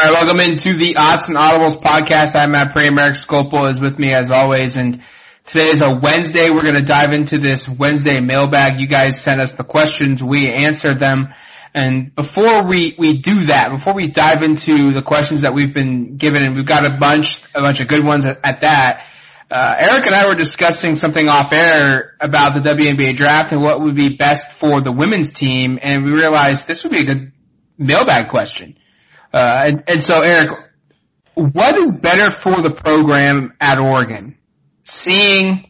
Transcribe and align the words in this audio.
All 0.00 0.10
right, 0.10 0.14
welcome 0.14 0.40
into 0.40 0.78
the 0.78 0.94
Autzen 0.94 1.36
Audibles 1.36 1.78
podcast. 1.78 2.34
I'm 2.34 2.52
Matt 2.52 2.74
Prehm. 2.74 2.98
Eric 2.98 3.16
Skopil 3.16 3.68
is 3.68 3.82
with 3.82 3.98
me 3.98 4.14
as 4.14 4.30
always, 4.30 4.76
and 4.76 5.02
today 5.44 5.66
is 5.66 5.82
a 5.82 5.94
Wednesday. 5.94 6.48
We're 6.48 6.62
going 6.62 6.76
to 6.76 6.80
dive 6.80 7.12
into 7.12 7.36
this 7.36 7.68
Wednesday 7.68 8.18
mailbag. 8.18 8.80
You 8.80 8.86
guys 8.86 9.20
sent 9.20 9.42
us 9.42 9.52
the 9.52 9.62
questions, 9.62 10.22
we 10.22 10.50
answered 10.50 11.00
them, 11.00 11.34
and 11.74 12.14
before 12.14 12.66
we 12.66 12.94
we 12.96 13.18
do 13.18 13.44
that, 13.48 13.72
before 13.72 13.92
we 13.92 14.06
dive 14.06 14.42
into 14.42 14.94
the 14.94 15.02
questions 15.02 15.42
that 15.42 15.52
we've 15.52 15.74
been 15.74 16.16
given, 16.16 16.44
and 16.44 16.56
we've 16.56 16.64
got 16.64 16.86
a 16.86 16.96
bunch 16.96 17.44
a 17.54 17.60
bunch 17.60 17.80
of 17.80 17.88
good 17.88 18.02
ones 18.02 18.24
at, 18.24 18.40
at 18.42 18.62
that. 18.62 19.04
Uh, 19.50 19.76
Eric 19.80 20.06
and 20.06 20.14
I 20.14 20.26
were 20.28 20.34
discussing 20.34 20.96
something 20.96 21.28
off 21.28 21.52
air 21.52 22.16
about 22.20 22.54
the 22.54 22.66
WNBA 22.70 23.16
draft 23.16 23.52
and 23.52 23.60
what 23.60 23.82
would 23.82 23.96
be 23.96 24.16
best 24.16 24.52
for 24.52 24.80
the 24.80 24.92
women's 24.92 25.30
team, 25.30 25.78
and 25.82 26.06
we 26.06 26.12
realized 26.12 26.66
this 26.66 26.84
would 26.84 26.92
be 26.92 27.00
a 27.00 27.04
good 27.04 27.32
mailbag 27.76 28.28
question. 28.28 28.78
Uh, 29.32 29.62
and, 29.66 29.84
and 29.86 30.02
so 30.02 30.20
Eric, 30.22 30.50
what 31.34 31.78
is 31.78 31.96
better 31.96 32.30
for 32.30 32.60
the 32.60 32.70
program 32.70 33.54
at 33.60 33.78
Oregon? 33.80 34.36
Seeing 34.84 35.68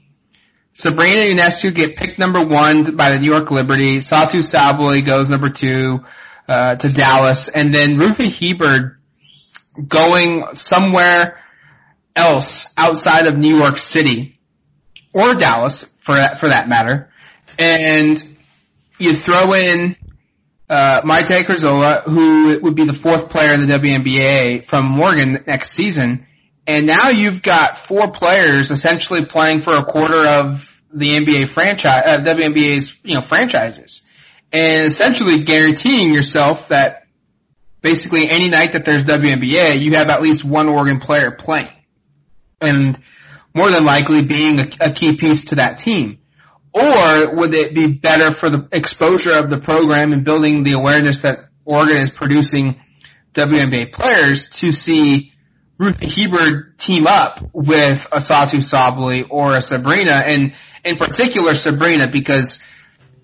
Sabrina 0.72 1.20
Ionescu 1.20 1.74
get 1.74 1.96
picked 1.96 2.18
number 2.18 2.44
one 2.44 2.96
by 2.96 3.12
the 3.12 3.18
New 3.18 3.30
York 3.30 3.50
Liberty, 3.50 3.98
Satou 3.98 4.42
Sabally 4.42 5.04
goes 5.04 5.28
number 5.28 5.50
two, 5.50 6.00
uh, 6.48 6.76
to 6.76 6.88
Dallas, 6.92 7.48
and 7.48 7.74
then 7.74 7.98
Ruthy 7.98 8.28
Hebard 8.28 8.96
going 9.86 10.54
somewhere 10.54 11.38
else 12.16 12.72
outside 12.76 13.26
of 13.26 13.36
New 13.36 13.56
York 13.56 13.78
City 13.78 14.40
or 15.12 15.34
Dallas 15.34 15.84
for 16.00 16.14
for 16.36 16.48
that 16.48 16.68
matter, 16.68 17.10
and 17.58 18.22
you 18.98 19.14
throw 19.14 19.52
in 19.54 19.96
uh, 20.70 21.02
Maite 21.02 21.42
Cazorla, 21.42 22.04
who 22.04 22.60
would 22.62 22.76
be 22.76 22.86
the 22.86 22.92
fourth 22.92 23.28
player 23.28 23.52
in 23.54 23.66
the 23.66 23.74
WNBA 23.74 24.64
from 24.64 25.00
Oregon 25.00 25.42
next 25.44 25.72
season. 25.72 26.26
And 26.64 26.86
now 26.86 27.08
you've 27.08 27.42
got 27.42 27.76
four 27.76 28.12
players 28.12 28.70
essentially 28.70 29.24
playing 29.24 29.62
for 29.62 29.74
a 29.74 29.84
quarter 29.84 30.24
of 30.28 30.80
the 30.92 31.16
NBA 31.16 31.48
franchise, 31.48 32.02
uh, 32.06 32.18
WNBA's, 32.20 32.96
you 33.02 33.16
know, 33.16 33.20
franchises. 33.20 34.02
And 34.52 34.86
essentially 34.86 35.40
guaranteeing 35.40 36.14
yourself 36.14 36.68
that 36.68 37.08
basically 37.82 38.28
any 38.28 38.48
night 38.48 38.74
that 38.74 38.84
there's 38.84 39.04
WNBA, 39.04 39.80
you 39.80 39.96
have 39.96 40.08
at 40.08 40.22
least 40.22 40.44
one 40.44 40.68
Oregon 40.68 41.00
player 41.00 41.32
playing. 41.32 41.72
And 42.60 43.00
more 43.52 43.70
than 43.72 43.84
likely 43.84 44.24
being 44.24 44.60
a, 44.60 44.68
a 44.80 44.92
key 44.92 45.16
piece 45.16 45.46
to 45.46 45.56
that 45.56 45.78
team. 45.78 46.19
Or 46.72 47.36
would 47.36 47.54
it 47.54 47.74
be 47.74 47.88
better 47.88 48.30
for 48.30 48.48
the 48.48 48.68
exposure 48.72 49.36
of 49.36 49.50
the 49.50 49.58
program 49.58 50.12
and 50.12 50.24
building 50.24 50.62
the 50.62 50.72
awareness 50.72 51.22
that 51.22 51.40
Oregon 51.64 51.98
is 51.98 52.10
producing 52.10 52.80
WNBA 53.34 53.92
players 53.92 54.50
to 54.50 54.72
see 54.72 55.32
Ruthy 55.78 56.06
Hebard 56.06 56.78
team 56.78 57.06
up 57.06 57.40
with 57.52 58.06
a 58.12 58.18
Satou 58.18 58.60
Sabally 58.60 59.26
or 59.28 59.54
a 59.54 59.62
Sabrina 59.62 60.12
and 60.12 60.54
in 60.84 60.96
particular 60.96 61.54
Sabrina 61.54 62.08
because 62.08 62.60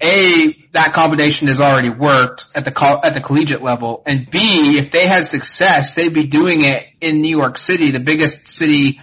a, 0.01 0.53
that 0.73 0.93
combination 0.93 1.49
has 1.49 1.61
already 1.61 1.91
worked 1.91 2.47
at 2.55 2.65
the 2.65 2.73
co- 2.73 3.01
at 3.03 3.15
the 3.15 3.21
collegiate 3.21 3.63
level, 3.63 4.03
and 4.05 4.31
B, 4.31 4.79
if 4.79 4.91
they 4.91 5.07
had 5.07 5.27
success, 5.27 5.95
they'd 5.95 6.13
be 6.13 6.27
doing 6.27 6.63
it 6.63 6.87
in 7.01 7.23
New 7.23 7.37
York 7.37 7.57
City, 7.57 7.93
the 7.93 8.01
biggest 8.01 8.49
city 8.49 9.01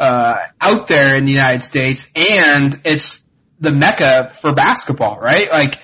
uh, 0.00 0.36
out 0.60 0.88
there 0.88 1.16
in 1.16 1.24
the 1.24 1.32
United 1.32 1.62
States, 1.62 2.10
and 2.16 2.80
it's 2.84 3.23
the 3.64 3.72
mecca 3.72 4.30
for 4.30 4.54
basketball, 4.54 5.18
right? 5.18 5.50
Like 5.50 5.80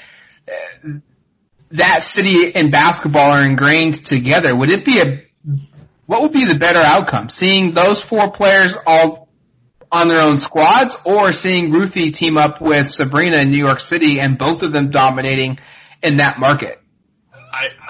that 1.73 2.03
city 2.03 2.55
and 2.55 2.70
basketball 2.70 3.33
are 3.33 3.45
ingrained 3.45 4.05
together. 4.05 4.55
Would 4.55 4.70
it 4.70 4.84
be 4.84 5.00
a 5.00 5.22
what 6.06 6.22
would 6.22 6.33
be 6.33 6.45
the 6.45 6.59
better 6.59 6.81
outcome? 6.81 7.28
Seeing 7.28 7.72
those 7.72 8.03
four 8.03 8.33
players 8.33 8.77
all 8.84 9.28
on 9.92 10.09
their 10.09 10.20
own 10.20 10.39
squads 10.39 10.97
or 11.05 11.33
seeing 11.33 11.70
Ruthy 11.70 12.12
team 12.12 12.37
up 12.37 12.61
with 12.61 12.89
Sabrina 12.89 13.39
in 13.39 13.50
New 13.50 13.59
York 13.59 13.81
City 13.81 14.19
and 14.19 14.37
both 14.37 14.62
of 14.62 14.72
them 14.72 14.91
dominating 14.91 15.59
in 16.03 16.16
that 16.16 16.41
market? 16.41 16.80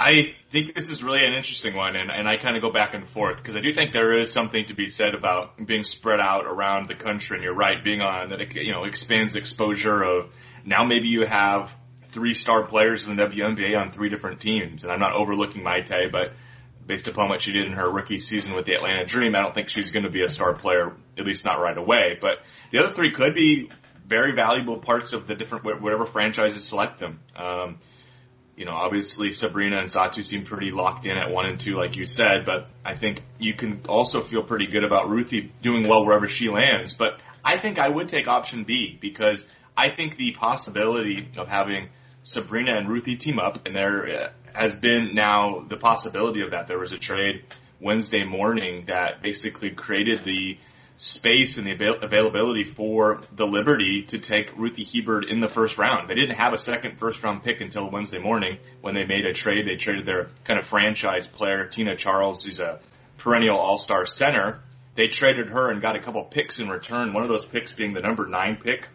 I, 0.00 0.34
think 0.50 0.74
this 0.74 0.88
is 0.88 1.04
really 1.04 1.24
an 1.24 1.34
interesting 1.34 1.76
one, 1.76 1.94
and, 1.94 2.10
and 2.10 2.26
I 2.26 2.38
kind 2.38 2.56
of 2.56 2.62
go 2.62 2.72
back 2.72 2.94
and 2.94 3.08
forth 3.08 3.36
because 3.36 3.54
I 3.54 3.60
do 3.60 3.72
think 3.74 3.92
there 3.92 4.16
is 4.16 4.32
something 4.32 4.66
to 4.66 4.74
be 4.74 4.88
said 4.88 5.14
about 5.14 5.64
being 5.64 5.84
spread 5.84 6.20
out 6.20 6.46
around 6.46 6.88
the 6.88 6.94
country. 6.94 7.36
And 7.36 7.44
you're 7.44 7.54
right, 7.54 7.84
being 7.84 8.00
on 8.00 8.30
that 8.30 8.54
you 8.54 8.72
know 8.72 8.84
expands 8.84 9.36
exposure 9.36 10.02
of 10.02 10.30
now 10.64 10.84
maybe 10.84 11.08
you 11.08 11.26
have 11.26 11.74
three 12.12 12.34
star 12.34 12.64
players 12.64 13.06
in 13.06 13.16
the 13.16 13.22
WNBA 13.22 13.78
on 13.78 13.90
three 13.90 14.08
different 14.08 14.40
teams. 14.40 14.84
And 14.84 14.92
I'm 14.92 15.00
not 15.00 15.12
overlooking 15.12 15.62
Maite, 15.62 16.10
but 16.10 16.32
based 16.86 17.06
upon 17.06 17.28
what 17.28 17.42
she 17.42 17.52
did 17.52 17.66
in 17.66 17.72
her 17.72 17.88
rookie 17.88 18.18
season 18.18 18.54
with 18.54 18.64
the 18.64 18.74
Atlanta 18.74 19.04
Dream, 19.04 19.34
I 19.36 19.42
don't 19.42 19.54
think 19.54 19.68
she's 19.68 19.90
going 19.90 20.04
to 20.04 20.10
be 20.10 20.22
a 20.22 20.30
star 20.30 20.54
player, 20.54 20.96
at 21.18 21.26
least 21.26 21.44
not 21.44 21.60
right 21.60 21.76
away. 21.76 22.18
But 22.20 22.38
the 22.72 22.78
other 22.78 22.92
three 22.92 23.12
could 23.12 23.34
be 23.34 23.70
very 24.06 24.34
valuable 24.34 24.78
parts 24.78 25.12
of 25.12 25.26
the 25.26 25.34
different 25.36 25.64
whatever 25.82 26.06
franchises 26.06 26.64
select 26.64 26.98
them. 26.98 27.20
Um, 27.36 27.78
you 28.60 28.66
know, 28.66 28.74
obviously 28.74 29.32
Sabrina 29.32 29.78
and 29.78 29.88
Satou 29.88 30.22
seem 30.22 30.44
pretty 30.44 30.70
locked 30.70 31.06
in 31.06 31.16
at 31.16 31.30
one 31.30 31.46
and 31.46 31.58
two, 31.58 31.78
like 31.78 31.96
you 31.96 32.06
said, 32.06 32.44
but 32.44 32.68
I 32.84 32.94
think 32.94 33.22
you 33.38 33.54
can 33.54 33.80
also 33.88 34.20
feel 34.20 34.42
pretty 34.42 34.66
good 34.66 34.84
about 34.84 35.08
Ruthy 35.08 35.50
doing 35.62 35.88
well 35.88 36.04
wherever 36.04 36.28
she 36.28 36.50
lands. 36.50 36.92
But 36.92 37.22
I 37.42 37.56
think 37.56 37.78
I 37.78 37.88
would 37.88 38.10
take 38.10 38.28
option 38.28 38.64
B 38.64 38.98
because 39.00 39.46
I 39.74 39.88
think 39.88 40.18
the 40.18 40.32
possibility 40.32 41.26
of 41.38 41.48
having 41.48 41.88
Sabrina 42.22 42.76
and 42.76 42.86
Ruthy 42.86 43.16
team 43.16 43.38
up, 43.38 43.66
and 43.66 43.74
there 43.74 44.24
uh, 44.24 44.28
has 44.52 44.76
been 44.76 45.14
now 45.14 45.64
the 45.66 45.78
possibility 45.78 46.42
of 46.42 46.50
that. 46.50 46.68
There 46.68 46.78
was 46.78 46.92
a 46.92 46.98
trade 46.98 47.46
Wednesday 47.80 48.24
morning 48.24 48.84
that 48.88 49.22
basically 49.22 49.70
created 49.70 50.22
the 50.26 50.58
space 51.00 51.56
and 51.56 51.66
the 51.66 51.72
avail- 51.72 52.02
availability 52.02 52.64
for 52.64 53.22
the 53.34 53.46
Liberty 53.46 54.02
to 54.02 54.18
take 54.18 54.54
Ruthy 54.58 54.84
Hebard 54.84 55.24
in 55.24 55.40
the 55.40 55.48
first 55.48 55.78
round. 55.78 56.10
They 56.10 56.14
didn't 56.14 56.36
have 56.36 56.52
a 56.52 56.58
second 56.58 56.98
first 56.98 57.22
round 57.22 57.42
pick 57.42 57.62
until 57.62 57.90
Wednesday 57.90 58.18
morning 58.18 58.58
when 58.82 58.94
they 58.94 59.06
made 59.06 59.24
a 59.24 59.32
trade. 59.32 59.66
They 59.66 59.76
traded 59.76 60.04
their 60.04 60.28
kind 60.44 60.58
of 60.58 60.66
franchise 60.66 61.26
player, 61.26 61.66
Tina 61.66 61.96
Charles, 61.96 62.44
who's 62.44 62.60
a 62.60 62.80
perennial 63.16 63.56
all-star 63.56 64.04
center. 64.04 64.60
They 64.94 65.08
traded 65.08 65.48
her 65.48 65.70
and 65.70 65.80
got 65.80 65.96
a 65.96 66.02
couple 66.02 66.22
picks 66.24 66.60
in 66.60 66.68
return. 66.68 67.14
One 67.14 67.22
of 67.22 67.30
those 67.30 67.46
picks 67.46 67.72
being 67.72 67.94
the 67.94 68.00
number 68.00 68.26
nine 68.26 68.58
pick, 68.62 68.86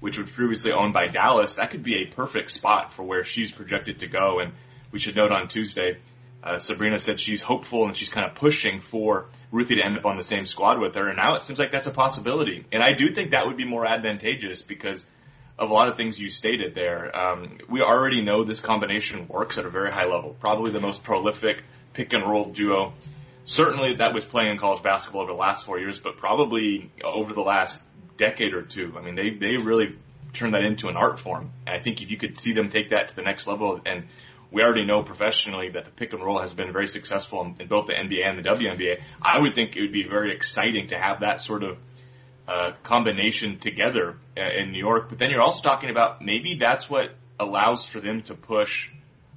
which 0.00 0.16
was 0.16 0.30
previously 0.30 0.72
owned 0.72 0.94
by 0.94 1.08
Dallas. 1.08 1.56
That 1.56 1.72
could 1.72 1.82
be 1.82 1.96
a 1.96 2.06
perfect 2.06 2.52
spot 2.52 2.94
for 2.94 3.02
where 3.02 3.22
she's 3.22 3.52
projected 3.52 3.98
to 3.98 4.06
go. 4.06 4.38
And 4.40 4.54
we 4.92 4.98
should 4.98 5.14
note 5.14 5.30
on 5.30 5.48
Tuesday, 5.48 5.98
uh, 6.42 6.58
Sabrina 6.58 6.98
said 6.98 7.20
she's 7.20 7.42
hopeful 7.42 7.86
and 7.86 7.96
she's 7.96 8.08
kind 8.08 8.26
of 8.26 8.34
pushing 8.34 8.80
for 8.80 9.26
Ruthy 9.52 9.76
to 9.76 9.84
end 9.84 9.98
up 9.98 10.06
on 10.06 10.16
the 10.16 10.22
same 10.22 10.46
squad 10.46 10.80
with 10.80 10.94
her. 10.94 11.08
And 11.08 11.16
now 11.16 11.34
it 11.34 11.42
seems 11.42 11.58
like 11.58 11.72
that's 11.72 11.86
a 11.86 11.92
possibility. 11.92 12.64
And 12.72 12.82
I 12.82 12.94
do 12.96 13.14
think 13.14 13.32
that 13.32 13.46
would 13.46 13.56
be 13.56 13.66
more 13.66 13.86
advantageous 13.86 14.62
because 14.62 15.04
of 15.58 15.70
a 15.70 15.74
lot 15.74 15.88
of 15.88 15.96
things 15.96 16.18
you 16.18 16.30
stated 16.30 16.74
there. 16.74 17.14
Um, 17.14 17.58
we 17.68 17.82
already 17.82 18.22
know 18.22 18.44
this 18.44 18.60
combination 18.60 19.28
works 19.28 19.58
at 19.58 19.66
a 19.66 19.70
very 19.70 19.92
high 19.92 20.06
level. 20.06 20.34
Probably 20.40 20.70
the 20.70 20.80
most 20.80 21.04
prolific 21.04 21.62
pick 21.92 22.12
and 22.14 22.24
roll 22.24 22.46
duo. 22.46 22.94
Certainly 23.44 23.96
that 23.96 24.14
was 24.14 24.24
playing 24.24 24.52
in 24.52 24.58
college 24.58 24.82
basketball 24.82 25.22
over 25.22 25.32
the 25.32 25.38
last 25.38 25.66
four 25.66 25.78
years, 25.78 25.98
but 25.98 26.16
probably 26.16 26.90
over 27.04 27.34
the 27.34 27.42
last 27.42 27.82
decade 28.16 28.54
or 28.54 28.62
two. 28.62 28.94
I 28.96 29.02
mean, 29.02 29.16
they, 29.16 29.30
they 29.30 29.56
really 29.56 29.96
turned 30.32 30.54
that 30.54 30.62
into 30.62 30.88
an 30.88 30.96
art 30.96 31.18
form. 31.18 31.50
And 31.66 31.76
I 31.76 31.80
think 31.80 32.00
if 32.00 32.10
you 32.10 32.16
could 32.16 32.38
see 32.38 32.52
them 32.52 32.70
take 32.70 32.90
that 32.90 33.08
to 33.10 33.16
the 33.16 33.22
next 33.22 33.46
level 33.46 33.80
and 33.84 34.04
we 34.52 34.62
already 34.62 34.84
know 34.84 35.02
professionally 35.02 35.70
that 35.70 35.84
the 35.84 35.90
pick 35.90 36.12
and 36.12 36.22
roll 36.22 36.38
has 36.40 36.52
been 36.52 36.72
very 36.72 36.88
successful 36.88 37.42
in, 37.42 37.56
in 37.60 37.68
both 37.68 37.86
the 37.86 37.92
NBA 37.92 38.26
and 38.26 38.44
the 38.44 38.48
WNBA. 38.48 39.00
I 39.22 39.38
would 39.38 39.54
think 39.54 39.76
it 39.76 39.80
would 39.80 39.92
be 39.92 40.06
very 40.08 40.34
exciting 40.34 40.88
to 40.88 40.98
have 40.98 41.20
that 41.20 41.40
sort 41.40 41.62
of 41.62 41.78
uh, 42.48 42.72
combination 42.82 43.58
together 43.58 44.16
uh, 44.36 44.42
in 44.42 44.72
New 44.72 44.78
York. 44.78 45.08
But 45.08 45.18
then 45.18 45.30
you're 45.30 45.42
also 45.42 45.62
talking 45.62 45.90
about 45.90 46.20
maybe 46.20 46.56
that's 46.56 46.90
what 46.90 47.14
allows 47.38 47.86
for 47.86 48.00
them 48.00 48.22
to 48.22 48.34
push 48.34 48.90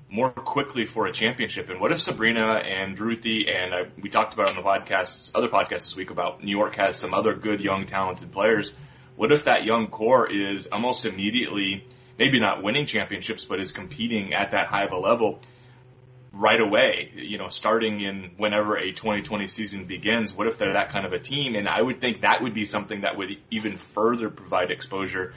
more 0.09 0.29
quickly 0.29 0.85
for 0.85 1.06
a 1.07 1.12
championship. 1.12 1.69
And 1.69 1.80
what 1.80 1.91
if 1.91 2.01
Sabrina 2.01 2.57
and 2.57 3.00
Ruthy 3.00 3.47
and 3.50 3.74
I, 3.74 3.81
we 4.00 4.09
talked 4.09 4.34
about 4.34 4.50
on 4.50 4.56
the 4.56 4.62
podcasts, 4.62 5.31
other 5.33 5.48
podcasts 5.48 5.86
this 5.86 5.95
week 5.95 6.12
about 6.12 6.44
New 6.44 6.56
York 6.56 6.75
has 6.75 6.95
some 6.98 7.13
other 7.13 7.33
good 7.33 7.62
young 7.62 7.86
talented 7.86 8.31
players. 8.31 8.71
What 9.16 9.31
if 9.31 9.45
that 9.45 9.63
young 9.63 9.88
core 9.88 10.31
is 10.31 10.68
almost 10.68 11.06
immediately 11.06 11.88
maybe 12.18 12.39
not 12.39 12.63
winning 12.63 12.86
championships, 12.86 13.45
but 13.45 13.60
is 13.60 13.71
competing 13.71 14.33
at 14.33 14.51
that 14.51 14.68
high 14.68 14.83
of 14.86 14.92
a 14.92 14.98
level 14.98 15.39
right 16.33 16.60
away, 16.60 17.12
you 17.15 17.38
know, 17.38 17.48
starting 17.48 18.01
in 18.01 18.31
whenever 18.38 18.75
a 18.75 18.92
2020 18.92 19.45
season 19.45 19.86
begins. 19.86 20.33
What 20.33 20.48
if 20.48 20.57
they're 20.57 20.74
that 20.74 20.89
kind 20.89 21.06
of 21.06 21.13
a 21.13 21.19
team? 21.19 21.56
And 21.56 21.68
I 21.68 21.80
would 21.80 22.01
think 22.01 22.21
that 22.21 22.42
would 22.42 22.56
be 22.56 22.65
something 22.65 23.01
that 23.01 23.18
would 23.18 23.38
even 23.51 23.77
further 23.77 24.30
provide 24.31 24.71
exposure, 24.71 25.36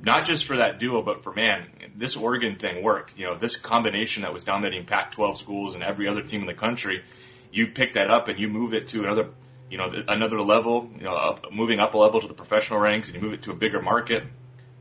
not 0.00 0.24
just 0.24 0.44
for 0.44 0.58
that 0.58 0.78
duo, 0.78 1.02
but 1.02 1.24
for 1.24 1.32
man, 1.32 1.66
this 1.96 2.16
Oregon 2.16 2.56
thing 2.56 2.84
worked. 2.84 3.18
You 3.18 3.26
know, 3.26 3.34
this 3.36 3.56
combination 3.56 4.22
that 4.22 4.32
was 4.32 4.44
dominating 4.44 4.86
Pac-12 4.86 5.36
schools 5.36 5.74
and 5.74 5.82
every 5.82 6.06
other 6.06 6.22
team 6.22 6.42
in 6.42 6.46
the 6.46 6.54
country, 6.54 7.02
you 7.50 7.68
pick 7.68 7.94
that 7.94 8.08
up 8.08 8.28
and 8.28 8.38
you 8.38 8.48
move 8.48 8.72
it 8.72 8.88
to 8.88 9.02
another, 9.02 9.30
you 9.68 9.78
know, 9.78 9.92
another 10.06 10.40
level, 10.40 10.88
you 10.96 11.04
know, 11.04 11.14
up, 11.14 11.52
moving 11.52 11.80
up 11.80 11.94
a 11.94 11.98
level 11.98 12.20
to 12.20 12.28
the 12.28 12.34
professional 12.34 12.78
ranks 12.78 13.08
and 13.08 13.16
you 13.16 13.20
move 13.20 13.32
it 13.32 13.42
to 13.42 13.50
a 13.50 13.56
bigger 13.56 13.82
market 13.82 14.22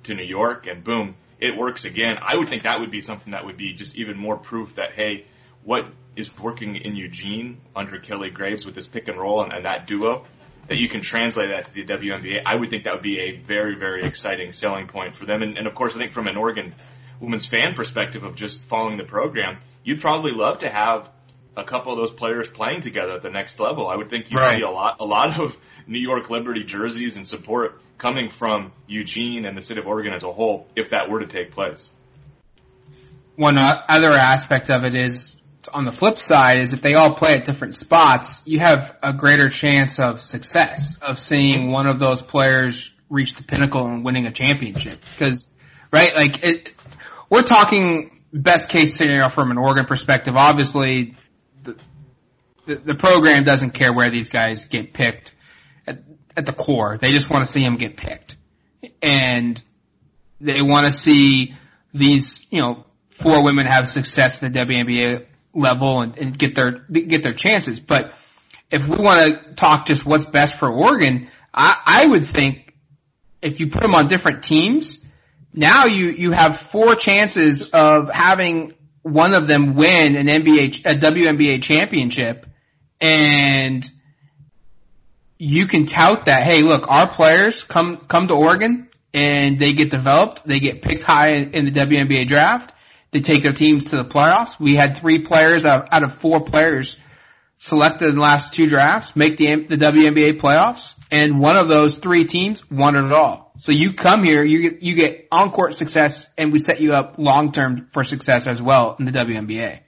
to 0.03 0.13
New 0.13 0.23
York 0.23 0.67
and 0.67 0.83
boom, 0.83 1.15
it 1.39 1.55
works 1.57 1.85
again. 1.85 2.15
I 2.21 2.35
would 2.35 2.49
think 2.49 2.63
that 2.63 2.79
would 2.79 2.91
be 2.91 3.01
something 3.01 3.31
that 3.31 3.45
would 3.45 3.57
be 3.57 3.73
just 3.73 3.95
even 3.95 4.17
more 4.17 4.37
proof 4.37 4.75
that 4.75 4.93
hey, 4.93 5.25
what 5.63 5.85
is 6.15 6.37
working 6.39 6.75
in 6.75 6.95
Eugene 6.95 7.61
under 7.75 7.99
Kelly 7.99 8.29
Graves 8.29 8.65
with 8.65 8.75
this 8.75 8.87
pick 8.87 9.07
and 9.07 9.17
roll 9.17 9.43
and, 9.43 9.51
and 9.51 9.65
that 9.65 9.87
duo, 9.87 10.25
that 10.67 10.77
you 10.77 10.87
can 10.87 11.01
translate 11.01 11.49
that 11.49 11.65
to 11.65 11.73
the 11.73 11.85
WNBA, 11.85 12.41
I 12.45 12.55
would 12.55 12.69
think 12.69 12.85
that 12.85 12.93
would 12.93 13.03
be 13.03 13.19
a 13.19 13.37
very, 13.37 13.75
very 13.75 14.05
exciting 14.05 14.53
selling 14.53 14.87
point 14.87 15.15
for 15.15 15.25
them. 15.25 15.41
And, 15.41 15.57
and 15.57 15.67
of 15.67 15.75
course, 15.75 15.95
I 15.95 15.97
think 15.97 16.11
from 16.11 16.27
an 16.27 16.37
Oregon 16.37 16.73
women's 17.19 17.45
fan 17.45 17.73
perspective 17.75 18.23
of 18.23 18.35
just 18.35 18.61
following 18.61 18.97
the 18.97 19.03
program, 19.03 19.59
you'd 19.83 20.01
probably 20.01 20.31
love 20.31 20.59
to 20.59 20.69
have 20.69 21.09
a 21.57 21.63
couple 21.63 21.91
of 21.93 21.97
those 21.97 22.11
players 22.11 22.47
playing 22.47 22.81
together 22.81 23.13
at 23.13 23.23
the 23.23 23.29
next 23.29 23.59
level. 23.59 23.87
I 23.87 23.95
would 23.95 24.09
think 24.09 24.29
you'd 24.29 24.39
Right. 24.39 24.57
see 24.57 24.63
a 24.63 24.69
lot, 24.69 24.97
a 24.99 25.05
lot 25.05 25.39
of 25.39 25.57
New 25.87 25.99
York 25.99 26.29
Liberty 26.29 26.63
jerseys 26.63 27.15
and 27.15 27.27
support 27.27 27.79
coming 27.97 28.29
from 28.29 28.71
Eugene 28.87 29.45
and 29.45 29.57
the 29.57 29.61
city 29.61 29.79
of 29.79 29.87
Oregon 29.87 30.13
as 30.13 30.23
a 30.23 30.31
whole 30.31 30.67
if 30.75 30.89
that 30.89 31.09
were 31.09 31.19
to 31.19 31.27
take 31.27 31.51
place. 31.51 31.89
One 33.35 33.57
uh, 33.57 33.81
other 33.87 34.11
aspect 34.11 34.69
of 34.69 34.85
it 34.85 34.95
is 34.95 35.41
on 35.73 35.85
the 35.85 35.91
flip 35.91 36.17
side 36.17 36.59
is 36.59 36.73
if 36.73 36.81
they 36.81 36.93
all 36.95 37.15
play 37.15 37.33
at 37.35 37.45
different 37.45 37.75
spots, 37.75 38.41
you 38.45 38.59
have 38.59 38.95
a 39.03 39.13
greater 39.13 39.49
chance 39.49 39.99
of 39.99 40.21
success 40.21 40.97
of 40.99 41.19
seeing 41.19 41.71
one 41.71 41.87
of 41.87 41.99
those 41.99 42.21
players 42.21 42.93
reach 43.09 43.35
the 43.35 43.43
pinnacle 43.43 43.85
and 43.85 44.05
winning 44.05 44.25
a 44.25 44.31
championship. 44.31 44.99
Because, 45.11 45.47
right, 45.91 46.15
like 46.15 46.43
it, 46.43 46.73
we're 47.29 47.43
talking 47.43 48.11
best 48.31 48.69
case 48.69 48.95
scenario 48.95 49.29
from 49.29 49.51
an 49.51 49.57
Oregon 49.57 49.85
perspective. 49.85 50.35
Obviously, 50.35 51.15
the, 52.65 52.75
the 52.75 52.95
program 52.95 53.43
doesn't 53.43 53.71
care 53.71 53.93
where 53.93 54.11
these 54.11 54.29
guys 54.29 54.65
get 54.65 54.93
picked 54.93 55.35
at, 55.87 55.99
at 56.35 56.45
the 56.45 56.53
core. 56.53 56.97
They 56.97 57.11
just 57.11 57.29
want 57.29 57.45
to 57.45 57.51
see 57.51 57.61
them 57.61 57.77
get 57.77 57.97
picked. 57.97 58.35
And 59.01 59.61
they 60.39 60.61
want 60.61 60.85
to 60.85 60.91
see 60.91 61.55
these, 61.93 62.45
you 62.51 62.61
know, 62.61 62.85
four 63.11 63.43
women 63.43 63.65
have 63.65 63.87
success 63.87 64.43
at 64.43 64.53
the 64.53 64.59
WNBA 64.59 65.25
level 65.53 66.01
and, 66.01 66.17
and 66.17 66.37
get 66.37 66.55
their 66.55 66.79
get 66.91 67.23
their 67.23 67.33
chances. 67.33 67.79
But 67.79 68.17
if 68.69 68.87
we 68.87 68.97
want 68.97 69.33
to 69.33 69.53
talk 69.55 69.87
just 69.87 70.05
what's 70.05 70.25
best 70.25 70.55
for 70.55 70.69
Oregon, 70.69 71.29
I, 71.53 71.81
I 71.85 72.05
would 72.07 72.25
think 72.25 72.73
if 73.41 73.59
you 73.59 73.67
put 73.67 73.81
them 73.81 73.95
on 73.95 74.07
different 74.07 74.43
teams, 74.43 75.03
now 75.53 75.85
you 75.85 76.07
you 76.07 76.31
have 76.31 76.59
four 76.59 76.95
chances 76.95 77.69
of 77.69 78.11
having 78.11 78.73
one 79.01 79.33
of 79.33 79.47
them 79.47 79.75
win 79.75 80.15
an 80.15 80.27
NBA 80.27 80.81
a 80.85 80.95
WNBA 80.95 81.61
championship, 81.61 82.45
and 83.05 83.87
you 85.37 85.67
can 85.67 85.85
tout 85.85 86.25
that. 86.25 86.43
Hey, 86.43 86.61
look, 86.63 86.89
our 86.89 87.07
players 87.07 87.63
come 87.63 87.97
come 87.97 88.27
to 88.29 88.33
Oregon 88.33 88.89
and 89.13 89.59
they 89.59 89.73
get 89.73 89.91
developed. 89.91 90.45
They 90.45 90.59
get 90.59 90.81
picked 90.81 91.03
high 91.03 91.35
in 91.35 91.65
the 91.65 91.71
WNBA 91.71 92.27
draft. 92.27 92.73
They 93.11 93.21
take 93.21 93.43
their 93.43 93.53
teams 93.53 93.85
to 93.85 93.97
the 93.97 94.05
playoffs. 94.05 94.59
We 94.59 94.75
had 94.75 94.97
three 94.97 95.19
players 95.19 95.65
out, 95.65 95.89
out 95.93 96.03
of 96.03 96.15
four 96.15 96.41
players 96.41 96.99
selected 97.57 98.09
in 98.09 98.15
the 98.15 98.21
last 98.21 98.53
two 98.53 98.67
drafts 98.67 99.15
make 99.15 99.37
the 99.37 99.65
the 99.67 99.77
WNBA 99.77 100.39
playoffs, 100.39 100.95
and 101.11 101.39
one 101.39 101.57
of 101.57 101.67
those 101.67 101.97
three 101.97 102.25
teams 102.25 102.69
won 102.71 102.95
it 102.97 103.13
all. 103.13 103.51
So 103.57 103.71
you 103.71 103.93
come 103.93 104.23
here, 104.23 104.43
you 104.43 104.69
get 104.69 104.81
you 104.81 104.95
get 104.95 105.27
on 105.31 105.51
court 105.51 105.75
success, 105.75 106.27
and 106.37 106.51
we 106.51 106.59
set 106.59 106.81
you 106.81 106.93
up 106.93 107.15
long 107.17 107.51
term 107.51 107.87
for 107.91 108.03
success 108.03 108.47
as 108.47 108.61
well 108.61 108.95
in 108.99 109.05
the 109.05 109.11
WNBA. 109.11 109.84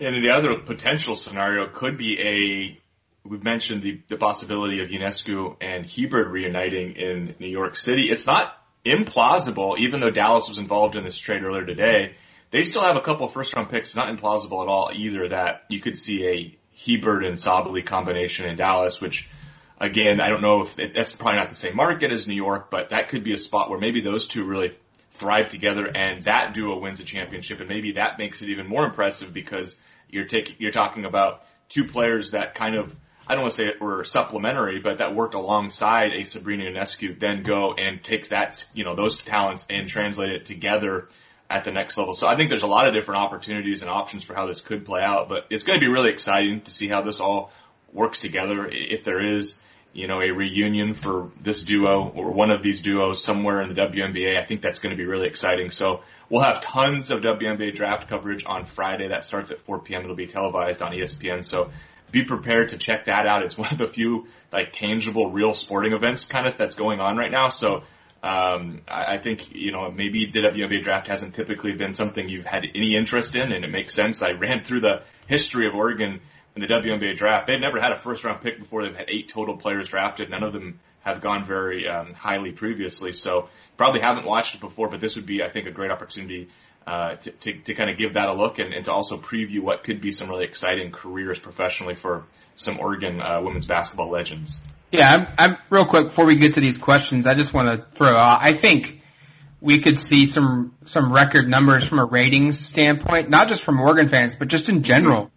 And 0.00 0.24
the 0.24 0.30
other 0.30 0.58
potential 0.58 1.16
scenario 1.16 1.66
could 1.68 1.96
be 1.96 2.20
a, 2.20 3.28
we've 3.28 3.44
mentioned 3.44 3.82
the, 3.82 4.00
the 4.08 4.16
possibility 4.16 4.80
of 4.82 4.90
Ionescu 4.90 5.56
and 5.60 5.86
Hebard 5.86 6.30
reuniting 6.30 6.96
in 6.96 7.34
New 7.38 7.48
York 7.48 7.76
City. 7.76 8.10
It's 8.10 8.26
not 8.26 8.54
implausible, 8.84 9.78
even 9.78 10.00
though 10.00 10.10
Dallas 10.10 10.48
was 10.48 10.58
involved 10.58 10.96
in 10.96 11.04
this 11.04 11.16
trade 11.16 11.42
earlier 11.42 11.64
today. 11.64 12.16
They 12.50 12.64
still 12.64 12.82
have 12.82 12.96
a 12.96 13.00
couple 13.00 13.28
first 13.28 13.54
round 13.54 13.70
picks, 13.70 13.96
not 13.96 14.14
implausible 14.14 14.62
at 14.62 14.68
all 14.68 14.90
either, 14.94 15.28
that 15.28 15.62
you 15.68 15.80
could 15.80 15.98
see 15.98 16.26
a 16.26 16.58
Hebard 16.74 17.24
and 17.24 17.38
Sabally 17.38 17.84
combination 17.84 18.46
in 18.46 18.56
Dallas, 18.56 19.00
which 19.00 19.28
again, 19.78 20.20
I 20.20 20.28
don't 20.28 20.42
know 20.42 20.62
if 20.62 20.76
that's 20.94 21.14
probably 21.14 21.38
not 21.38 21.48
the 21.48 21.56
same 21.56 21.76
market 21.76 22.12
as 22.12 22.28
New 22.28 22.34
York, 22.34 22.70
but 22.70 22.90
that 22.90 23.08
could 23.08 23.24
be 23.24 23.34
a 23.34 23.38
spot 23.38 23.70
where 23.70 23.78
maybe 23.78 24.00
those 24.00 24.26
two 24.26 24.44
really 24.44 24.72
thrive 25.22 25.50
together 25.50 25.86
and 25.86 26.24
that 26.24 26.52
duo 26.52 26.80
wins 26.80 26.98
a 26.98 27.04
championship 27.04 27.60
and 27.60 27.68
maybe 27.68 27.92
that 27.92 28.18
makes 28.18 28.42
it 28.42 28.48
even 28.48 28.66
more 28.66 28.84
impressive 28.84 29.32
because 29.32 29.80
you're 30.08 30.26
taking, 30.26 30.56
you're 30.58 30.72
talking 30.72 31.04
about 31.04 31.44
two 31.68 31.86
players 31.86 32.32
that 32.32 32.56
kind 32.56 32.74
of, 32.74 32.92
I 33.28 33.34
don't 33.34 33.44
want 33.44 33.54
to 33.54 33.62
say 33.62 33.70
were 33.80 34.02
supplementary, 34.02 34.80
but 34.80 34.98
that 34.98 35.14
worked 35.14 35.34
alongside 35.34 36.12
a 36.12 36.24
Sabrina 36.24 36.64
Ionescu, 36.64 37.20
then 37.20 37.44
go 37.44 37.72
and 37.72 38.02
take 38.02 38.30
that, 38.30 38.68
you 38.74 38.84
know, 38.84 38.96
those 38.96 39.18
talents 39.18 39.64
and 39.70 39.88
translate 39.88 40.30
it 40.30 40.44
together 40.44 41.08
at 41.48 41.62
the 41.62 41.70
next 41.70 41.96
level. 41.96 42.14
So 42.14 42.26
I 42.26 42.34
think 42.34 42.50
there's 42.50 42.64
a 42.64 42.66
lot 42.66 42.88
of 42.88 42.94
different 42.94 43.20
opportunities 43.20 43.82
and 43.82 43.90
options 43.90 44.24
for 44.24 44.34
how 44.34 44.46
this 44.46 44.60
could 44.60 44.84
play 44.84 45.02
out, 45.02 45.28
but 45.28 45.46
it's 45.50 45.62
going 45.62 45.78
to 45.78 45.86
be 45.86 45.90
really 45.90 46.10
exciting 46.10 46.62
to 46.62 46.70
see 46.72 46.88
how 46.88 47.02
this 47.02 47.20
all 47.20 47.52
works 47.92 48.20
together. 48.20 48.66
If 48.66 49.04
there 49.04 49.24
is, 49.24 49.61
you 49.92 50.06
know, 50.06 50.20
a 50.20 50.30
reunion 50.30 50.94
for 50.94 51.30
this 51.40 51.62
duo 51.64 52.08
or 52.08 52.30
one 52.32 52.50
of 52.50 52.62
these 52.62 52.82
duos 52.82 53.22
somewhere 53.22 53.60
in 53.60 53.68
the 53.68 53.74
WNBA, 53.74 54.40
I 54.40 54.44
think 54.44 54.62
that's 54.62 54.80
going 54.80 54.90
to 54.90 54.96
be 54.96 55.04
really 55.04 55.26
exciting. 55.26 55.70
So 55.70 56.02
we'll 56.30 56.44
have 56.44 56.62
tons 56.62 57.10
of 57.10 57.20
WNBA 57.20 57.74
draft 57.74 58.08
coverage 58.08 58.44
on 58.46 58.64
Friday. 58.64 59.08
That 59.08 59.24
starts 59.24 59.50
at 59.50 59.60
4 59.60 59.80
p.m. 59.80 60.02
It'll 60.02 60.16
be 60.16 60.26
televised 60.26 60.82
on 60.82 60.92
ESPN. 60.92 61.44
So 61.44 61.70
be 62.10 62.24
prepared 62.24 62.70
to 62.70 62.78
check 62.78 63.06
that 63.06 63.26
out. 63.26 63.42
It's 63.42 63.58
one 63.58 63.72
of 63.72 63.78
the 63.78 63.88
few 63.88 64.28
like 64.52 64.72
tangible, 64.72 65.30
real 65.30 65.54
sporting 65.54 65.92
events 65.92 66.24
kind 66.24 66.46
of 66.46 66.56
that's 66.56 66.74
going 66.74 67.00
on 67.00 67.16
right 67.16 67.30
now. 67.30 67.50
So 67.50 67.82
um, 68.22 68.82
I, 68.86 69.14
I 69.14 69.18
think 69.18 69.52
you 69.54 69.72
know 69.72 69.90
maybe 69.90 70.30
the 70.32 70.40
WNBA 70.40 70.84
draft 70.84 71.08
hasn't 71.08 71.34
typically 71.34 71.72
been 71.72 71.92
something 71.92 72.28
you've 72.28 72.46
had 72.46 72.66
any 72.74 72.96
interest 72.96 73.34
in, 73.34 73.52
and 73.52 73.64
it 73.64 73.70
makes 73.70 73.94
sense. 73.94 74.22
I 74.22 74.32
ran 74.32 74.62
through 74.64 74.82
the 74.82 75.02
history 75.26 75.66
of 75.66 75.74
Oregon 75.74 76.20
in 76.54 76.60
the 76.60 76.68
WNBA 76.68 77.16
draft. 77.16 77.46
They've 77.46 77.60
never 77.60 77.80
had 77.80 77.92
a 77.92 77.98
first 77.98 78.24
round 78.24 78.40
pick 78.40 78.58
before. 78.58 78.82
They've 78.82 78.96
had 78.96 79.10
eight 79.10 79.28
total 79.28 79.56
players 79.56 79.88
drafted. 79.88 80.30
None 80.30 80.42
of 80.42 80.52
them 80.52 80.80
have 81.00 81.20
gone 81.20 81.44
very 81.44 81.88
um, 81.88 82.14
highly 82.14 82.52
previously. 82.52 83.12
So 83.14 83.48
probably 83.76 84.00
haven't 84.00 84.26
watched 84.26 84.54
it 84.54 84.60
before, 84.60 84.88
but 84.88 85.00
this 85.00 85.16
would 85.16 85.26
be, 85.26 85.42
I 85.42 85.50
think, 85.50 85.66
a 85.66 85.70
great 85.70 85.90
opportunity 85.90 86.48
uh, 86.86 87.16
to, 87.16 87.30
to, 87.30 87.52
to 87.52 87.74
kind 87.74 87.90
of 87.90 87.98
give 87.98 88.14
that 88.14 88.28
a 88.28 88.34
look 88.34 88.58
and, 88.58 88.72
and 88.72 88.84
to 88.84 88.92
also 88.92 89.16
preview 89.16 89.60
what 89.60 89.84
could 89.84 90.00
be 90.00 90.12
some 90.12 90.28
really 90.28 90.44
exciting 90.44 90.92
careers 90.92 91.38
professionally 91.38 91.94
for 91.94 92.24
some 92.56 92.78
Oregon 92.78 93.20
uh, 93.20 93.40
women's 93.40 93.66
basketball 93.66 94.10
legends. 94.10 94.58
Yeah, 94.90 95.10
I'm, 95.38 95.52
I'm 95.52 95.58
real 95.70 95.86
quick 95.86 96.08
before 96.08 96.26
we 96.26 96.36
get 96.36 96.54
to 96.54 96.60
these 96.60 96.76
questions. 96.76 97.26
I 97.26 97.34
just 97.34 97.54
want 97.54 97.68
to 97.68 97.86
throw 97.96 98.14
out. 98.14 98.40
I 98.42 98.52
think 98.52 99.00
we 99.60 99.80
could 99.80 99.98
see 99.98 100.26
some 100.26 100.74
some 100.84 101.12
record 101.12 101.48
numbers 101.48 101.86
from 101.86 101.98
a 101.98 102.04
ratings 102.04 102.58
standpoint, 102.58 103.30
not 103.30 103.48
just 103.48 103.62
from 103.62 103.80
Oregon 103.80 104.08
fans, 104.08 104.34
but 104.34 104.48
just 104.48 104.68
in 104.68 104.82
general 104.82 105.31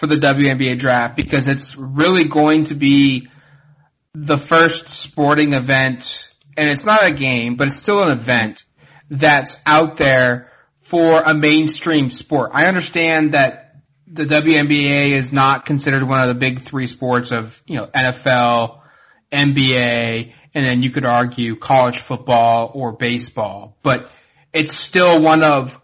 for 0.00 0.06
the 0.06 0.16
WNBA 0.16 0.78
draft 0.78 1.14
because 1.14 1.46
it's 1.46 1.76
really 1.76 2.24
going 2.24 2.64
to 2.64 2.74
be 2.74 3.28
the 4.14 4.38
first 4.38 4.88
sporting 4.88 5.52
event, 5.52 6.26
and 6.56 6.70
it's 6.70 6.86
not 6.86 7.06
a 7.06 7.12
game, 7.12 7.56
but 7.56 7.68
it's 7.68 7.76
still 7.76 8.02
an 8.02 8.10
event 8.10 8.64
that's 9.10 9.58
out 9.66 9.98
there 9.98 10.50
for 10.80 11.20
a 11.20 11.34
mainstream 11.34 12.08
sport. 12.08 12.52
I 12.54 12.64
understand 12.64 13.34
that 13.34 13.74
the 14.06 14.24
WNBA 14.24 15.10
is 15.10 15.34
not 15.34 15.66
considered 15.66 16.02
one 16.02 16.18
of 16.18 16.28
the 16.28 16.34
big 16.34 16.62
three 16.62 16.86
sports 16.86 17.30
of, 17.30 17.62
you 17.66 17.76
know, 17.76 17.84
NFL, 17.84 18.80
NBA, 19.30 20.32
and 20.54 20.64
then 20.64 20.82
you 20.82 20.90
could 20.90 21.04
argue 21.04 21.56
college 21.56 21.98
football 21.98 22.70
or 22.74 22.92
baseball, 22.92 23.76
but 23.82 24.10
it's 24.54 24.74
still 24.74 25.20
one 25.20 25.42
of, 25.42 25.78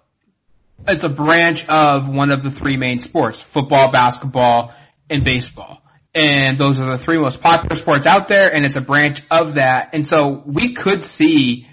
it's 0.89 1.05
a 1.05 1.09
branch 1.09 1.69
of 1.69 2.09
one 2.09 2.31
of 2.31 2.43
the 2.43 2.51
three 2.51 2.77
main 2.77 2.99
sports, 2.99 3.41
football, 3.41 3.93
basketball, 3.93 4.75
and 5.11 5.25
baseball. 5.25 5.83
And 6.15 6.57
those 6.57 6.81
are 6.81 6.91
the 6.91 6.99
three 6.99 7.19
most 7.19 7.41
popular 7.41 7.77
sports 7.77 8.07
out 8.07 8.29
there, 8.29 8.53
and 8.55 8.65
it's 8.65 8.77
a 8.77 8.81
branch 8.81 9.21
of 9.31 9.55
that. 9.55 9.91
And 9.93 10.07
so 10.07 10.43
we 10.47 10.73
could 10.73 11.05
see 11.05 11.69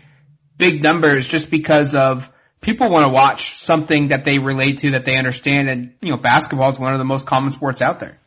big 0.58 0.84
numbers 0.84 1.28
just 1.28 1.50
because 1.50 1.96
of 1.96 2.30
people 2.60 2.90
want 2.90 3.06
to 3.06 3.14
watch 3.14 3.56
something 3.56 4.10
that 4.10 4.26
they 4.26 4.40
relate 4.40 4.80
to, 4.80 4.92
that 4.92 5.06
they 5.06 5.18
understand, 5.18 5.70
and 5.70 5.94
you 6.02 6.12
know, 6.12 6.18
basketball 6.18 6.70
is 6.70 6.80
one 6.80 6.94
of 6.94 7.00
the 7.00 7.06
most 7.06 7.26
common 7.26 7.52
sports 7.52 7.82
out 7.82 8.00
there. 8.00 8.20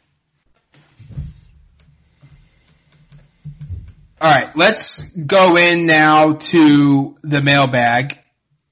All 4.18 4.32
right, 4.32 4.56
let's 4.56 4.98
go 5.10 5.56
in 5.58 5.84
now 5.84 6.34
to 6.34 7.16
the 7.22 7.42
mailbag. 7.42 8.18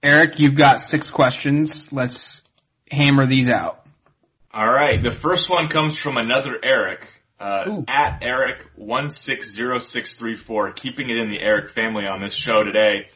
Eric, 0.05 0.39
you've 0.39 0.55
got 0.55 0.83
six 0.83 1.09
questions. 1.09 1.91
Let's 1.91 2.43
hammer 2.91 3.25
these 3.25 3.49
out. 3.49 3.87
All 4.53 4.69
right. 4.69 5.03
The 5.03 5.11
first 5.11 5.49
one 5.49 5.71
comes 5.71 5.97
from 5.97 6.19
another 6.19 6.59
Eric, 6.63 7.09
uh, 7.41 7.81
at 7.89 8.19
Eric 8.21 8.67
one 8.77 9.09
six 9.09 9.51
zero 9.51 9.79
six 9.79 10.19
three 10.19 10.37
four. 10.37 10.73
Keeping 10.73 11.09
it 11.09 11.17
in 11.17 11.31
the 11.31 11.41
Eric 11.41 11.71
family 11.71 12.05
on 12.05 12.21
this 12.21 12.35
show 12.35 12.63
today. 12.65 13.09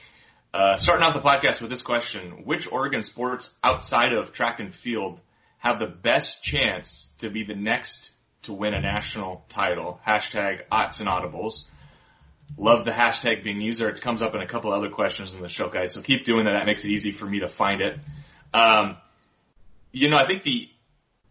Uh, 0.54 0.78
starting 0.78 1.04
off 1.04 1.12
the 1.12 1.20
podcast 1.20 1.60
with 1.60 1.68
this 1.68 1.82
question: 1.82 2.44
Which 2.44 2.72
Oregon 2.72 3.02
sports 3.02 3.54
outside 3.62 4.14
of 4.14 4.32
track 4.32 4.58
and 4.58 4.74
field 4.74 5.20
have 5.58 5.78
the 5.78 5.86
best 5.86 6.42
chance 6.42 7.12
to 7.18 7.28
be 7.28 7.44
the 7.44 7.54
next 7.54 8.12
to 8.44 8.54
win 8.54 8.72
a 8.72 8.80
national 8.80 9.44
title? 9.50 10.00
Hashtag 10.06 10.60
Autzen 10.72 11.04
Audibles. 11.04 11.66
Love 12.56 12.84
the 12.84 12.90
hashtag 12.90 13.44
being 13.44 13.60
used 13.60 13.80
there. 13.80 13.88
It 13.88 14.00
comes 14.00 14.22
up 14.22 14.34
in 14.34 14.40
a 14.40 14.46
couple 14.46 14.72
other 14.72 14.88
questions 14.88 15.34
in 15.34 15.42
the 15.42 15.48
show, 15.48 15.68
guys. 15.68 15.92
So 15.92 16.02
keep 16.02 16.24
doing 16.24 16.44
that. 16.46 16.52
That 16.52 16.66
makes 16.66 16.84
it 16.84 16.90
easy 16.90 17.12
for 17.12 17.26
me 17.26 17.40
to 17.40 17.48
find 17.48 17.80
it. 17.80 17.98
Um, 18.52 18.96
you 19.92 20.10
know, 20.10 20.16
I 20.16 20.26
think 20.26 20.42
the 20.42 20.68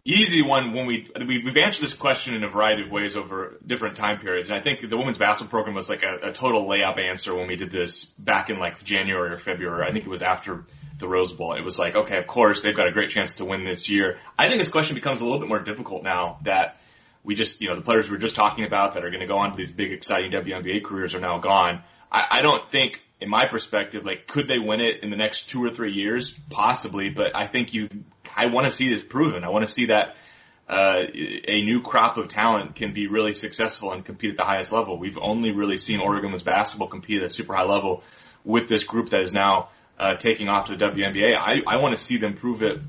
easy 0.08 0.42
one 0.42 0.74
when 0.74 0.86
we, 0.86 1.10
we 1.20 1.44
we've 1.44 1.58
answered 1.58 1.84
this 1.84 1.94
question 1.94 2.34
in 2.34 2.44
a 2.44 2.50
variety 2.50 2.84
of 2.84 2.90
ways 2.90 3.18
over 3.18 3.58
different 3.66 3.98
time 3.98 4.20
periods. 4.20 4.50
And 4.50 4.58
I 4.58 4.62
think 4.62 4.90
the 4.90 4.98
women's 4.98 5.18
basketball 5.18 5.52
program 5.52 5.76
was 5.76 5.90
like 5.90 6.04
a, 6.04 6.30
a 6.30 6.34
total 6.34 6.66
layup 6.66 6.98
answer 6.98 7.36
when 7.36 7.48
we 7.48 7.58
did 7.58 7.72
this 7.72 8.06
back 8.06 8.50
in 8.50 8.58
like 8.58 8.82
January 8.84 9.34
or 9.34 9.38
February. 9.38 9.86
I 9.88 9.92
think 9.92 10.06
it 10.06 10.10
was 10.10 10.22
after 10.22 10.66
the 10.98 11.08
Rose 11.08 11.34
Bowl. 11.34 11.54
It 11.54 11.64
was 11.64 11.78
like, 11.78 11.96
okay, 11.96 12.18
of 12.18 12.26
course 12.26 12.62
they've 12.62 12.76
got 12.76 12.88
a 12.88 12.92
great 12.92 13.10
chance 13.10 13.36
to 13.36 13.46
win 13.46 13.66
this 13.66 13.90
year. 13.90 14.18
I 14.40 14.48
think 14.48 14.62
this 14.62 14.72
question 14.72 14.96
becomes 14.96 15.20
a 15.20 15.26
little 15.26 15.40
bit 15.40 15.50
more 15.50 15.60
difficult 15.60 16.04
now 16.04 16.38
that 16.44 16.80
we 17.28 17.36
just, 17.36 17.60
you 17.60 17.68
know, 17.68 17.76
the 17.76 17.82
players 17.82 18.10
we 18.10 18.16
were 18.16 18.22
just 18.22 18.38
talking 18.38 18.64
about 18.64 18.94
that 18.94 19.04
are 19.04 19.10
going 19.10 19.20
to 19.20 19.28
go 19.28 19.38
on 19.38 19.52
to 19.52 19.58
these 19.58 19.72
big 19.72 19.92
exciting 19.92 20.32
WNBA 20.32 20.82
careers 20.86 21.14
are 21.14 21.20
now 21.20 21.40
gone. 21.40 21.84
I, 22.10 22.38
I 22.40 22.42
don't 22.42 22.66
think 22.66 23.02
in 23.20 23.30
my 23.30 23.46
perspective, 23.52 24.06
like, 24.06 24.28
could 24.28 24.48
they 24.48 24.60
win 24.60 24.80
it 24.80 25.04
in 25.04 25.10
the 25.10 25.18
next 25.18 25.50
two 25.50 25.62
or 25.62 25.70
three 25.70 25.92
years? 25.92 26.40
Possibly, 26.50 27.10
but 27.10 27.36
I 27.36 27.48
think 27.48 27.74
you, 27.74 27.90
I 28.34 28.46
want 28.46 28.66
to 28.68 28.72
see 28.72 28.88
this 28.88 29.04
proven. 29.04 29.44
I 29.44 29.50
want 29.50 29.68
to 29.68 29.72
see 29.72 29.88
that, 29.88 30.16
uh, 30.70 31.02
a 31.48 31.64
new 31.64 31.82
crop 31.82 32.16
of 32.16 32.30
talent 32.30 32.76
can 32.76 32.94
be 32.94 33.08
really 33.08 33.34
successful 33.34 33.92
and 33.92 34.06
compete 34.06 34.32
at 34.32 34.38
the 34.38 34.46
highest 34.46 34.72
level. 34.72 34.98
We've 34.98 35.18
only 35.18 35.52
really 35.52 35.78
seen 35.78 36.00
Oregon 36.00 36.28
women's 36.28 36.44
basketball 36.44 36.88
compete 36.88 37.22
at 37.22 37.28
a 37.28 37.30
super 37.30 37.56
high 37.56 37.66
level 37.66 38.04
with 38.46 38.70
this 38.70 38.86
group 38.86 39.10
that 39.10 39.22
is 39.22 39.34
now, 39.34 39.70
uh, 40.00 40.16
taking 40.16 40.48
off 40.48 40.68
to 40.68 40.78
the 40.78 40.86
WNBA. 40.86 41.36
I, 41.36 41.56
I 41.68 41.82
want 41.82 41.98
to 41.98 42.02
see 42.02 42.16
them 42.16 42.36
prove 42.36 42.64
it 42.64 42.82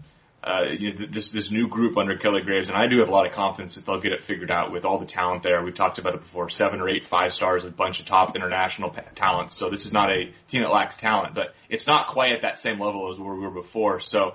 uh, 0.48 0.62
this 1.10 1.30
this 1.30 1.50
new 1.50 1.68
group 1.68 1.98
under 1.98 2.16
Kelly 2.16 2.40
Graves, 2.40 2.70
and 2.70 2.78
I 2.78 2.86
do 2.86 3.00
have 3.00 3.08
a 3.08 3.12
lot 3.12 3.26
of 3.26 3.32
confidence 3.32 3.74
that 3.74 3.84
they'll 3.84 4.00
get 4.00 4.12
it 4.12 4.24
figured 4.24 4.50
out 4.50 4.72
with 4.72 4.86
all 4.86 4.98
the 4.98 5.06
talent 5.06 5.42
there. 5.42 5.62
We've 5.62 5.74
talked 5.74 5.98
about 5.98 6.14
it 6.14 6.20
before: 6.20 6.48
seven 6.48 6.80
or 6.80 6.88
eight 6.88 7.04
five 7.04 7.34
stars, 7.34 7.64
a 7.64 7.70
bunch 7.70 8.00
of 8.00 8.06
top 8.06 8.34
international 8.34 8.90
pa- 8.90 9.02
talents. 9.14 9.56
So 9.56 9.68
this 9.68 9.84
is 9.84 9.92
not 9.92 10.10
a 10.10 10.32
team 10.48 10.62
that 10.62 10.70
lacks 10.70 10.96
talent, 10.96 11.34
but 11.34 11.54
it's 11.68 11.86
not 11.86 12.06
quite 12.06 12.32
at 12.32 12.42
that 12.42 12.58
same 12.58 12.80
level 12.80 13.10
as 13.10 13.18
where 13.18 13.34
we 13.34 13.42
were 13.42 13.50
before. 13.50 14.00
So 14.00 14.28
uh, 14.28 14.34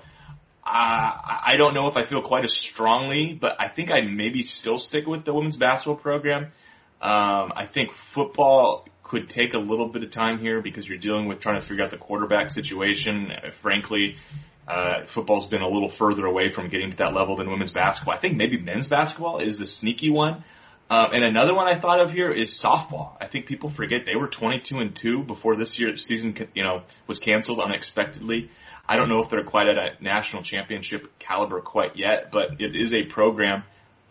I 0.66 1.56
don't 1.58 1.74
know 1.74 1.88
if 1.88 1.96
I 1.96 2.04
feel 2.04 2.22
quite 2.22 2.44
as 2.44 2.52
strongly, 2.52 3.34
but 3.34 3.56
I 3.58 3.68
think 3.68 3.90
I 3.90 4.02
maybe 4.02 4.44
still 4.44 4.78
stick 4.78 5.06
with 5.06 5.24
the 5.24 5.34
women's 5.34 5.56
basketball 5.56 5.96
program. 5.96 6.52
Um, 7.02 7.52
I 7.56 7.66
think 7.66 7.92
football 7.92 8.86
could 9.02 9.28
take 9.28 9.54
a 9.54 9.58
little 9.58 9.88
bit 9.88 10.04
of 10.04 10.10
time 10.10 10.38
here 10.38 10.62
because 10.62 10.88
you're 10.88 10.98
dealing 10.98 11.26
with 11.26 11.40
trying 11.40 11.60
to 11.60 11.66
figure 11.66 11.84
out 11.84 11.90
the 11.90 11.98
quarterback 11.98 12.50
situation. 12.50 13.30
Uh, 13.30 13.50
frankly, 13.50 14.16
uh, 14.66 15.04
football's 15.06 15.46
been 15.46 15.62
a 15.62 15.68
little 15.68 15.88
further 15.88 16.24
away 16.24 16.50
from 16.50 16.68
getting 16.68 16.90
to 16.90 16.96
that 16.98 17.14
level 17.14 17.36
than 17.36 17.50
women's 17.50 17.72
basketball. 17.72 18.14
I 18.14 18.18
think 18.18 18.36
maybe 18.36 18.58
men's 18.58 18.88
basketball 18.88 19.38
is 19.38 19.58
the 19.58 19.66
sneaky 19.66 20.10
one. 20.10 20.44
Uh, 20.88 21.08
and 21.12 21.24
another 21.24 21.54
one 21.54 21.66
I 21.66 21.78
thought 21.78 22.00
of 22.00 22.12
here 22.12 22.30
is 22.30 22.50
softball. 22.50 23.16
I 23.20 23.26
think 23.26 23.46
people 23.46 23.70
forget 23.70 24.04
they 24.04 24.16
were 24.16 24.28
22 24.28 24.78
and 24.78 24.94
2 24.94 25.22
before 25.22 25.56
this 25.56 25.78
year's 25.78 26.04
season, 26.04 26.36
you 26.54 26.62
know, 26.62 26.82
was 27.06 27.20
canceled 27.20 27.60
unexpectedly. 27.60 28.50
I 28.86 28.96
don't 28.96 29.08
know 29.08 29.22
if 29.22 29.30
they're 29.30 29.44
quite 29.44 29.66
at 29.66 29.78
a 29.78 30.02
national 30.02 30.42
championship 30.42 31.18
caliber 31.18 31.60
quite 31.60 31.96
yet, 31.96 32.30
but 32.30 32.60
it 32.60 32.76
is 32.76 32.92
a 32.92 33.02
program, 33.04 33.64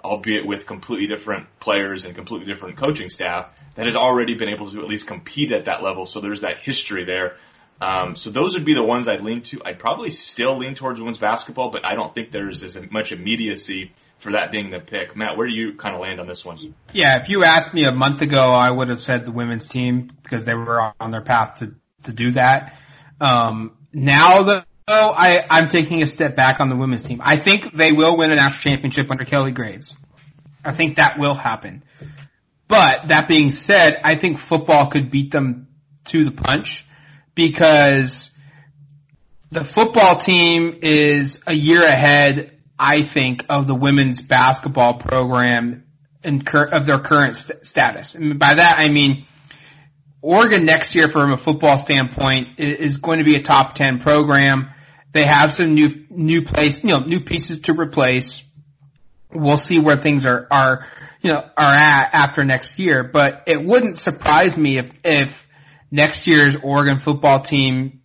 albeit 0.03 0.48
with 0.48 0.65
completely 0.65 1.07
different 1.07 1.48
players 1.60 2.05
and 2.05 2.15
completely 2.15 2.51
different 2.51 2.77
coaching 2.77 3.12
staff, 3.12 3.50
that 3.75 3.86
has 3.86 3.95
already 3.95 4.33
been 4.33 4.50
able 4.50 4.69
to 4.72 4.79
at 4.81 4.88
least 4.88 5.05
compete 5.05 5.51
at 5.51 5.65
that 5.65 5.83
level. 5.83 6.07
So 6.07 6.22
there's 6.22 6.41
that 6.41 6.63
history 6.63 7.05
there 7.05 7.38
um, 7.83 8.15
so 8.15 8.29
those 8.29 8.53
would 8.53 8.63
be 8.63 8.75
the 8.75 8.83
ones 8.83 9.09
I'd 9.09 9.21
lean 9.21 9.41
to. 9.43 9.61
I'd 9.65 9.77
probably 9.77 10.09
still 10.11 10.57
lean 10.57 10.73
towards 10.73 10.99
women's 10.99 11.17
basketball, 11.17 11.69
but 11.69 11.85
I 11.85 11.95
don't 11.95 12.15
think 12.15 12.31
there's 12.31 12.63
as 12.63 12.79
much 12.89 13.11
immediacy 13.11 13.91
for 14.19 14.31
that 14.31 14.53
being 14.53 14.71
the 14.71 14.79
pick. 14.79 15.17
Matt, 15.17 15.35
where 15.35 15.47
do 15.47 15.53
you 15.53 15.73
kind 15.73 15.93
of 15.93 15.99
land 15.99 16.21
on 16.21 16.27
this 16.27 16.45
one? 16.45 16.75
Yeah, 16.93 17.19
if 17.21 17.27
you 17.27 17.43
asked 17.43 17.73
me 17.73 17.83
a 17.83 17.91
month 17.91 18.21
ago, 18.21 18.39
I 18.39 18.71
would 18.71 18.87
have 18.87 19.01
said 19.01 19.25
the 19.25 19.33
women's 19.33 19.67
team 19.67 20.11
because 20.23 20.45
they 20.45 20.53
were 20.53 20.93
on 20.97 21.11
their 21.11 21.23
path 21.23 21.59
to 21.59 21.75
to 22.03 22.13
do 22.13 22.31
that. 22.31 22.77
Um, 23.19 23.75
now 23.91 24.43
though, 24.43 24.63
I 24.87 25.45
I'm 25.49 25.67
taking 25.67 26.01
a 26.01 26.05
step 26.05 26.37
back 26.37 26.61
on 26.61 26.69
the 26.69 26.77
women's 26.77 27.03
team. 27.03 27.19
I 27.21 27.35
think 27.35 27.75
they 27.75 27.91
will 27.91 28.15
win 28.15 28.31
a 28.31 28.35
national 28.35 28.71
championship 28.75 29.11
under 29.11 29.25
Kelly 29.25 29.51
Graves. 29.51 29.97
I 30.63 30.71
think 30.71 30.95
that 30.95 31.19
will 31.19 31.35
happen. 31.35 31.83
But 32.69 33.09
that 33.09 33.27
being 33.27 33.51
said, 33.51 33.97
I 34.05 34.15
think 34.15 34.39
football 34.39 34.87
could 34.89 35.11
beat 35.11 35.31
them 35.31 35.67
to 36.05 36.23
the 36.23 36.31
punch 36.31 36.85
because 37.35 38.31
the 39.51 39.63
football 39.63 40.15
team 40.15 40.79
is 40.81 41.43
a 41.45 41.53
year 41.53 41.83
ahead, 41.83 42.57
I 42.77 43.03
think, 43.03 43.45
of 43.49 43.67
the 43.67 43.75
women's 43.75 44.21
basketball 44.21 44.95
program 44.95 45.85
and 46.23 46.47
of 46.53 46.85
their 46.85 46.99
current 46.99 47.35
st- 47.35 47.65
status. 47.65 48.15
And 48.15 48.39
by 48.39 48.55
that, 48.55 48.79
I 48.79 48.89
mean, 48.89 49.25
Oregon 50.21 50.65
next 50.65 50.95
year 50.95 51.07
from 51.07 51.33
a 51.33 51.37
football 51.37 51.77
standpoint 51.77 52.57
is 52.57 52.97
going 52.97 53.19
to 53.19 53.25
be 53.25 53.35
a 53.35 53.41
top 53.41 53.75
10 53.75 53.99
program. 53.99 54.69
They 55.11 55.25
have 55.25 55.53
some 55.53 55.75
new, 55.75 56.05
new 56.09 56.41
place, 56.43 56.83
you 56.83 56.89
know, 56.89 56.99
new 56.99 57.19
pieces 57.19 57.61
to 57.61 57.73
replace. 57.73 58.43
We'll 59.31 59.57
see 59.57 59.79
where 59.79 59.95
things 59.95 60.25
are, 60.25 60.47
are, 60.49 60.87
you 61.21 61.31
know, 61.31 61.39
are 61.57 61.73
at 61.73 62.13
after 62.13 62.43
next 62.43 62.79
year, 62.79 63.03
but 63.03 63.43
it 63.47 63.63
wouldn't 63.63 63.97
surprise 63.97 64.57
me 64.57 64.77
if, 64.77 64.91
if 65.03 65.47
next 65.93 66.25
year's 66.25 66.55
Oregon 66.55 66.97
football 66.97 67.41
team, 67.41 68.01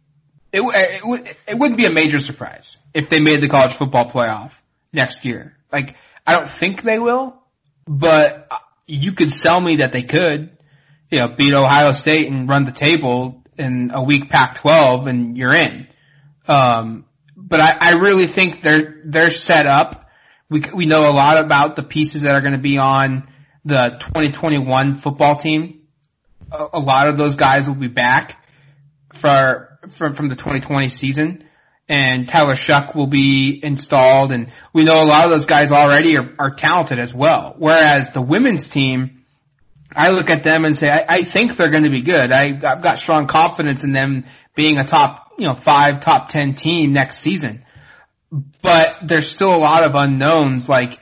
it, 0.52 0.60
it, 0.60 1.36
it 1.48 1.58
wouldn't 1.58 1.78
be 1.78 1.86
a 1.86 1.92
major 1.92 2.18
surprise 2.18 2.76
if 2.92 3.08
they 3.08 3.18
made 3.18 3.42
the 3.42 3.48
college 3.48 3.72
football 3.72 4.10
playoff 4.10 4.60
next 4.92 5.24
year. 5.24 5.56
Like, 5.72 5.96
I 6.26 6.34
don't 6.34 6.48
think 6.48 6.82
they 6.82 6.98
will, 6.98 7.42
but 7.86 8.46
you 8.86 9.12
could 9.12 9.32
sell 9.32 9.58
me 9.58 9.76
that 9.76 9.92
they 9.92 10.02
could, 10.02 10.50
you 11.10 11.20
know, 11.20 11.28
beat 11.34 11.54
Ohio 11.54 11.92
State 11.92 12.30
and 12.30 12.46
run 12.46 12.64
the 12.64 12.72
table 12.72 13.42
in 13.56 13.90
a 13.94 14.02
weak 14.02 14.28
Pac-12 14.28 15.08
and 15.08 15.38
you're 15.38 15.54
in. 15.54 15.88
Um, 16.46 17.06
but 17.36 17.64
I, 17.64 17.76
I 17.80 17.92
really 17.94 18.26
think 18.26 18.60
they're, 18.60 19.00
they're 19.06 19.30
set 19.30 19.64
up. 19.64 20.10
We, 20.50 20.62
we 20.74 20.84
know 20.84 21.10
a 21.10 21.12
lot 21.12 21.38
about 21.38 21.74
the 21.74 21.82
pieces 21.82 22.22
that 22.22 22.34
are 22.34 22.42
going 22.42 22.52
to 22.52 22.58
be 22.58 22.76
on 22.76 23.32
the 23.64 23.96
2021 23.98 24.92
football 24.94 25.36
team 25.36 25.77
a, 26.50 26.78
lot 26.78 27.08
of 27.08 27.16
those 27.16 27.36
guys 27.36 27.68
will 27.68 27.74
be 27.74 27.88
back 27.88 28.42
for 29.12 29.78
from 29.88 30.14
from 30.14 30.28
the 30.28 30.36
2020 30.36 30.88
season, 30.88 31.44
and 31.88 32.28
Tyler 32.28 32.54
Shough 32.54 32.94
will 32.94 33.06
be 33.06 33.60
installed, 33.62 34.32
and 34.32 34.50
we 34.72 34.84
know 34.84 35.02
a 35.02 35.06
lot 35.06 35.24
of 35.24 35.30
those 35.30 35.44
guys 35.44 35.72
already 35.72 36.16
are, 36.16 36.34
are 36.38 36.50
talented 36.50 36.98
as 36.98 37.14
well. 37.14 37.54
Whereas 37.58 38.10
the 38.10 38.22
women's 38.22 38.68
team, 38.68 39.24
I 39.94 40.08
look 40.10 40.30
at 40.30 40.42
them 40.42 40.64
and 40.64 40.76
say, 40.76 40.90
I, 40.90 41.04
I 41.08 41.22
think 41.22 41.56
they're 41.56 41.70
going 41.70 41.84
to 41.84 41.90
be 41.90 42.02
good. 42.02 42.32
I, 42.32 42.58
I've 42.62 42.82
got 42.82 42.98
strong 42.98 43.26
confidence 43.26 43.84
in 43.84 43.92
them 43.92 44.24
being 44.54 44.78
a 44.78 44.84
top, 44.84 45.32
you 45.38 45.46
know, 45.46 45.54
five, 45.54 46.00
top 46.00 46.28
ten 46.28 46.54
team 46.54 46.92
next 46.92 47.18
season. 47.18 47.64
But 48.60 48.96
there's 49.04 49.30
still 49.30 49.54
a 49.54 49.56
lot 49.56 49.84
of 49.84 49.94
unknowns. 49.94 50.68
Like 50.68 50.98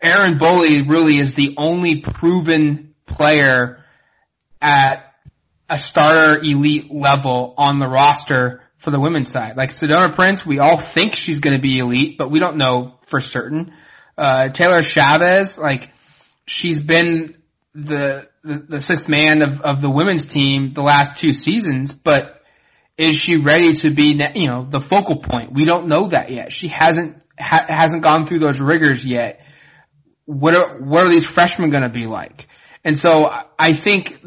Erin 0.00 0.38
Boley 0.38 0.88
really 0.88 1.18
is 1.18 1.34
the 1.34 1.54
only 1.56 2.00
proven 2.00 2.94
player 3.06 3.77
at 4.60 5.14
a 5.68 5.78
starter 5.78 6.42
elite 6.42 6.92
level 6.92 7.54
on 7.56 7.78
the 7.78 7.88
roster 7.88 8.62
for 8.78 8.90
the 8.90 9.00
women's 9.00 9.28
side. 9.28 9.56
Like 9.56 9.70
Sedona 9.70 10.14
Prince, 10.14 10.46
we 10.46 10.58
all 10.60 10.78
think 10.78 11.14
she's 11.14 11.40
going 11.40 11.56
to 11.56 11.62
be 11.62 11.78
elite, 11.78 12.16
but 12.16 12.30
we 12.30 12.38
don't 12.38 12.56
know 12.56 12.94
for 13.06 13.20
certain. 13.20 13.72
Uh, 14.16 14.48
Taylor 14.48 14.82
Chavez, 14.82 15.58
like 15.58 15.90
she's 16.46 16.80
been 16.80 17.36
the, 17.74 18.28
the, 18.42 18.58
the 18.58 18.80
sixth 18.80 19.08
man 19.08 19.42
of, 19.42 19.60
of 19.60 19.80
the 19.80 19.90
women's 19.90 20.26
team 20.26 20.72
the 20.72 20.82
last 20.82 21.18
two 21.18 21.32
seasons, 21.32 21.92
but 21.92 22.42
is 22.96 23.16
she 23.16 23.36
ready 23.36 23.74
to 23.74 23.90
be, 23.90 24.20
you 24.34 24.48
know, 24.48 24.64
the 24.64 24.80
focal 24.80 25.16
point? 25.16 25.52
We 25.52 25.64
don't 25.64 25.86
know 25.86 26.08
that 26.08 26.30
yet. 26.30 26.52
She 26.52 26.68
hasn't, 26.68 27.22
ha- 27.38 27.66
hasn't 27.68 28.02
gone 28.02 28.26
through 28.26 28.40
those 28.40 28.58
rigors 28.58 29.04
yet. 29.04 29.40
What 30.24 30.56
are, 30.56 30.78
what 30.78 31.06
are 31.06 31.10
these 31.10 31.26
freshmen 31.26 31.70
going 31.70 31.84
to 31.84 31.88
be 31.88 32.06
like? 32.06 32.48
And 32.84 32.98
so 32.98 33.30
I 33.58 33.72
think 33.74 34.20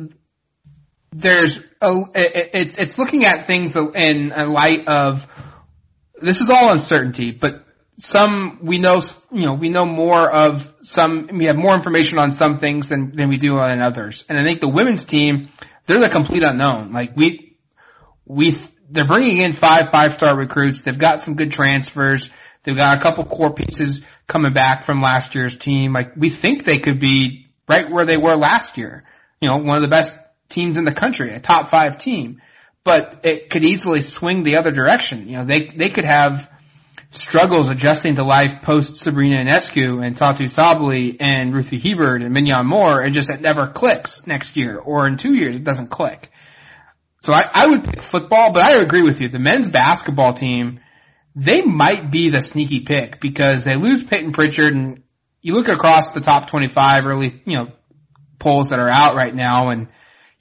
there's 1.14 1.58
a, 1.82 2.04
it, 2.16 2.80
it's 2.80 2.98
looking 2.98 3.26
at 3.26 3.46
things 3.46 3.76
in 3.76 4.32
a 4.34 4.46
light 4.46 4.88
of 4.88 5.28
this 6.22 6.42
is 6.42 6.50
all 6.50 6.72
uncertainty, 6.72 7.32
but 7.32 7.66
some 7.98 8.60
we 8.64 8.80
know 8.80 9.02
you 9.32 9.46
know 9.46 9.54
we 9.54 9.70
know 9.70 9.86
more 9.86 10.32
of 10.32 10.74
some 10.82 11.30
we 11.34 11.46
have 11.46 11.56
more 11.58 11.76
information 11.76 12.18
on 12.18 12.32
some 12.32 12.58
things 12.58 12.88
than 12.88 13.16
than 13.16 13.30
we 13.30 13.38
do 13.38 13.56
on 13.56 13.80
others, 13.80 14.26
and 14.30 14.40
I 14.40 14.44
think 14.44 14.62
the 14.62 14.70
women's 14.70 15.04
team 15.04 15.50
they're 15.86 16.00
the 16.00 16.10
complete 16.10 16.44
unknown. 16.44 16.92
Like 16.92 17.16
we 17.16 17.58
we 18.26 18.56
they're 18.90 19.06
bringing 19.06 19.38
in 19.38 19.54
five 19.54 19.90
five 19.90 20.14
star 20.14 20.36
recruits. 20.38 20.82
They've 20.82 20.98
got 20.98 21.22
some 21.22 21.36
good 21.36 21.52
transfers. 21.52 22.30
They've 22.64 22.78
got 22.78 22.96
a 22.96 23.00
couple 23.00 23.26
core 23.26 23.54
pieces 23.54 24.06
coming 24.28 24.54
back 24.54 24.84
from 24.84 25.02
last 25.02 25.36
year's 25.36 25.58
team. 25.58 25.94
Like 25.94 26.16
we 26.16 26.30
think 26.30 26.64
they 26.64 26.80
could 26.80 27.00
be 27.00 27.48
right 27.68 27.92
where 27.92 28.06
they 28.06 28.18
were 28.18 28.36
last 28.36 28.78
year. 28.78 29.04
You 29.42 29.50
know, 29.50 29.58
one 29.58 29.78
of 29.78 29.82
the 29.82 29.90
best 29.90 30.18
teams 30.52 30.78
in 30.78 30.86
the 30.86 30.94
country, 30.94 31.32
a 31.32 31.40
top 31.40 31.70
five 31.70 31.98
team, 31.98 32.42
but 32.84 33.22
it 33.24 33.50
could 33.50 33.64
easily 33.64 34.02
swing 34.02 34.44
the 34.44 34.58
other 34.58 34.72
direction. 34.72 35.28
You 35.28 35.38
know, 35.38 35.46
they, 35.46 35.68
they 35.68 35.90
could 35.90 36.06
have 36.06 36.50
struggles 37.12 37.70
adjusting 37.70 38.16
to 38.16 38.24
life 38.24 38.62
post 38.62 38.98
Sabrina 38.98 39.38
Ionescu 39.38 40.06
and 40.06 40.16
Satou 40.16 40.48
Sabally 40.48 41.18
and 41.20 41.54
Ruthy 41.54 41.78
Hebard 41.78 42.24
and 42.24 42.36
Minyon 42.36 42.66
Moore 42.66 43.02
and 43.02 43.14
just 43.14 43.30
it 43.30 43.42
never 43.42 43.66
clicks 43.68 44.26
next 44.28 44.56
year 44.56 44.78
or 44.78 45.08
in 45.08 45.18
two 45.18 45.34
years 45.34 45.56
it 45.56 45.64
doesn't 45.64 45.88
click. 45.88 46.30
So 47.22 47.34
I, 47.34 47.48
I 47.54 47.68
would 47.68 47.84
pick 47.84 48.02
football, 48.02 48.52
but 48.52 48.64
I 48.64 48.82
agree 48.82 49.04
with 49.04 49.22
you. 49.22 49.30
The 49.30 49.40
men's 49.40 49.70
basketball 49.70 50.34
team, 50.34 50.80
they 51.36 51.62
might 51.62 52.12
be 52.12 52.30
the 52.30 52.42
sneaky 52.42 52.80
pick 52.80 53.20
because 53.20 53.64
they 53.64 53.76
lose 53.76 54.02
Payton 54.02 54.32
Pritchard 54.32 54.74
and 54.74 55.04
you 55.42 55.54
look 55.54 55.68
across 55.68 56.12
the 56.12 56.22
top 56.22 56.50
25 56.50 57.06
early, 57.06 57.42
you 57.46 57.58
know, 57.58 57.68
polls 58.40 58.70
that 58.70 58.80
are 58.80 58.90
out 58.90 59.16
right 59.16 59.36
now 59.36 59.70
and, 59.70 59.88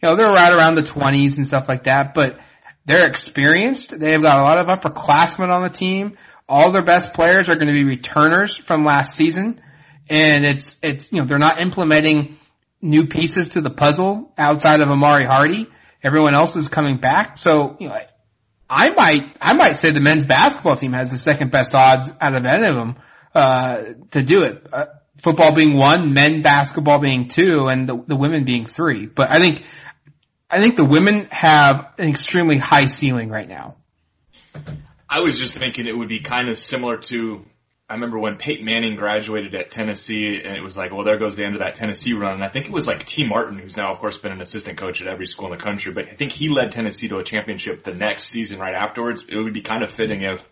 you 0.02 0.08
know, 0.08 0.16
they're 0.16 0.32
right 0.32 0.52
around 0.52 0.76
the 0.76 0.82
20s 0.82 1.36
and 1.36 1.46
stuff 1.46 1.68
like 1.68 1.84
that, 1.84 2.14
but 2.14 2.38
they're 2.86 3.06
experienced. 3.06 3.98
They've 3.98 4.20
got 4.20 4.38
a 4.38 4.42
lot 4.42 4.58
of 4.58 4.66
upperclassmen 4.66 5.50
on 5.50 5.62
the 5.62 5.68
team. 5.68 6.16
All 6.48 6.72
their 6.72 6.84
best 6.84 7.14
players 7.14 7.48
are 7.48 7.54
going 7.54 7.68
to 7.68 7.74
be 7.74 7.84
returners 7.84 8.56
from 8.56 8.84
last 8.84 9.14
season. 9.14 9.60
And 10.08 10.44
it's, 10.44 10.78
it's, 10.82 11.12
you 11.12 11.20
know, 11.20 11.26
they're 11.26 11.38
not 11.38 11.60
implementing 11.60 12.38
new 12.82 13.06
pieces 13.06 13.50
to 13.50 13.60
the 13.60 13.70
puzzle 13.70 14.32
outside 14.38 14.80
of 14.80 14.88
Amauri 14.88 15.26
Hardy. 15.26 15.68
Everyone 16.02 16.34
else 16.34 16.56
is 16.56 16.68
coming 16.68 16.98
back. 16.98 17.36
So, 17.36 17.76
you 17.78 17.88
know, 17.88 17.98
I 18.68 18.90
might, 18.90 19.36
I 19.40 19.54
might 19.54 19.72
say 19.72 19.90
the 19.90 20.00
men's 20.00 20.24
basketball 20.24 20.76
team 20.76 20.94
has 20.94 21.10
the 21.10 21.18
second 21.18 21.50
best 21.50 21.74
odds 21.74 22.10
out 22.20 22.34
of 22.34 22.44
any 22.44 22.66
of 22.66 22.74
them, 22.74 22.96
uh, 23.34 23.82
to 24.12 24.22
do 24.22 24.42
it. 24.42 24.66
Uh, 24.72 24.86
football 25.18 25.54
being 25.54 25.76
one, 25.76 26.14
men 26.14 26.42
basketball 26.42 26.98
being 26.98 27.28
two, 27.28 27.66
and 27.68 27.88
the, 27.88 28.02
the 28.06 28.16
women 28.16 28.44
being 28.44 28.66
three. 28.66 29.06
But 29.06 29.30
I 29.30 29.38
think, 29.38 29.64
I 30.50 30.58
think 30.58 30.76
the 30.76 30.84
women 30.84 31.26
have 31.30 31.92
an 31.98 32.08
extremely 32.08 32.58
high 32.58 32.86
ceiling 32.86 33.28
right 33.28 33.48
now. 33.48 33.76
I 35.08 35.20
was 35.20 35.38
just 35.38 35.56
thinking 35.56 35.86
it 35.86 35.96
would 35.96 36.08
be 36.08 36.20
kind 36.20 36.48
of 36.48 36.58
similar 36.58 36.98
to 36.98 37.44
I 37.90 37.94
remember 37.94 38.20
when 38.20 38.36
Peyton 38.36 38.64
Manning 38.64 38.94
graduated 38.94 39.52
at 39.56 39.72
Tennessee, 39.72 40.40
and 40.40 40.56
it 40.56 40.62
was 40.62 40.76
like, 40.76 40.92
well, 40.92 41.02
there 41.02 41.18
goes 41.18 41.34
the 41.34 41.44
end 41.44 41.56
of 41.56 41.60
that 41.60 41.74
Tennessee 41.74 42.12
run. 42.12 42.34
And 42.34 42.44
I 42.44 42.48
think 42.48 42.66
it 42.66 42.72
was 42.72 42.86
like 42.86 43.04
Tee 43.04 43.26
Martin, 43.26 43.58
who's 43.58 43.76
now, 43.76 43.90
of 43.90 43.98
course, 43.98 44.16
been 44.16 44.30
an 44.30 44.40
assistant 44.40 44.78
coach 44.78 45.02
at 45.02 45.08
every 45.08 45.26
school 45.26 45.52
in 45.52 45.58
the 45.58 45.62
country, 45.62 45.92
but 45.92 46.06
I 46.06 46.14
think 46.14 46.30
he 46.30 46.48
led 46.48 46.70
Tennessee 46.70 47.08
to 47.08 47.18
a 47.18 47.24
championship 47.24 47.82
the 47.82 47.92
next 47.92 48.28
season 48.28 48.60
right 48.60 48.76
afterwards. 48.76 49.24
It 49.28 49.36
would 49.36 49.52
be 49.52 49.62
kind 49.62 49.82
of 49.82 49.90
fitting 49.90 50.22
if 50.22 50.48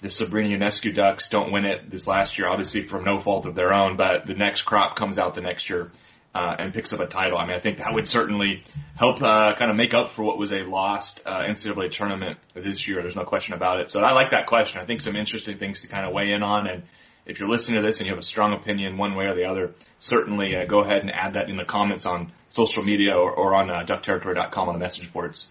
the 0.00 0.10
Sabrina 0.10 0.56
Ionescu 0.56 0.94
Ducks 0.94 1.28
don't 1.28 1.52
win 1.52 1.66
it 1.66 1.90
this 1.90 2.06
last 2.06 2.38
year, 2.38 2.48
obviously 2.48 2.80
from 2.80 3.04
no 3.04 3.18
fault 3.18 3.44
of 3.44 3.54
their 3.54 3.74
own, 3.74 3.98
but 3.98 4.26
the 4.26 4.32
next 4.32 4.62
crop 4.62 4.96
comes 4.96 5.18
out 5.18 5.34
the 5.34 5.42
next 5.42 5.68
year. 5.68 5.90
Uh, 6.34 6.54
and 6.58 6.74
picks 6.74 6.92
up 6.92 7.00
a 7.00 7.06
title. 7.06 7.38
I 7.38 7.46
mean, 7.46 7.56
I 7.56 7.58
think 7.58 7.78
that 7.78 7.92
would 7.92 8.06
certainly 8.06 8.62
help 8.96 9.22
uh, 9.22 9.54
kind 9.56 9.70
of 9.70 9.76
make 9.76 9.94
up 9.94 10.12
for 10.12 10.22
what 10.22 10.38
was 10.38 10.52
a 10.52 10.62
lost 10.62 11.22
uh, 11.26 11.40
NCAA 11.40 11.90
tournament 11.90 12.38
this 12.54 12.86
year. 12.86 13.00
There's 13.00 13.16
no 13.16 13.24
question 13.24 13.54
about 13.54 13.80
it. 13.80 13.90
So 13.90 14.00
I 14.00 14.12
like 14.12 14.30
that 14.32 14.46
question. 14.46 14.80
I 14.80 14.84
think 14.84 15.00
some 15.00 15.16
interesting 15.16 15.58
things 15.58 15.80
to 15.80 15.88
kind 15.88 16.06
of 16.06 16.12
weigh 16.12 16.30
in 16.30 16.42
on. 16.42 16.68
And 16.68 16.82
if 17.26 17.40
you're 17.40 17.48
listening 17.48 17.80
to 17.80 17.86
this 17.86 17.98
and 17.98 18.06
you 18.06 18.12
have 18.12 18.20
a 18.20 18.26
strong 18.26 18.52
opinion 18.52 18.98
one 18.98 19.16
way 19.16 19.24
or 19.24 19.34
the 19.34 19.46
other, 19.46 19.74
certainly 19.98 20.54
uh, 20.54 20.66
go 20.66 20.84
ahead 20.84 21.00
and 21.00 21.10
add 21.10 21.32
that 21.32 21.48
in 21.48 21.56
the 21.56 21.64
comments 21.64 22.06
on 22.06 22.30
social 22.50 22.84
media 22.84 23.14
or, 23.14 23.32
or 23.32 23.54
on 23.54 23.70
uh, 23.70 23.84
duckterritory.com 23.84 24.68
on 24.68 24.74
the 24.74 24.80
message 24.80 25.12
boards. 25.12 25.48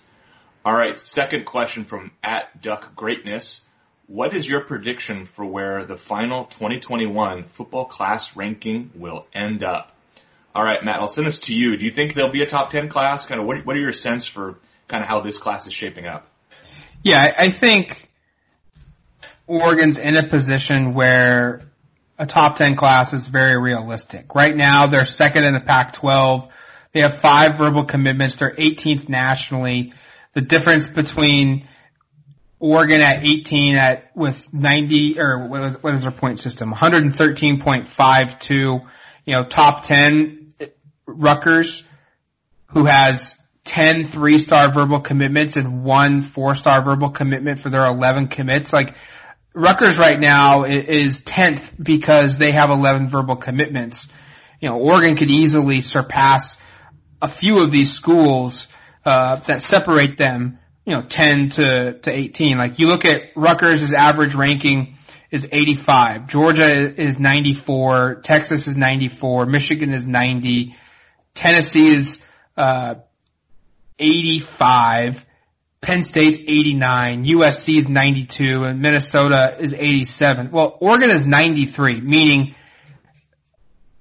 All 0.63 0.73
right, 0.73 0.97
second 0.97 1.45
question 1.45 1.85
from 1.85 2.11
at 2.23 2.61
Duck 2.61 2.95
Greatness. 2.95 3.65
What 4.07 4.35
is 4.35 4.47
your 4.47 4.65
prediction 4.65 5.25
for 5.25 5.45
where 5.45 5.85
the 5.85 5.97
final 5.97 6.45
2021 6.45 7.45
football 7.49 7.85
class 7.85 8.35
ranking 8.35 8.91
will 8.95 9.27
end 9.33 9.63
up? 9.63 9.96
All 10.57 10.63
right, 10.63 10.83
Matt, 10.83 10.99
I'll 10.99 11.07
send 11.07 11.27
this 11.27 11.37
to 11.41 11.53
you. 11.53 11.77
Do 11.77 11.85
you 11.85 11.91
think 11.91 12.15
there'll 12.15 12.31
be 12.31 12.41
a 12.41 12.47
top 12.47 12.71
10 12.71 12.89
class? 12.89 13.27
Kind 13.27 13.39
of 13.39 13.45
what, 13.45 13.63
what 13.63 13.75
are 13.75 13.79
your 13.79 13.91
sense 13.91 14.25
for 14.25 14.57
kind 14.87 15.03
of 15.03 15.07
how 15.07 15.19
this 15.19 15.37
class 15.37 15.67
is 15.67 15.73
shaping 15.73 16.07
up? 16.07 16.27
Yeah, 17.03 17.31
I 17.37 17.51
think 17.51 18.09
Oregon's 19.45 19.99
in 19.99 20.17
a 20.17 20.27
position 20.27 20.95
where 20.95 21.61
a 22.17 22.25
top 22.25 22.55
10 22.55 22.75
class 22.75 23.13
is 23.13 23.27
very 23.27 23.61
realistic. 23.61 24.33
Right 24.33 24.55
now, 24.55 24.87
they're 24.87 25.05
second 25.05 25.43
in 25.43 25.53
the 25.53 25.59
Pac-12. 25.59 26.49
They 26.91 27.01
have 27.01 27.19
five 27.19 27.59
verbal 27.59 27.85
commitments. 27.85 28.37
They're 28.37 28.55
18th 28.55 29.09
nationally. 29.09 29.93
The 30.33 30.41
difference 30.41 30.87
between 30.87 31.67
Oregon 32.59 33.01
at 33.01 33.23
18 33.23 33.75
at 33.75 34.09
with 34.15 34.51
90 34.55 35.19
or 35.19 35.49
what 35.49 35.61
is, 35.61 35.83
what 35.83 35.93
is 35.93 36.01
their 36.01 36.11
point 36.11 36.39
system? 36.39 36.73
113.52. 36.73 38.87
You 39.25 39.33
know, 39.33 39.43
top 39.43 39.83
10 39.83 40.36
Rutgers, 41.07 41.83
who 42.67 42.85
has 42.85 43.35
10 43.63 44.05
three-star 44.05 44.71
verbal 44.71 44.99
commitments 44.99 45.55
and 45.55 45.83
one 45.83 46.21
four-star 46.21 46.83
verbal 46.83 47.09
commitment 47.09 47.59
for 47.59 47.69
their 47.69 47.85
11 47.85 48.27
commits. 48.27 48.71
Like, 48.71 48.95
Rutgers 49.53 49.97
right 49.97 50.19
now 50.19 50.63
is 50.63 51.21
10th 51.21 51.71
because 51.81 52.37
they 52.37 52.51
have 52.51 52.69
11 52.69 53.09
verbal 53.09 53.35
commitments. 53.35 54.07
You 54.61 54.69
know, 54.69 54.77
Oregon 54.77 55.15
could 55.15 55.31
easily 55.31 55.81
surpass 55.81 56.59
a 57.21 57.27
few 57.27 57.57
of 57.59 57.71
these 57.71 57.91
schools, 57.91 58.67
uh, 59.03 59.37
that 59.37 59.61
separate 59.61 60.17
them, 60.17 60.59
you 60.85 60.93
know, 60.93 61.01
10 61.01 61.49
to, 61.49 61.99
to 61.99 62.11
18. 62.11 62.57
Like, 62.57 62.79
you 62.79 62.87
look 62.87 63.05
at 63.05 63.21
Rutgers' 63.35 63.93
average 63.93 64.35
ranking 64.35 64.97
is 65.31 65.47
85. 65.51 66.27
Georgia 66.27 67.01
is 67.01 67.19
94. 67.19 68.21
Texas 68.23 68.67
is 68.67 68.77
94. 68.77 69.45
Michigan 69.45 69.93
is 69.93 70.05
90. 70.05 70.75
Tennessee 71.37 71.87
is 71.87 72.21
uh, 72.57 72.95
85. 73.99 75.25
Penn 75.79 76.03
State's 76.03 76.39
89. 76.39 77.25
USC 77.25 77.77
is 77.77 77.87
92. 77.87 78.63
And 78.63 78.81
Minnesota 78.81 79.55
is 79.59 79.73
87. 79.73 80.51
Well, 80.51 80.77
Oregon 80.81 81.11
is 81.11 81.25
93, 81.25 82.01
meaning 82.01 82.55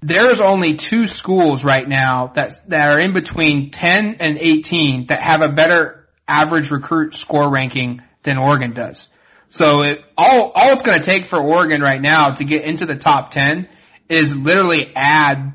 there's 0.01 0.41
only 0.41 0.75
two 0.75 1.05
schools 1.07 1.63
right 1.63 1.87
now 1.87 2.27
that 2.35 2.59
that 2.67 2.89
are 2.89 2.99
in 2.99 3.13
between 3.13 3.71
10 3.71 4.17
and 4.19 4.37
18 4.39 5.07
that 5.07 5.21
have 5.21 5.41
a 5.41 5.49
better 5.49 6.07
average 6.27 6.71
recruit 6.71 7.15
score 7.15 7.51
ranking 7.51 8.01
than 8.23 8.37
Oregon 8.37 8.73
does. 8.73 9.09
So 9.49 9.83
it, 9.83 10.03
all 10.17 10.51
all 10.53 10.73
it's 10.73 10.83
going 10.83 10.99
to 10.99 11.05
take 11.05 11.25
for 11.25 11.39
Oregon 11.39 11.81
right 11.81 12.01
now 12.01 12.31
to 12.31 12.43
get 12.43 12.67
into 12.67 12.85
the 12.85 12.95
top 12.95 13.31
10 13.31 13.69
is 14.09 14.35
literally 14.35 14.91
add 14.95 15.53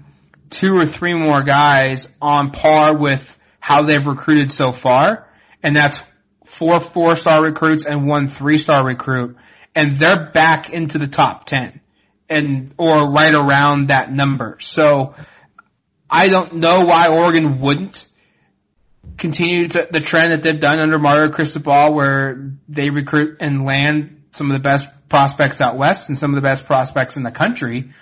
two 0.53 0.77
or 0.77 0.87
three 0.87 1.15
more 1.15 1.43
guys 1.43 2.15
on 2.21 2.51
par 2.51 2.97
with 2.97 3.39
how 3.59 3.85
they've 3.87 4.07
recruited 4.07 4.53
so 4.53 4.71
far. 4.71 5.29
And 5.63 5.75
that's 5.75 6.01
four 6.45 6.79
four 6.79 7.17
star 7.17 7.43
recruits 7.43 7.87
and 7.87 8.07
one 8.07 8.29
three 8.29 8.59
star 8.59 8.87
recruit. 8.87 9.37
And 9.75 9.97
they're 9.97 10.31
back 10.31 10.71
into 10.71 10.99
the 10.99 11.07
top 11.07 11.47
10 11.47 11.81
and, 12.29 12.75
or 12.77 13.11
right 13.11 13.35
around 13.35 13.89
that 13.89 14.13
number. 14.13 14.59
So 14.61 15.15
I 16.11 16.29
don't 16.29 16.57
know 16.57 16.85
why 16.85 17.09
Oregon 17.09 17.61
wouldn't 17.61 18.07
continue 19.17 19.69
to, 19.69 19.89
the 19.91 20.01
trend 20.01 20.33
that 20.33 20.43
they've 20.43 20.61
done 20.61 20.79
under 20.79 20.99
Mario 20.99 21.31
Cristobal 21.31 21.95
where 21.95 22.53
they 22.69 22.91
recruit 22.91 23.39
and 23.41 23.65
land 23.65 24.25
some 24.33 24.51
of 24.51 24.57
the 24.59 24.63
best 24.63 24.91
prospects 25.09 25.61
out 25.63 25.79
west 25.79 26.11
and 26.11 26.19
some 26.19 26.31
of 26.31 26.37
the 26.37 26.47
best 26.47 26.67
prospects 26.67 27.17
in 27.17 27.23
the 27.23 27.31
country. 27.31 27.93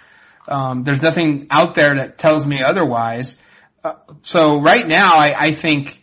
Um, 0.48 0.85
there's 0.85 1.03
nothing 1.03 1.46
out 1.50 1.74
there 1.74 1.96
that 1.96 2.18
tells 2.18 2.46
me 2.46 2.62
otherwise. 2.62 3.40
Uh, 3.83 3.94
so 4.22 4.61
right 4.61 4.87
now, 4.87 5.16
I, 5.16 5.35
I 5.37 5.53
think 5.53 6.03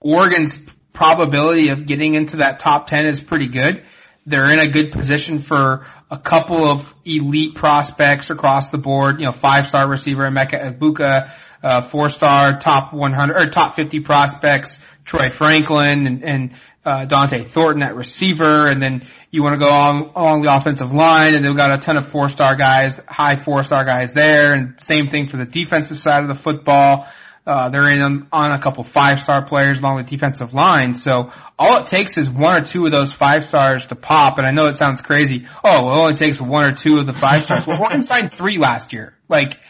Oregon's 0.00 0.58
probability 0.92 1.68
of 1.68 1.86
getting 1.86 2.14
into 2.14 2.38
that 2.38 2.58
top 2.58 2.88
10 2.88 3.06
is 3.06 3.20
pretty 3.20 3.48
good. 3.48 3.84
They're 4.24 4.50
in 4.52 4.58
a 4.58 4.66
good 4.66 4.90
position 4.90 5.38
for 5.38 5.86
a 6.10 6.18
couple 6.18 6.64
of 6.64 6.92
elite 7.04 7.54
prospects 7.54 8.30
across 8.30 8.70
the 8.70 8.78
board. 8.78 9.20
You 9.20 9.26
know, 9.26 9.32
five 9.32 9.68
star 9.68 9.88
receiver 9.88 10.24
Emeka 10.28 10.78
Egbuka, 10.78 11.30
uh, 11.62 11.82
four 11.82 12.08
star 12.08 12.58
top 12.58 12.92
100 12.92 13.36
or 13.36 13.46
top 13.50 13.76
50 13.76 14.00
prospects, 14.00 14.80
Troy 15.04 15.30
Franklin 15.30 16.06
and, 16.06 16.24
and 16.24 16.54
uh, 16.86 17.04
Dont'e 17.04 17.44
Thornton 17.44 17.82
at 17.82 17.96
receiver, 17.96 18.68
and 18.68 18.80
then 18.80 19.02
you 19.32 19.42
want 19.42 19.58
to 19.58 19.62
go 19.62 19.68
along, 19.68 20.12
along 20.14 20.42
the 20.42 20.56
offensive 20.56 20.92
line, 20.92 21.34
and 21.34 21.44
they've 21.44 21.56
got 21.56 21.76
a 21.76 21.80
ton 21.80 21.96
of 21.96 22.06
four 22.06 22.28
star 22.28 22.54
guys, 22.54 23.00
high 23.08 23.34
four 23.36 23.64
star 23.64 23.84
guys 23.84 24.12
there, 24.12 24.54
and 24.54 24.80
same 24.80 25.08
thing 25.08 25.26
for 25.26 25.36
the 25.36 25.44
defensive 25.44 25.98
side 25.98 26.22
of 26.22 26.28
the 26.28 26.34
football. 26.34 27.06
Uh, 27.44 27.68
they're 27.68 27.88
in 27.88 28.26
on, 28.32 28.50
a 28.50 28.58
couple 28.58 28.82
five 28.82 29.20
star 29.20 29.44
players 29.44 29.78
along 29.78 29.98
the 29.98 30.02
defensive 30.02 30.52
line. 30.52 30.94
So 30.94 31.30
all 31.56 31.80
it 31.80 31.86
takes 31.86 32.18
is 32.18 32.28
one 32.28 32.60
or 32.60 32.64
two 32.64 32.86
of 32.86 32.90
those 32.90 33.12
five 33.12 33.44
stars 33.44 33.86
to 33.86 33.94
pop. 33.94 34.38
And 34.38 34.46
I 34.46 34.50
know 34.50 34.66
it 34.66 34.76
sounds 34.76 35.00
crazy. 35.00 35.46
Oh, 35.62 35.84
well, 35.84 35.94
it 35.94 36.02
only 36.02 36.14
takes 36.14 36.40
one 36.40 36.68
or 36.68 36.74
two 36.74 36.98
of 36.98 37.06
the 37.06 37.12
five 37.12 37.44
stars. 37.44 37.64
well, 37.66 37.80
Oregon 37.80 38.02
signed 38.02 38.32
three 38.32 38.58
last 38.58 38.92
year. 38.92 39.14
Like, 39.28 39.60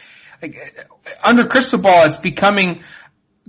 like 0.41 0.55
under 1.23 1.45
Cristobal, 1.45 2.05
it's 2.05 2.17
becoming 2.17 2.83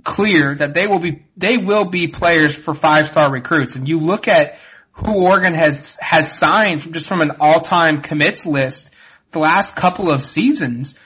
clear 0.03 0.55
that 0.55 0.73
they 0.73 0.87
will 0.87 0.99
be 0.99 1.23
they 1.37 1.57
will 1.57 1.85
be 1.85 2.07
players 2.07 2.55
for 2.55 2.73
five 2.73 3.07
star 3.07 3.31
recruits. 3.31 3.75
And 3.75 3.87
you 3.87 3.99
look 3.99 4.27
at 4.27 4.57
who 4.93 5.25
Oregon 5.25 5.53
has 5.53 5.97
has 6.01 6.37
signed 6.37 6.81
from 6.81 6.93
just 6.93 7.07
from 7.07 7.21
an 7.21 7.37
all 7.39 7.61
time 7.61 8.01
commits 8.01 8.45
list 8.45 8.89
the 9.31 9.39
last 9.39 9.75
couple 9.75 10.11
of 10.11 10.23
seasons. 10.23 10.97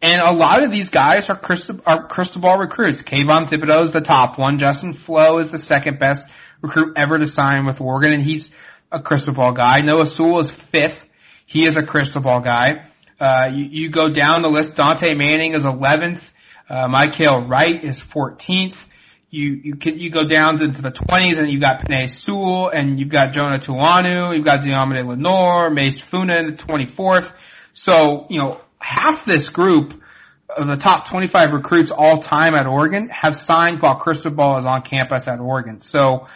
And 0.00 0.20
a 0.20 0.32
lot 0.32 0.62
of 0.62 0.70
these 0.70 0.90
guys 0.90 1.28
are 1.28 1.36
crystal, 1.36 1.80
are 1.84 2.06
Cristobal 2.06 2.54
recruits. 2.54 3.02
Kayvon 3.02 3.48
Thibodeaux 3.48 3.82
is 3.82 3.92
the 3.92 4.00
top 4.00 4.38
one. 4.38 4.58
Justin 4.58 4.92
Flowe 4.92 5.38
is 5.38 5.50
the 5.50 5.58
second 5.58 5.98
best 5.98 6.30
recruit 6.62 6.92
ever 6.96 7.18
to 7.18 7.26
sign 7.26 7.66
with 7.66 7.80
Oregon, 7.80 8.12
and 8.12 8.22
he's 8.22 8.52
a 8.92 9.00
Cristobal 9.00 9.52
guy. 9.52 9.80
Noah 9.80 10.06
Sewell 10.06 10.38
is 10.38 10.52
fifth. 10.52 11.04
He 11.46 11.66
is 11.66 11.76
a 11.76 11.82
Cristobal 11.82 12.40
guy. 12.40 12.88
Uh, 13.18 13.50
you, 13.52 13.64
you, 13.64 13.88
go 13.88 14.08
down 14.08 14.42
the 14.42 14.48
list. 14.48 14.76
Dontae 14.76 15.16
Manning 15.16 15.54
is 15.54 15.64
11th. 15.64 16.32
Uh, 16.68 16.88
Mykael 16.88 17.48
Wright 17.48 17.82
is 17.82 18.00
14th. 18.00 18.84
you 19.30 19.60
you 19.62 19.76
can 19.76 19.98
you 19.98 20.10
go 20.10 20.24
down 20.24 20.62
into 20.62 20.82
the 20.82 20.90
twenties 20.90 21.38
and 21.38 21.50
you've 21.50 21.60
got 21.60 21.80
Penei 21.80 22.08
Sewell 22.08 22.68
and 22.68 22.98
you've 22.98 23.08
got 23.10 23.32
Jonah 23.32 23.58
Tuanu, 23.58 24.34
you've 24.34 24.44
got 24.44 24.60
Deommodore 24.60 25.06
Lenoir, 25.06 25.70
Mase 25.70 26.00
Funa 26.00 26.38
in 26.38 26.50
the 26.50 26.56
twenty 26.56 26.86
fourth. 26.86 27.32
So, 27.78 28.26
you 28.28 28.40
know, 28.40 28.60
half 28.80 29.24
this 29.24 29.50
group 29.50 30.02
of 30.48 30.66
the 30.66 30.76
top 30.76 31.08
25 31.08 31.52
recruits 31.52 31.90
all 31.90 32.20
time 32.20 32.54
at 32.54 32.66
Oregon 32.66 33.08
have 33.10 33.36
signed 33.36 33.80
while 33.80 33.96
Cristobal 33.96 34.56
is 34.56 34.66
on 34.66 34.82
campus 34.82 35.28
at 35.28 35.38
Oregon. 35.40 35.80
So 35.80 36.26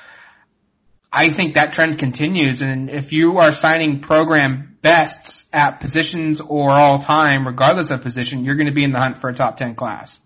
I 1.12 1.30
think 1.30 1.54
that 1.54 1.72
trend 1.72 1.98
continues. 1.98 2.62
And 2.62 2.90
if 2.90 3.12
you 3.12 3.38
are 3.38 3.52
signing 3.52 4.00
program 4.00 4.78
bests 4.82 5.48
at 5.52 5.80
positions 5.80 6.40
or 6.40 6.70
all 6.70 7.00
time, 7.00 7.46
regardless 7.46 7.90
of 7.90 8.02
position, 8.02 8.44
you're 8.44 8.56
going 8.56 8.66
to 8.66 8.72
be 8.72 8.84
in 8.84 8.92
the 8.92 8.98
hunt 8.98 9.18
for 9.18 9.28
a 9.28 9.34
top 9.34 9.56
10 9.56 9.74
class. 9.74 10.18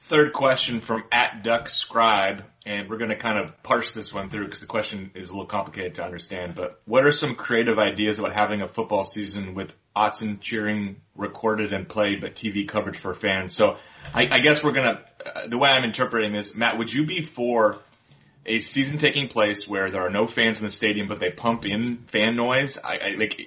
Third 0.00 0.34
question 0.34 0.80
from 0.80 1.04
at 1.10 1.42
Duck 1.42 1.68
Scribe, 1.70 2.44
and 2.66 2.90
we're 2.90 2.98
going 2.98 3.08
to 3.08 3.16
kind 3.16 3.38
of 3.38 3.62
parse 3.62 3.92
this 3.92 4.12
one 4.12 4.28
through 4.28 4.44
because 4.44 4.60
the 4.60 4.66
question 4.66 5.10
is 5.14 5.30
a 5.30 5.32
little 5.32 5.46
complicated 5.46 5.94
to 5.94 6.04
understand. 6.04 6.54
But 6.54 6.78
what 6.84 7.06
are 7.06 7.12
some 7.12 7.36
creative 7.36 7.78
ideas 7.78 8.18
about 8.18 8.34
having 8.34 8.60
a 8.60 8.68
football 8.68 9.06
season 9.06 9.54
with 9.54 9.74
Autzen 9.96 10.40
cheering 10.40 10.96
recorded 11.16 11.72
and 11.72 11.88
played, 11.88 12.20
but 12.20 12.34
TV 12.34 12.68
coverage 12.68 12.98
for 12.98 13.14
fans? 13.14 13.54
So 13.54 13.78
I, 14.12 14.28
I 14.30 14.40
guess 14.40 14.62
we're 14.62 14.72
going 14.72 14.94
to, 14.94 15.38
uh, 15.38 15.46
the 15.48 15.56
way 15.56 15.70
I'm 15.70 15.84
interpreting 15.84 16.34
this, 16.34 16.54
Matt, 16.54 16.76
would 16.76 16.92
you 16.92 17.06
be 17.06 17.22
for 17.22 17.78
a 18.44 18.60
season 18.60 18.98
taking 18.98 19.28
place 19.28 19.66
where 19.66 19.90
there 19.90 20.02
are 20.02 20.10
no 20.10 20.26
fans 20.26 20.60
in 20.60 20.66
the 20.66 20.70
stadium, 20.70 21.08
but 21.08 21.18
they 21.18 21.30
pump 21.30 21.64
in 21.64 21.96
fan 22.08 22.36
noise? 22.36 22.76
I, 22.76 22.98
I 22.98 23.14
like, 23.18 23.40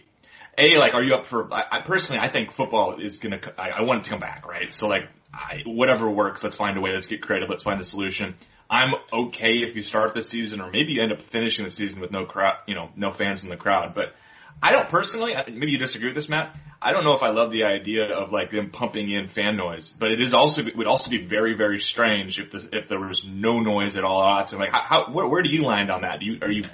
a 0.58 0.78
like, 0.78 0.96
are 0.96 1.04
you 1.04 1.14
up 1.14 1.28
for? 1.28 1.54
I, 1.54 1.66
I 1.72 1.82
personally, 1.82 2.20
I 2.20 2.30
think 2.30 2.52
football 2.52 3.00
is 3.00 3.18
gonna. 3.18 3.40
I, 3.58 3.70
I 3.70 3.82
want 3.82 4.02
it 4.02 4.04
to 4.06 4.10
come 4.10 4.20
back, 4.20 4.48
right? 4.48 4.74
So 4.74 4.88
like, 4.88 5.08
I, 5.38 5.64
whatever 5.66 6.10
works, 6.10 6.44
let's 6.44 6.56
find 6.56 6.78
a 6.78 6.82
way. 6.82 6.92
Let's 6.92 7.08
get 7.08 7.22
creative. 7.22 7.50
Let's 7.50 7.64
find 7.64 7.80
a 7.80 7.84
solution. 7.84 8.36
I'm 8.70 8.94
okay 9.14 9.60
if 9.60 9.76
you 9.76 9.84
start 9.84 10.14
the 10.14 10.24
season, 10.24 10.62
or 10.62 10.72
maybe 10.72 10.94
you 10.94 11.04
end 11.04 11.14
up 11.14 11.22
finishing 11.22 11.64
the 11.64 11.72
season 11.72 12.02
with 12.02 12.12
no 12.12 12.26
crowd, 12.26 12.58
you 12.66 12.76
know, 12.76 12.90
no 12.96 13.12
fans 13.12 13.44
in 13.44 13.50
the 13.50 13.56
crowd. 13.56 13.94
But 13.94 14.14
I 14.62 14.72
don't 14.72 14.90
personally. 14.90 15.36
Maybe 15.36 15.72
you 15.72 15.78
disagree 15.78 16.10
with 16.10 16.16
this, 16.16 16.28
Matt. 16.28 16.56
I 16.82 16.92
don't 16.92 17.04
know 17.04 17.14
if 17.14 17.24
I 17.24 17.30
love 17.30 17.52
the 17.52 17.64
idea 17.66 18.12
of 18.12 18.32
like 18.32 18.52
them 18.52 18.72
pumping 18.72 19.10
in 19.10 19.28
fan 19.28 19.56
noise, 19.56 19.92
but 19.92 20.12
it 20.12 20.22
is 20.22 20.34
also 20.34 20.64
it 20.64 20.76
would 20.76 20.88
also 20.88 21.10
be 21.10 21.26
very 21.26 21.56
very 21.56 21.80
strange 21.80 22.40
if 22.40 22.52
the, 22.52 22.70
if 22.76 22.88
there 22.88 23.00
was 23.00 23.26
no 23.26 23.60
noise 23.60 23.96
at 23.96 24.04
all 24.04 24.20
odds. 24.20 24.54
And 24.54 24.60
like, 24.60 24.72
how, 24.72 24.82
how 24.82 25.12
where, 25.12 25.28
where 25.28 25.44
do 25.44 25.50
you 25.50 25.64
land 25.64 25.92
on 25.92 26.02
that? 26.02 26.20
Do 26.20 26.26
you 26.26 26.40
are 26.42 26.52
you 26.52 26.66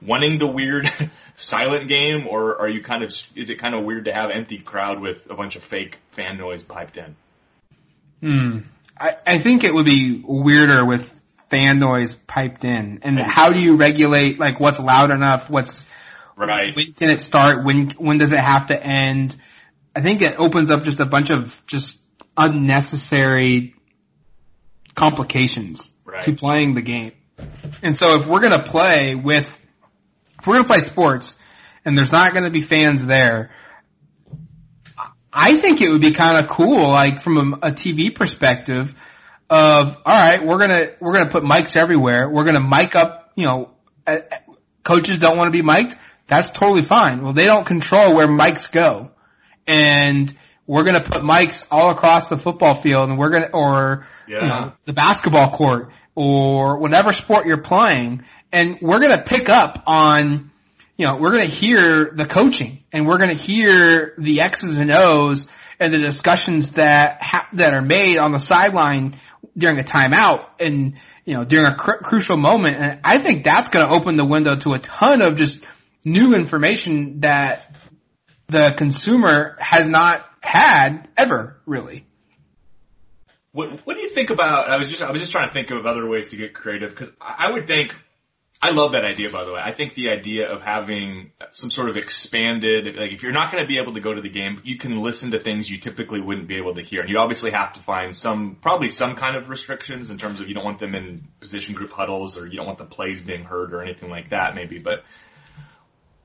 wanting 0.00 0.38
the 0.38 0.46
weird 0.46 0.90
silent 1.36 1.88
game, 1.88 2.26
or 2.26 2.58
are 2.60 2.68
you 2.68 2.82
kind 2.82 3.04
of 3.04 3.10
is 3.10 3.50
it 3.50 3.58
kind 3.58 3.74
of 3.74 3.84
weird 3.84 4.06
to 4.06 4.12
have 4.12 4.30
empty 4.30 4.58
crowd 4.58 5.00
with 5.00 5.30
a 5.30 5.34
bunch 5.34 5.56
of 5.56 5.62
fake 5.62 5.98
fan 6.12 6.38
noise 6.38 6.64
piped 6.64 6.96
in? 6.96 7.14
Hmm. 8.20 8.58
I, 8.98 9.16
I 9.26 9.38
think 9.38 9.64
it 9.64 9.74
would 9.74 9.86
be 9.86 10.22
weirder 10.26 10.84
with 10.84 11.12
fan 11.50 11.78
noise 11.78 12.14
piped 12.14 12.64
in. 12.64 13.00
And 13.02 13.20
how 13.20 13.50
do 13.50 13.60
you 13.60 13.76
regulate 13.76 14.38
like 14.38 14.58
what's 14.60 14.80
loud 14.80 15.10
enough? 15.10 15.50
What's 15.50 15.86
right? 16.36 16.74
When 16.74 16.92
can 16.92 17.10
it 17.10 17.20
start? 17.20 17.64
When 17.64 17.90
when 17.90 18.18
does 18.18 18.32
it 18.32 18.38
have 18.38 18.68
to 18.68 18.82
end? 18.82 19.36
I 19.94 20.00
think 20.00 20.22
it 20.22 20.38
opens 20.38 20.70
up 20.70 20.84
just 20.84 21.00
a 21.00 21.06
bunch 21.06 21.30
of 21.30 21.62
just 21.66 21.98
unnecessary 22.36 23.74
complications 24.94 25.90
right. 26.04 26.22
to 26.22 26.34
playing 26.34 26.74
the 26.74 26.82
game. 26.82 27.12
And 27.82 27.96
so 27.96 28.16
if 28.16 28.26
we're 28.26 28.40
gonna 28.40 28.62
play 28.62 29.14
with 29.14 29.58
if 30.38 30.46
we're 30.46 30.56
gonna 30.56 30.66
play 30.66 30.80
sports 30.80 31.36
and 31.84 31.96
there's 31.96 32.12
not 32.12 32.34
gonna 32.34 32.50
be 32.50 32.62
fans 32.62 33.04
there, 33.04 33.50
I 35.38 35.58
think 35.58 35.82
it 35.82 35.90
would 35.90 36.00
be 36.00 36.12
kind 36.12 36.38
of 36.38 36.48
cool, 36.48 36.88
like 36.88 37.20
from 37.20 37.36
a, 37.36 37.68
a, 37.68 37.70
TV 37.70 38.12
perspective 38.12 38.94
of, 39.50 39.98
all 40.06 40.14
right, 40.14 40.44
we're 40.44 40.56
gonna, 40.56 40.92
we're 40.98 41.12
gonna 41.12 41.28
put 41.28 41.44
mics 41.44 41.76
everywhere. 41.76 42.30
We're 42.30 42.46
gonna 42.46 42.66
mic 42.66 42.96
up, 42.96 43.32
you 43.36 43.44
know, 43.44 43.70
uh, 44.06 44.20
coaches 44.82 45.18
don't 45.18 45.36
want 45.36 45.48
to 45.48 45.50
be 45.52 45.60
mic'd. 45.60 45.94
That's 46.26 46.48
totally 46.48 46.80
fine. 46.80 47.22
Well, 47.22 47.34
they 47.34 47.44
don't 47.44 47.66
control 47.66 48.16
where 48.16 48.26
mics 48.26 48.72
go. 48.72 49.10
And 49.66 50.34
we're 50.66 50.84
gonna 50.84 51.04
put 51.04 51.20
mics 51.20 51.68
all 51.70 51.90
across 51.90 52.30
the 52.30 52.38
football 52.38 52.74
field 52.74 53.10
and 53.10 53.18
we're 53.18 53.30
gonna, 53.30 53.50
or, 53.52 54.06
yeah. 54.26 54.40
you 54.40 54.48
know, 54.48 54.72
the 54.86 54.94
basketball 54.94 55.50
court 55.50 55.92
or 56.14 56.78
whatever 56.78 57.12
sport 57.12 57.44
you're 57.44 57.60
playing. 57.60 58.24
And 58.52 58.78
we're 58.80 59.00
gonna 59.00 59.22
pick 59.22 59.50
up 59.50 59.82
on, 59.86 60.50
you 60.96 61.06
know, 61.06 61.16
we're 61.16 61.32
going 61.32 61.48
to 61.48 61.54
hear 61.54 62.10
the 62.14 62.24
coaching 62.24 62.84
and 62.92 63.06
we're 63.06 63.18
going 63.18 63.36
to 63.36 63.42
hear 63.42 64.14
the 64.18 64.40
X's 64.40 64.78
and 64.78 64.90
O's 64.90 65.48
and 65.78 65.92
the 65.92 65.98
discussions 65.98 66.72
that 66.72 67.22
ha- 67.22 67.48
that 67.52 67.74
are 67.74 67.82
made 67.82 68.16
on 68.18 68.32
the 68.32 68.38
sideline 68.38 69.18
during 69.56 69.78
a 69.78 69.82
timeout 69.82 70.46
and 70.58 70.94
you 71.24 71.34
know 71.34 71.44
during 71.44 71.66
a 71.66 71.74
cr- 71.74 72.02
crucial 72.02 72.36
moment. 72.36 72.76
And 72.78 73.00
I 73.04 73.18
think 73.18 73.44
that's 73.44 73.68
going 73.68 73.86
to 73.86 73.92
open 73.92 74.16
the 74.16 74.24
window 74.24 74.56
to 74.56 74.72
a 74.72 74.78
ton 74.78 75.20
of 75.20 75.36
just 75.36 75.66
new 76.04 76.34
information 76.34 77.20
that 77.20 77.76
the 78.48 78.74
consumer 78.76 79.56
has 79.58 79.88
not 79.88 80.24
had 80.40 81.08
ever 81.16 81.60
really. 81.66 82.06
What 83.52 83.80
What 83.86 83.96
do 83.96 84.02
you 84.02 84.10
think 84.10 84.30
about? 84.30 84.68
I 84.68 84.78
was 84.78 84.88
just 84.88 85.02
I 85.02 85.10
was 85.10 85.20
just 85.20 85.32
trying 85.32 85.48
to 85.48 85.52
think 85.52 85.70
of 85.70 85.84
other 85.84 86.08
ways 86.08 86.28
to 86.28 86.36
get 86.36 86.54
creative 86.54 86.90
because 86.90 87.10
I 87.20 87.52
would 87.52 87.66
think 87.66 87.94
I 88.60 88.70
love 88.70 88.92
that 88.92 89.04
idea, 89.04 89.30
by 89.30 89.44
the 89.44 89.52
way. 89.52 89.60
I 89.62 89.72
think 89.72 89.94
the 89.94 90.08
idea 90.08 90.50
of 90.50 90.62
having 90.62 91.32
some 91.52 91.70
sort 91.70 91.90
of 91.90 91.96
expanded, 91.96 92.96
like 92.96 93.12
if 93.12 93.22
you're 93.22 93.32
not 93.32 93.52
going 93.52 93.62
to 93.62 93.68
be 93.68 93.78
able 93.78 93.94
to 93.94 94.00
go 94.00 94.14
to 94.14 94.22
the 94.22 94.30
game, 94.30 94.62
you 94.64 94.78
can 94.78 95.02
listen 95.02 95.32
to 95.32 95.38
things 95.38 95.70
you 95.70 95.78
typically 95.78 96.22
wouldn't 96.22 96.48
be 96.48 96.56
able 96.56 96.74
to 96.74 96.82
hear. 96.82 97.02
And 97.02 97.10
you 97.10 97.18
obviously 97.18 97.50
have 97.50 97.74
to 97.74 97.80
find 97.80 98.16
some, 98.16 98.56
probably 98.60 98.90
some 98.90 99.14
kind 99.14 99.36
of 99.36 99.50
restrictions 99.50 100.10
in 100.10 100.16
terms 100.16 100.40
of 100.40 100.48
you 100.48 100.54
don't 100.54 100.64
want 100.64 100.78
them 100.78 100.94
in 100.94 101.28
position 101.38 101.74
group 101.74 101.92
huddles 101.92 102.38
or 102.38 102.46
you 102.46 102.56
don't 102.56 102.66
want 102.66 102.78
the 102.78 102.86
plays 102.86 103.20
being 103.20 103.44
heard 103.44 103.74
or 103.74 103.82
anything 103.82 104.08
like 104.08 104.30
that 104.30 104.54
maybe. 104.54 104.78
But 104.78 105.04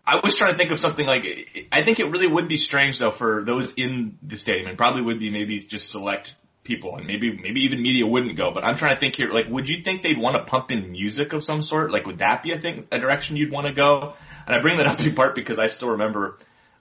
I 0.08 0.22
was 0.24 0.38
trying 0.38 0.54
to 0.54 0.58
think 0.58 0.72
of 0.72 0.80
something 0.80 1.06
like, 1.06 1.68
I 1.72 1.84
think 1.84 2.00
it 2.00 2.06
really 2.06 2.28
would 2.28 2.48
be 2.48 2.58
strange 2.58 2.98
though 2.98 3.12
for 3.12 3.44
those 3.46 3.74
in 3.74 4.18
the 4.24 4.38
stadium 4.38 4.68
and 4.68 4.78
probably 4.78 5.02
would 5.02 5.20
be 5.20 5.30
maybe 5.30 5.60
just 5.60 5.92
select 5.92 6.34
people 6.64 6.96
and 6.96 7.08
maybe 7.08 7.32
maybe 7.32 7.62
even 7.62 7.82
media 7.82 8.06
wouldn't 8.06 8.38
go 8.38 8.52
but 8.54 8.64
i'm 8.64 8.78
trying 8.78 8.94
to 8.94 9.00
think 9.00 9.16
here 9.16 9.32
like 9.34 9.48
would 9.50 9.68
you 9.68 9.82
think 9.82 10.04
they'd 10.04 10.18
want 10.18 10.36
to 10.36 10.44
pump 10.44 10.70
in 10.70 10.92
music 10.92 11.34
of 11.34 11.44
some 11.44 11.64
sort? 11.64 11.92
Like 11.92 12.06
would 12.06 12.20
that 12.20 12.44
be 12.44 12.52
a 12.52 12.60
thing 12.60 12.88
a 12.92 13.00
direction 13.00 13.36
you'd 13.36 13.52
want 13.52 13.68
to 13.68 13.74
go? 13.74 14.14
And 14.46 14.56
i 14.56 14.62
bring 14.62 14.78
that 14.78 14.86
up 14.86 15.00
in 15.00 15.16
part 15.16 15.34
because 15.34 15.58
i 15.58 15.68
still 15.68 15.92
remember 15.92 16.38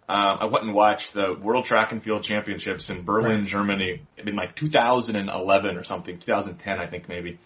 um, 0.06 0.38
i 0.40 0.44
went 0.44 0.66
and 0.66 0.74
watched 0.74 1.14
the 1.14 1.32
world 1.32 1.64
track 1.64 1.92
and 1.92 2.02
field 2.02 2.22
championships 2.22 2.90
in 2.90 3.04
berlin 3.04 3.40
right. 3.40 3.46
germany 3.46 4.02
in 4.18 4.36
like 4.36 4.54
2011 4.54 5.76
or 5.76 5.84
something 5.84 6.18
2010 6.18 6.78
i 6.78 6.86
think 6.86 7.08
maybe. 7.08 7.38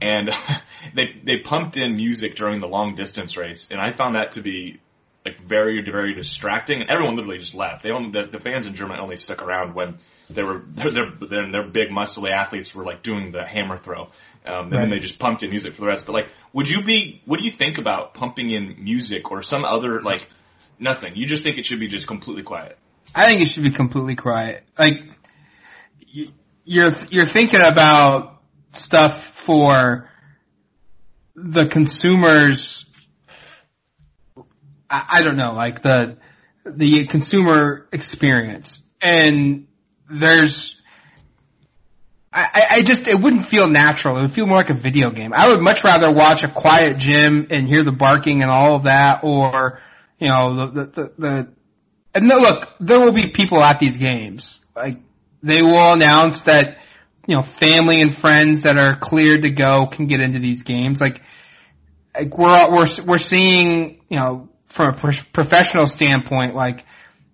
And 0.00 0.30
they 0.94 1.20
they 1.22 1.38
pumped 1.38 1.76
in 1.76 1.94
music 1.94 2.34
during 2.34 2.60
the 2.60 2.66
long 2.66 2.96
distance 2.96 3.36
race 3.36 3.68
and 3.70 3.80
i 3.80 3.92
found 3.92 4.16
that 4.16 4.32
to 4.32 4.40
be 4.40 4.80
like 5.24 5.40
very 5.40 5.82
very 5.88 6.14
distracting. 6.14 6.80
And 6.80 6.90
everyone 6.90 7.14
literally 7.16 7.38
just 7.38 7.54
left. 7.54 7.84
They 7.84 7.90
only 7.90 8.10
the, 8.10 8.26
the 8.26 8.40
fans 8.40 8.66
in 8.66 8.74
germany 8.74 9.00
only 9.00 9.16
stuck 9.16 9.40
around 9.40 9.74
when 9.74 9.98
they 10.34 10.42
were 10.42 10.62
they're 10.74 11.10
they're, 11.20 11.50
they're 11.50 11.68
big 11.68 11.90
muscly 11.90 12.30
athletes 12.30 12.74
were 12.74 12.84
like 12.84 13.02
doing 13.02 13.32
the 13.32 13.44
hammer 13.44 13.78
throw, 13.78 14.02
um, 14.02 14.10
and 14.44 14.72
right. 14.72 14.80
then 14.82 14.90
they 14.90 14.98
just 14.98 15.18
pumped 15.18 15.42
in 15.42 15.50
music 15.50 15.74
for 15.74 15.82
the 15.82 15.86
rest. 15.86 16.06
But 16.06 16.12
like, 16.12 16.28
would 16.52 16.68
you 16.68 16.82
be? 16.82 17.22
What 17.24 17.38
do 17.38 17.44
you 17.44 17.50
think 17.50 17.78
about 17.78 18.14
pumping 18.14 18.50
in 18.50 18.82
music 18.82 19.30
or 19.30 19.42
some 19.42 19.64
other 19.64 20.02
like 20.02 20.28
nothing? 20.78 21.16
You 21.16 21.26
just 21.26 21.42
think 21.42 21.58
it 21.58 21.66
should 21.66 21.80
be 21.80 21.88
just 21.88 22.06
completely 22.06 22.42
quiet. 22.42 22.78
I 23.14 23.26
think 23.26 23.42
it 23.42 23.46
should 23.46 23.62
be 23.62 23.70
completely 23.70 24.16
quiet. 24.16 24.64
Like 24.78 24.98
you're 26.64 26.92
you're 27.10 27.26
thinking 27.26 27.60
about 27.60 28.40
stuff 28.72 29.22
for 29.22 30.10
the 31.34 31.66
consumers. 31.66 32.84
I, 34.90 35.06
I 35.08 35.22
don't 35.22 35.36
know, 35.36 35.52
like 35.52 35.82
the 35.82 36.18
the 36.64 37.06
consumer 37.06 37.88
experience 37.92 38.82
and 39.00 39.68
there's, 40.08 40.80
I, 42.32 42.66
I 42.70 42.82
just, 42.82 43.08
it 43.08 43.18
wouldn't 43.18 43.46
feel 43.46 43.68
natural. 43.68 44.18
It 44.18 44.22
would 44.22 44.32
feel 44.32 44.46
more 44.46 44.58
like 44.58 44.70
a 44.70 44.74
video 44.74 45.10
game. 45.10 45.32
I 45.32 45.48
would 45.48 45.60
much 45.60 45.84
rather 45.84 46.12
watch 46.12 46.42
a 46.44 46.48
quiet 46.48 46.98
gym 46.98 47.46
and 47.50 47.66
hear 47.66 47.82
the 47.82 47.92
barking 47.92 48.42
and 48.42 48.50
all 48.50 48.76
of 48.76 48.82
that 48.84 49.24
or, 49.24 49.80
you 50.18 50.28
know, 50.28 50.54
the, 50.54 50.66
the, 50.66 50.86
the, 50.86 51.12
the 51.18 51.48
and 52.14 52.28
no, 52.28 52.38
look, 52.38 52.74
there 52.80 52.98
will 53.00 53.12
be 53.12 53.28
people 53.28 53.62
at 53.62 53.78
these 53.78 53.98
games. 53.98 54.60
Like, 54.74 54.98
they 55.42 55.62
will 55.62 55.92
announce 55.92 56.42
that, 56.42 56.78
you 57.26 57.36
know, 57.36 57.42
family 57.42 58.00
and 58.00 58.16
friends 58.16 58.62
that 58.62 58.78
are 58.78 58.96
cleared 58.96 59.42
to 59.42 59.50
go 59.50 59.86
can 59.86 60.06
get 60.06 60.20
into 60.20 60.38
these 60.38 60.62
games. 60.62 61.00
Like, 61.00 61.22
like 62.14 62.36
we're, 62.36 62.70
we're, 62.70 62.86
we're 63.06 63.18
seeing, 63.18 64.00
you 64.08 64.18
know, 64.18 64.48
from 64.68 64.94
a 64.94 65.12
professional 65.32 65.86
standpoint, 65.86 66.54
like, 66.54 66.86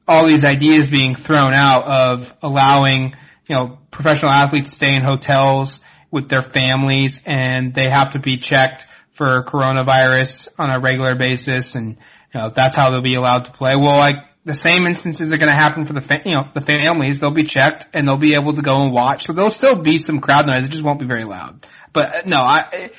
all 0.07 0.27
these 0.27 0.45
ideas 0.45 0.91
being 0.91 1.15
thrown 1.15 1.53
out 1.53 1.85
of 1.85 2.35
allowing, 2.43 3.15
you 3.47 3.55
know, 3.55 3.79
professional 3.91 4.33
athletes 4.33 4.71
to 4.71 4.77
stay 4.77 4.95
in 4.95 5.03
hotels 5.03 5.81
with 6.11 6.29
their 6.29 6.43
families 6.43 7.23
and 7.25 7.75
they 7.75 7.89
have 7.89 8.13
to 8.13 8.19
be 8.19 8.37
checked 8.37 8.87
for 9.13 9.45
coronavirus 9.45 10.49
on 10.59 10.71
a 10.71 10.81
regular 10.81 11.15
basis 11.15 11.75
and, 11.75 11.99
you 12.35 12.41
know, 12.41 12.49
that's 12.49 12.75
how 12.75 12.91
they'll 12.91 13.03
be 13.03 13.15
allowed 13.15 13.45
to 13.45 13.53
play. 13.53 13.77
Well, 13.77 13.99
like, 13.99 14.17
the 14.45 14.55
same 14.55 14.87
instances 14.87 15.33
are 15.33 15.39
going 15.39 15.53
to 15.53 15.59
happen 15.59 15.85
for 15.85 15.93
the 15.93 16.01
fa- 16.01 16.23
you 16.25 16.33
know 16.33 16.49
the 16.53 16.61
families. 16.61 17.21
They'll 17.21 17.31
be 17.31 17.45
checked 17.45 17.87
and 17.93 18.09
they'll 18.09 18.17
be 18.17 18.35
able 18.35 18.55
to 18.55 18.63
go 18.63 18.83
and 18.83 18.93
watch. 18.93 19.27
So 19.27 19.33
there'll 19.33 19.51
still 19.51 19.81
be 19.81 19.99
some 19.99 20.21
crowd 20.21 20.47
noise. 20.47 20.65
It 20.65 20.71
just 20.71 20.83
won't 20.83 20.99
be 20.99 21.07
very 21.07 21.25
loud. 21.25 21.67
But 21.93 22.15
uh, 22.15 22.23
no, 22.27 22.39
I. 22.39 22.91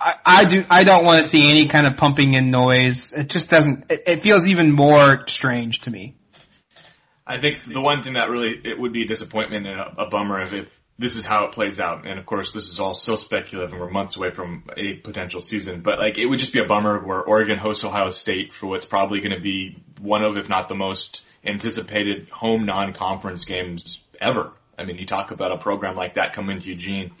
I, 0.00 0.14
I 0.26 0.44
do. 0.46 0.64
I 0.68 0.82
don't 0.82 1.04
want 1.04 1.22
to 1.22 1.28
see 1.28 1.48
any 1.48 1.66
kind 1.66 1.86
of 1.86 1.96
pumping 1.96 2.34
in 2.34 2.50
noise. 2.50 3.12
It 3.12 3.28
just 3.28 3.48
doesn't. 3.48 3.84
It, 3.88 4.02
it 4.06 4.20
feels 4.20 4.48
even 4.48 4.72
more 4.72 5.28
strange 5.28 5.82
to 5.82 5.92
me. 5.92 6.16
I 7.26 7.40
think 7.40 7.64
the 7.64 7.80
one 7.80 8.02
thing 8.02 8.14
that 8.14 8.30
really 8.30 8.60
it 8.64 8.78
would 8.78 8.92
be 8.92 9.04
a 9.04 9.06
disappointment 9.06 9.66
and 9.66 9.80
a, 9.80 10.02
a 10.02 10.10
bummer 10.10 10.42
if, 10.42 10.52
if 10.52 10.80
this 10.98 11.16
is 11.16 11.24
how 11.24 11.46
it 11.46 11.52
plays 11.52 11.80
out. 11.80 12.06
And 12.06 12.18
of 12.18 12.26
course, 12.26 12.52
this 12.52 12.68
is 12.68 12.80
all 12.80 12.94
so 12.94 13.16
speculative, 13.16 13.72
and 13.72 13.80
we're 13.80 13.90
months 13.90 14.16
away 14.16 14.30
from 14.30 14.64
a 14.76 14.94
potential 14.94 15.40
season. 15.40 15.80
But 15.80 15.98
like, 15.98 16.18
it 16.18 16.26
would 16.26 16.38
just 16.38 16.52
be 16.52 16.60
a 16.60 16.66
bummer 16.66 17.04
where 17.04 17.22
Oregon 17.22 17.58
hosts 17.58 17.84
Ohio 17.84 18.10
State 18.10 18.52
for 18.52 18.66
what's 18.66 18.86
probably 18.86 19.20
going 19.20 19.36
to 19.36 19.40
be 19.40 19.82
one 20.00 20.22
of, 20.22 20.36
if 20.36 20.48
not 20.48 20.68
the 20.68 20.74
most 20.74 21.24
anticipated 21.44 22.28
home 22.28 22.66
non-conference 22.66 23.44
games 23.44 24.02
ever. 24.20 24.52
I 24.78 24.84
mean, 24.84 24.98
you 24.98 25.06
talk 25.06 25.30
about 25.30 25.52
a 25.52 25.58
program 25.58 25.96
like 25.96 26.14
that 26.14 26.34
coming 26.34 26.60
to 26.60 26.68
Eugene 26.68 27.12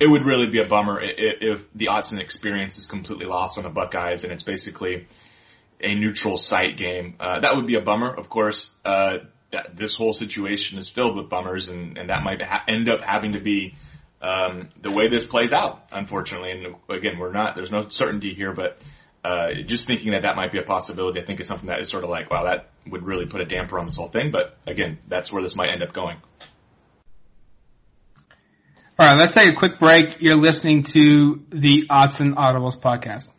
it 0.00 0.06
would 0.06 0.24
really 0.24 0.48
be 0.48 0.60
a 0.60 0.64
bummer 0.66 1.00
if, 1.00 1.12
if 1.42 1.72
the 1.74 1.86
Autzen 1.86 2.18
experience 2.18 2.78
is 2.78 2.86
completely 2.86 3.26
lost 3.26 3.58
on 3.58 3.64
the 3.64 3.70
Buckeyes 3.70 4.24
and 4.24 4.32
it's 4.32 4.42
basically 4.42 5.06
a 5.78 5.94
neutral 5.94 6.38
site 6.38 6.78
game. 6.78 7.16
Uh, 7.20 7.40
that 7.40 7.54
would 7.54 7.66
be 7.66 7.76
a 7.76 7.82
bummer, 7.82 8.12
of 8.12 8.30
course. 8.30 8.74
Uh, 8.84 9.18
that 9.50 9.76
this 9.76 9.96
whole 9.96 10.12
situation 10.12 10.78
is 10.78 10.88
filled 10.88 11.16
with 11.16 11.28
bummers, 11.28 11.68
and, 11.68 11.98
and 11.98 12.10
that 12.10 12.22
might 12.22 12.40
ha- 12.42 12.64
end 12.68 12.88
up 12.88 13.00
having 13.02 13.32
to 13.32 13.40
be 13.40 13.74
um, 14.22 14.68
the 14.80 14.90
way 14.90 15.08
this 15.08 15.24
plays 15.24 15.52
out, 15.52 15.88
unfortunately. 15.92 16.52
And 16.52 16.76
again, 16.88 17.18
we're 17.18 17.32
not 17.32 17.56
there's 17.56 17.72
no 17.72 17.88
certainty 17.88 18.34
here, 18.34 18.52
but 18.52 18.78
uh, 19.24 19.54
just 19.66 19.86
thinking 19.86 20.12
that 20.12 20.22
that 20.22 20.36
might 20.36 20.52
be 20.52 20.58
a 20.58 20.62
possibility, 20.62 21.20
I 21.20 21.24
think 21.24 21.40
is 21.40 21.48
something 21.48 21.68
that 21.68 21.80
is 21.80 21.88
sort 21.88 22.04
of 22.04 22.10
like, 22.10 22.30
wow, 22.30 22.44
that 22.44 22.70
would 22.86 23.04
really 23.04 23.26
put 23.26 23.40
a 23.40 23.44
damper 23.44 23.78
on 23.78 23.86
this 23.86 23.96
whole 23.96 24.08
thing. 24.08 24.30
But 24.30 24.56
again, 24.66 24.98
that's 25.08 25.32
where 25.32 25.42
this 25.42 25.54
might 25.54 25.68
end 25.68 25.82
up 25.82 25.92
going. 25.92 26.16
All 28.98 29.06
right, 29.06 29.16
let's 29.16 29.32
take 29.32 29.50
a 29.50 29.56
quick 29.56 29.78
break. 29.78 30.20
You're 30.20 30.36
listening 30.36 30.82
to 30.84 31.42
the 31.50 31.86
Autzen 31.90 32.34
Audibles 32.34 32.78
podcast. 32.78 33.30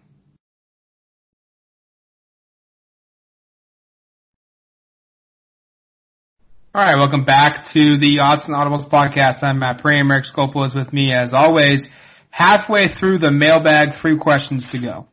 All 6.73 6.81
right, 6.81 6.97
welcome 6.97 7.25
back 7.25 7.65
to 7.65 7.97
the 7.97 8.17
Autzen 8.17 8.49
Audibles 8.49 8.87
podcast. 8.87 9.43
I'm 9.43 9.59
Matt 9.59 9.83
Prehm. 9.83 10.11
Eric 10.11 10.25
Skopil 10.25 10.65
is 10.65 10.73
with 10.73 10.93
me 10.93 11.11
as 11.13 11.33
always. 11.33 11.89
Halfway 12.29 12.87
through 12.87 13.17
the 13.17 13.31
mailbag, 13.31 13.93
three 13.93 14.17
questions 14.17 14.69
to 14.71 14.79
go. 14.79 15.07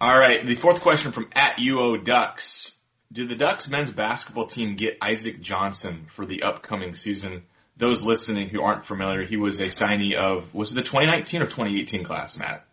All 0.00 0.18
right, 0.18 0.44
the 0.46 0.56
fourth 0.56 0.80
question 0.80 1.12
from 1.12 1.28
at 1.32 1.58
UO 1.58 2.04
Ducks. 2.04 2.76
Do 3.12 3.26
the 3.26 3.36
Ducks 3.36 3.68
men's 3.68 3.92
basketball 3.92 4.46
team 4.46 4.76
get 4.76 4.98
Isaac 5.00 5.40
Johnson 5.40 6.06
for 6.10 6.26
the 6.26 6.42
upcoming 6.42 6.96
season? 6.96 7.44
those 7.76 8.04
listening 8.04 8.48
who 8.48 8.62
aren't 8.62 8.84
familiar, 8.84 9.24
he 9.24 9.36
was 9.36 9.60
a 9.60 9.66
signee 9.66 10.14
of, 10.14 10.54
was 10.54 10.72
it 10.72 10.74
the 10.76 10.82
2019 10.82 11.42
or 11.42 11.46
2018 11.46 12.04
class, 12.04 12.38
Matt? 12.38 12.64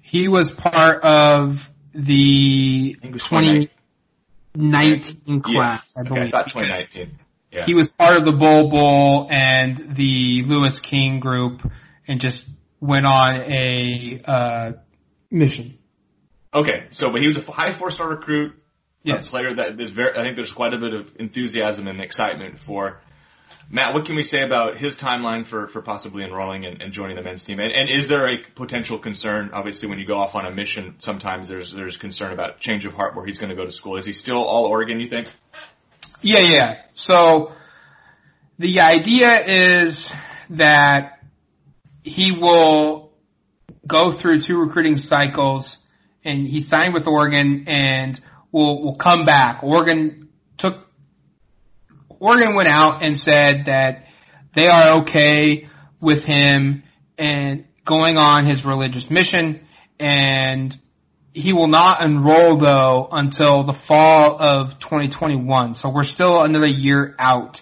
He 0.00 0.28
was 0.28 0.50
part 0.50 1.02
of 1.04 1.70
the 1.94 2.96
2019 4.56 5.42
class. 5.42 5.96
I 5.96 6.02
believe. 6.02 6.22
Okay, 6.22 6.28
I 6.28 6.30
thought 6.30 6.48
2019. 6.48 7.18
Yeah. 7.52 7.64
He 7.64 7.74
was 7.74 7.90
part 7.90 8.16
of 8.16 8.24
the 8.24 8.32
Bol 8.32 8.68
Bol 8.68 9.28
and 9.30 9.94
the 9.94 10.42
Louis 10.42 10.78
King 10.80 11.20
group 11.20 11.70
and 12.06 12.20
just 12.20 12.48
went 12.80 13.06
on 13.06 13.36
a, 13.42 14.20
uh, 14.24 14.72
mission. 15.30 15.78
Okay, 16.52 16.86
so, 16.90 17.10
but 17.10 17.20
he 17.20 17.28
was 17.28 17.36
a 17.36 17.52
high 17.52 17.72
four-star 17.72 18.08
recruit, 18.08 18.54
yes. 19.02 19.28
a 19.28 19.30
player 19.30 19.54
that 19.54 19.80
is 19.80 19.90
very, 19.90 20.18
I 20.18 20.22
think 20.22 20.36
there's 20.36 20.52
quite 20.52 20.74
a 20.74 20.78
bit 20.78 20.94
of 20.94 21.08
enthusiasm 21.16 21.86
and 21.86 22.00
excitement 22.00 22.58
for 22.58 23.00
Matt, 23.68 23.94
what 23.94 24.06
can 24.06 24.14
we 24.14 24.22
say 24.22 24.42
about 24.42 24.78
his 24.78 24.96
timeline 24.96 25.44
for, 25.44 25.66
for 25.66 25.82
possibly 25.82 26.22
enrolling 26.22 26.64
and, 26.64 26.82
and 26.82 26.92
joining 26.92 27.16
the 27.16 27.22
men's 27.22 27.42
team? 27.42 27.58
And, 27.58 27.72
and, 27.72 27.90
is 27.90 28.08
there 28.08 28.28
a 28.28 28.38
potential 28.54 28.98
concern? 28.98 29.50
Obviously, 29.52 29.88
when 29.88 29.98
you 29.98 30.06
go 30.06 30.18
off 30.18 30.36
on 30.36 30.46
a 30.46 30.52
mission, 30.52 30.94
sometimes 30.98 31.48
there's 31.48 31.72
there's 31.72 31.96
concern 31.96 32.32
about 32.32 32.60
change 32.60 32.86
of 32.86 32.94
heart 32.94 33.16
where 33.16 33.26
he's 33.26 33.38
going 33.38 33.50
to 33.50 33.56
go 33.56 33.64
to 33.64 33.72
school. 33.72 33.96
Is 33.96 34.06
he 34.06 34.12
still 34.12 34.42
all 34.42 34.66
Oregon? 34.66 35.00
You 35.00 35.08
think? 35.08 35.28
Yeah, 36.22 36.38
yeah. 36.38 36.82
So 36.92 37.52
the 38.58 38.80
idea 38.80 39.44
is 39.44 40.12
that 40.50 41.20
he 42.04 42.30
will 42.30 43.12
go 43.84 44.12
through 44.12 44.40
two 44.40 44.58
recruiting 44.58 44.96
cycles, 44.96 45.76
and 46.24 46.46
he 46.46 46.60
signed 46.60 46.94
with 46.94 47.08
Oregon, 47.08 47.64
and 47.66 48.20
will 48.52 48.80
will 48.84 48.96
come 48.96 49.24
back. 49.24 49.64
Oregon 49.64 50.25
Oregon 52.20 52.54
went 52.54 52.68
out 52.68 53.02
and 53.02 53.16
said 53.16 53.66
that 53.66 54.06
they 54.54 54.68
are 54.68 55.00
okay 55.00 55.68
with 56.00 56.24
him 56.24 56.82
and 57.18 57.64
going 57.84 58.18
on 58.18 58.46
his 58.46 58.64
religious 58.64 59.10
mission 59.10 59.66
and 59.98 60.76
he 61.32 61.52
will 61.52 61.68
not 61.68 62.02
enroll 62.02 62.56
though 62.56 63.08
until 63.12 63.62
the 63.62 63.72
fall 63.72 64.40
of 64.40 64.78
2021. 64.78 65.74
So 65.74 65.90
we're 65.90 66.04
still 66.04 66.42
another 66.42 66.66
year 66.66 67.14
out 67.18 67.60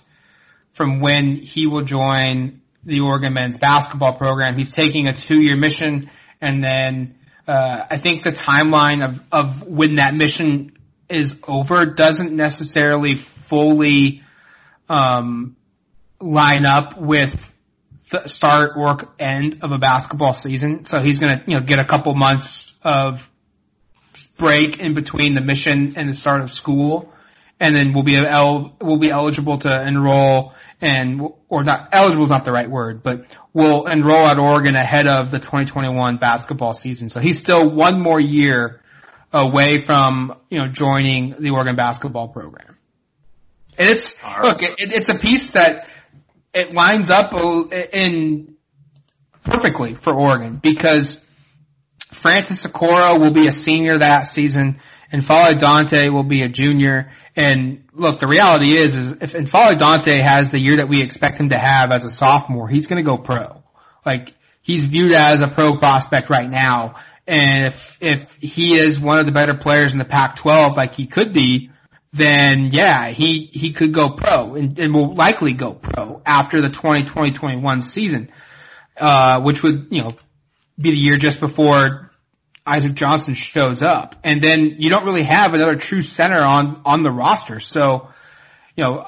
from 0.73 1.01
when 1.01 1.37
he 1.37 1.67
will 1.67 1.83
join 1.83 2.61
the 2.85 3.01
Oregon 3.01 3.35
men's 3.35 3.57
basketball 3.57 4.17
program. 4.17 4.57
He's 4.57 4.71
taking 4.71 5.09
a 5.09 5.12
two 5.12 5.40
year 5.40 5.57
mission 5.57 6.11
and 6.40 6.62
then 6.62 7.17
uh, 7.47 7.87
I 7.90 7.97
think 7.97 8.23
the 8.23 8.33
timeline 8.33 9.05
of, 9.05 9.21
of 9.31 9.62
when 9.62 9.97
that 9.97 10.14
mission 10.14 10.73
is 11.09 11.37
over 11.47 11.87
doesn't 11.87 12.33
necessarily 12.33 13.17
fully 13.17 14.23
um, 14.88 15.57
line 16.20 16.64
up 16.66 16.99
with 16.99 17.53
the 18.11 18.29
start 18.29 18.73
or 18.77 18.99
end 19.18 19.59
of 19.62 19.73
a 19.73 19.79
basketball 19.79 20.35
season. 20.35 20.85
So 20.85 21.01
he's 21.01 21.18
going 21.18 21.38
to, 21.38 21.44
you 21.47 21.59
know, 21.59 21.64
get 21.64 21.79
a 21.79 21.85
couple 21.85 22.14
months 22.14 22.79
of 22.83 23.31
break 24.37 24.79
in 24.81 24.94
between 24.94 25.35
the 25.35 25.40
mission 25.40 25.94
and 25.97 26.09
the 26.09 26.14
start 26.14 26.40
of 26.42 26.51
school. 26.51 27.12
And 27.61 27.75
then 27.75 27.94
we'll 27.94 28.03
be 28.03 28.16
el- 28.16 28.77
we'll 28.81 28.99
be 28.99 29.11
eligible 29.11 29.59
to 29.59 29.81
enroll 29.87 30.55
and, 30.81 31.23
or 31.49 31.62
not, 31.62 31.88
eligible 31.92 32.25
is 32.25 32.31
not 32.31 32.44
the 32.44 32.53
right 32.53 32.68
word, 32.68 33.03
but 33.03 33.27
we'll 33.53 33.87
enroll 33.87 34.27
at 34.27 34.38
Oregon 34.38 34.77
ahead 34.77 35.07
of 35.07 35.31
the 35.31 35.38
2021 35.38 36.18
basketball 36.18 36.75
season. 36.75 37.09
So 37.09 37.20
he's 37.20 37.38
still 37.38 37.70
one 37.70 38.03
more 38.03 38.20
year 38.20 38.83
away 39.33 39.79
from, 39.79 40.37
you 40.51 40.59
know, 40.59 40.68
joining 40.68 41.37
the 41.38 41.51
Oregon 41.51 41.77
basketball 41.77 42.29
program. 42.29 42.73
And 43.78 43.88
it's 43.88 44.22
look, 44.42 44.62
it, 44.62 44.74
it's 44.78 45.08
a 45.08 45.14
piece 45.14 45.50
that 45.52 45.88
it 46.52 46.72
lines 46.72 47.10
up 47.10 47.34
in 47.34 48.54
perfectly 49.42 49.94
for 49.94 50.14
Oregon 50.14 50.56
because 50.62 51.24
Francis 52.12 52.64
Okoro 52.66 53.20
will 53.20 53.32
be 53.32 53.46
a 53.46 53.52
senior 53.52 53.98
that 53.98 54.22
season, 54.22 54.80
and 55.10 55.22
N'Faly 55.22 55.58
Dante 55.58 56.08
will 56.08 56.22
be 56.22 56.42
a 56.42 56.48
junior. 56.48 57.10
And 57.37 57.84
look, 57.92 58.20
the 58.20 58.28
reality 58.28 58.76
is, 58.76 58.94
is 58.94 59.10
if 59.20 59.32
N'Faly 59.32 59.76
Dante 59.76 60.20
has 60.20 60.50
the 60.50 60.60
year 60.60 60.76
that 60.76 60.88
we 60.88 61.02
expect 61.02 61.40
him 61.40 61.50
to 61.50 61.58
have 61.58 61.90
as 61.90 62.04
a 62.04 62.10
sophomore, 62.10 62.68
he's 62.68 62.87
going 62.87 63.04
to 63.04 63.10
go 63.10 63.18
pro. 63.18 63.62
Like 64.06 64.34
he's 64.62 64.84
viewed 64.84 65.12
as 65.12 65.42
a 65.42 65.48
pro 65.48 65.76
prospect 65.78 66.30
right 66.30 66.48
now. 66.48 66.96
And 67.26 67.66
if 67.66 67.98
if 68.00 68.34
he 68.37 68.78
is 68.78 69.00
one 69.00 69.18
of 69.18 69.26
the 69.26 69.32
better 69.32 69.54
players 69.54 69.92
in 69.92 69.98
the 69.98 70.04
Pac-12, 70.04 70.76
like 70.76 70.94
he 70.94 71.06
could 71.06 71.32
be, 71.32 71.70
then 72.14 72.68
yeah, 72.70 73.09
he, 73.09 73.50
he 73.53 73.72
could 73.72 73.92
go 73.92 74.11
pro 74.11 74.55
and, 74.55 74.79
and 74.79 74.94
will 74.94 75.14
likely 75.14 75.53
go 75.53 75.74
pro 75.74 76.22
after 76.24 76.61
the 76.61 76.68
2020-21 76.68 77.83
season, 77.83 78.31
uh, 78.96 79.40
which 79.40 79.64
would, 79.64 79.88
you 79.90 80.00
know, 80.00 80.12
be 80.79 80.92
the 80.92 80.96
year 80.96 81.16
just 81.16 81.40
before 81.40 82.12
Isaac 82.64 82.94
Johnson 82.94 83.35
shows 83.35 83.83
up. 83.83 84.14
And 84.22 84.40
then 84.40 84.77
you 84.79 84.90
don't 84.90 85.05
really 85.05 85.24
have 85.24 85.55
another 85.55 85.74
true 85.74 86.03
center 86.03 86.40
on, 86.40 86.83
on 86.85 87.03
the 87.03 87.11
roster. 87.11 87.59
So, 87.59 88.09
you 88.77 88.85
know, 88.85 89.07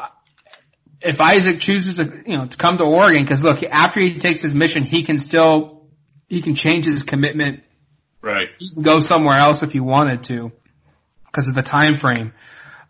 if 1.01 1.21
Isaac 1.21 1.61
chooses 1.61 1.99
to, 1.99 2.23
you 2.27 2.37
know, 2.37 2.47
to 2.47 2.57
come 2.57 2.77
to 2.79 2.85
Oregon, 2.85 3.25
cause 3.25 3.41
look, 3.41 3.63
after 3.63 4.01
he 4.01 4.19
takes 4.19 4.43
his 4.43 4.53
mission, 4.53 4.83
he 4.83 5.05
can 5.05 5.19
still, 5.19 5.87
he 6.29 6.43
can 6.43 6.57
change 6.57 6.87
his 6.87 7.05
commitment. 7.05 7.63
Right. 8.21 8.49
He 8.59 8.75
can 8.75 8.83
go 8.83 8.99
somewhere 8.99 9.39
else 9.39 9.63
if 9.63 9.71
he 9.71 9.79
wanted 9.79 10.25
to 10.25 10.51
because 11.27 11.47
of 11.47 11.55
the 11.55 11.63
time 11.63 11.95
frame. 11.95 12.33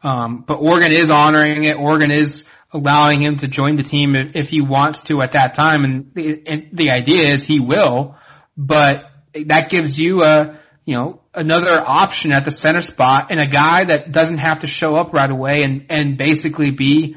Um, 0.02 0.44
but 0.46 0.56
Oregon 0.56 0.92
is 0.92 1.10
honoring 1.10 1.64
it. 1.64 1.76
Oregon 1.76 2.12
is 2.12 2.48
allowing 2.72 3.20
him 3.20 3.36
to 3.38 3.48
join 3.48 3.76
the 3.76 3.82
team 3.82 4.14
if, 4.14 4.36
if 4.36 4.48
he 4.50 4.60
wants 4.60 5.02
to 5.04 5.20
at 5.22 5.32
that 5.32 5.54
time. 5.54 5.84
And 5.84 6.10
the, 6.14 6.42
and 6.46 6.68
the 6.72 6.90
idea 6.90 7.30
is 7.30 7.44
he 7.44 7.60
will, 7.60 8.16
but 8.56 9.10
that 9.34 9.70
gives 9.70 9.98
you 9.98 10.22
a, 10.22 10.58
you 10.84 10.94
know, 10.94 11.20
another 11.34 11.82
option 11.84 12.32
at 12.32 12.44
the 12.44 12.50
center 12.50 12.82
spot 12.82 13.28
and 13.30 13.40
a 13.40 13.46
guy 13.46 13.84
that 13.84 14.12
doesn't 14.12 14.38
have 14.38 14.60
to 14.60 14.66
show 14.66 14.94
up 14.94 15.12
right 15.12 15.30
away 15.30 15.62
and, 15.62 15.86
and 15.90 16.16
basically 16.16 16.70
be, 16.70 17.16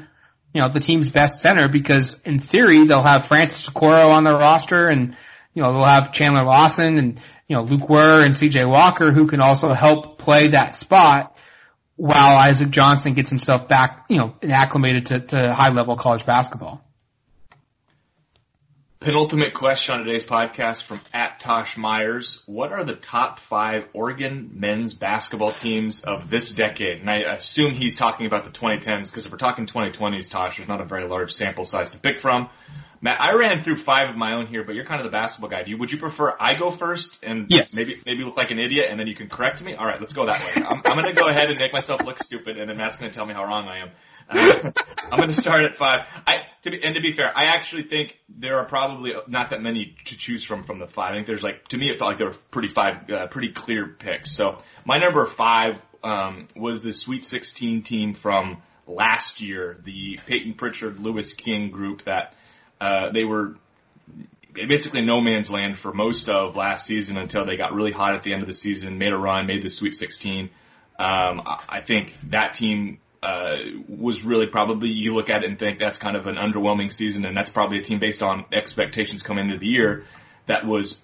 you 0.52 0.60
know, 0.60 0.68
the 0.68 0.80
team's 0.80 1.10
best 1.10 1.40
center 1.40 1.68
because 1.68 2.20
in 2.22 2.38
theory 2.40 2.84
they'll 2.86 3.02
have 3.02 3.26
Francis 3.26 3.68
Okoro 3.68 4.12
on 4.12 4.24
their 4.24 4.34
roster 4.34 4.88
and, 4.88 5.16
you 5.54 5.62
know, 5.62 5.72
they'll 5.72 5.86
have 5.86 6.12
Chandler 6.12 6.44
Lawson 6.44 6.98
and, 6.98 7.20
you 7.46 7.56
know, 7.56 7.62
Lok 7.62 7.88
Wur 7.88 8.24
and 8.24 8.34
CJ 8.34 8.68
Walker 8.68 9.12
who 9.12 9.26
can 9.26 9.40
also 9.40 9.72
help 9.72 10.18
play 10.18 10.48
that 10.48 10.74
spot 10.74 11.36
while 12.00 12.38
Isaac 12.38 12.70
Johnson 12.70 13.12
gets 13.12 13.28
himself 13.28 13.68
back, 13.68 14.06
you 14.08 14.16
know, 14.16 14.34
acclimated 14.42 15.06
to, 15.06 15.20
to 15.20 15.54
high 15.54 15.68
level 15.68 15.96
college 15.96 16.24
basketball. 16.24 16.82
Penultimate 19.00 19.54
question 19.54 19.94
on 19.94 20.04
today's 20.04 20.24
podcast 20.24 20.82
from 20.82 21.00
at 21.10 21.40
Tosh 21.40 21.78
Myers. 21.78 22.42
What 22.44 22.70
are 22.70 22.84
the 22.84 22.94
top 22.94 23.40
five 23.40 23.84
Oregon 23.94 24.50
men's 24.52 24.92
basketball 24.92 25.52
teams 25.52 26.02
of 26.02 26.28
this 26.28 26.52
decade? 26.52 27.00
And 27.00 27.08
I 27.08 27.20
assume 27.20 27.72
he's 27.72 27.96
talking 27.96 28.26
about 28.26 28.44
the 28.44 28.50
2010s 28.50 29.10
because 29.10 29.24
if 29.24 29.32
we're 29.32 29.38
talking 29.38 29.64
2020s, 29.64 30.28
Tosh, 30.28 30.58
there's 30.58 30.68
not 30.68 30.82
a 30.82 30.84
very 30.84 31.08
large 31.08 31.32
sample 31.32 31.64
size 31.64 31.92
to 31.92 31.98
pick 31.98 32.20
from. 32.20 32.50
Matt, 33.00 33.18
I 33.18 33.32
ran 33.36 33.64
through 33.64 33.78
five 33.78 34.10
of 34.10 34.16
my 34.16 34.34
own 34.34 34.48
here, 34.48 34.64
but 34.64 34.74
you're 34.74 34.84
kind 34.84 35.00
of 35.00 35.06
the 35.06 35.16
basketball 35.16 35.48
guy. 35.48 35.62
Do 35.62 35.70
you, 35.70 35.78
would 35.78 35.90
you 35.90 35.96
prefer 35.96 36.36
I 36.38 36.58
go 36.58 36.70
first 36.70 37.24
and 37.24 37.46
yes. 37.48 37.74
maybe 37.74 37.98
maybe 38.04 38.22
look 38.22 38.36
like 38.36 38.50
an 38.50 38.58
idiot 38.58 38.88
and 38.90 39.00
then 39.00 39.06
you 39.06 39.14
can 39.14 39.30
correct 39.30 39.62
me? 39.62 39.76
All 39.76 39.86
right, 39.86 39.98
let's 39.98 40.12
go 40.12 40.26
that 40.26 40.38
way. 40.38 40.62
I'm, 40.62 40.82
I'm 40.84 41.00
going 41.00 41.14
to 41.14 41.18
go 41.18 41.26
ahead 41.26 41.48
and 41.48 41.58
make 41.58 41.72
myself 41.72 42.04
look 42.04 42.22
stupid, 42.22 42.58
and 42.58 42.68
then 42.68 42.76
Matt's 42.76 42.98
going 42.98 43.10
to 43.10 43.16
tell 43.16 43.24
me 43.24 43.32
how 43.32 43.46
wrong 43.46 43.66
I 43.66 43.78
am. 43.78 43.92
Uh, 44.30 44.72
I'm 45.12 45.18
going 45.18 45.28
to 45.28 45.40
start 45.40 45.64
at 45.64 45.76
five. 45.76 46.06
I 46.26 46.38
to 46.62 46.70
be, 46.70 46.82
and 46.84 46.94
to 46.94 47.00
be 47.00 47.12
fair, 47.12 47.36
I 47.36 47.54
actually 47.56 47.82
think 47.82 48.16
there 48.28 48.58
are 48.58 48.66
probably 48.66 49.14
not 49.26 49.50
that 49.50 49.60
many 49.60 49.96
to 50.04 50.16
choose 50.16 50.44
from 50.44 50.62
from 50.62 50.78
the 50.78 50.86
five. 50.86 51.12
I 51.12 51.14
think 51.16 51.26
there's 51.26 51.42
like 51.42 51.66
to 51.68 51.76
me 51.78 51.90
it 51.90 51.98
felt 51.98 52.10
like 52.10 52.18
there 52.18 52.28
were 52.28 52.36
pretty 52.50 52.68
five 52.68 53.10
uh, 53.10 53.26
pretty 53.26 53.50
clear 53.50 53.86
picks. 53.86 54.30
So 54.30 54.62
my 54.84 54.98
number 54.98 55.26
five 55.26 55.82
um, 56.04 56.48
was 56.56 56.82
the 56.82 56.92
Sweet 56.92 57.24
16 57.24 57.82
team 57.82 58.14
from 58.14 58.62
last 58.86 59.40
year, 59.40 59.78
the 59.84 60.18
Payton 60.26 60.54
Pritchard 60.54 60.98
Louis 61.00 61.32
King 61.34 61.70
group 61.70 62.04
that 62.04 62.34
uh, 62.80 63.10
they 63.12 63.24
were 63.24 63.56
basically 64.52 65.02
no 65.02 65.20
man's 65.20 65.50
land 65.50 65.78
for 65.78 65.92
most 65.92 66.28
of 66.28 66.56
last 66.56 66.86
season 66.86 67.16
until 67.16 67.46
they 67.46 67.56
got 67.56 67.72
really 67.72 67.92
hot 67.92 68.14
at 68.14 68.22
the 68.22 68.32
end 68.32 68.42
of 68.42 68.48
the 68.48 68.54
season, 68.54 68.98
made 68.98 69.12
a 69.12 69.16
run, 69.16 69.46
made 69.46 69.62
the 69.62 69.70
Sweet 69.70 69.94
16. 69.94 70.50
Um, 70.98 71.42
I 71.46 71.80
think 71.80 72.14
that 72.24 72.54
team 72.54 72.98
uh, 73.22 73.56
was 73.88 74.24
really 74.24 74.46
probably 74.46 74.88
you 74.88 75.14
look 75.14 75.28
at 75.28 75.44
it 75.44 75.50
and 75.50 75.58
think 75.58 75.78
that's 75.78 75.98
kind 75.98 76.16
of 76.16 76.26
an 76.26 76.36
underwhelming 76.36 76.92
season, 76.92 77.24
and 77.24 77.36
that's 77.36 77.50
probably 77.50 77.78
a 77.78 77.82
team 77.82 77.98
based 77.98 78.22
on 78.22 78.44
expectations 78.52 79.22
coming 79.22 79.46
into 79.46 79.58
the 79.58 79.66
year 79.66 80.06
that 80.46 80.66
was 80.66 81.00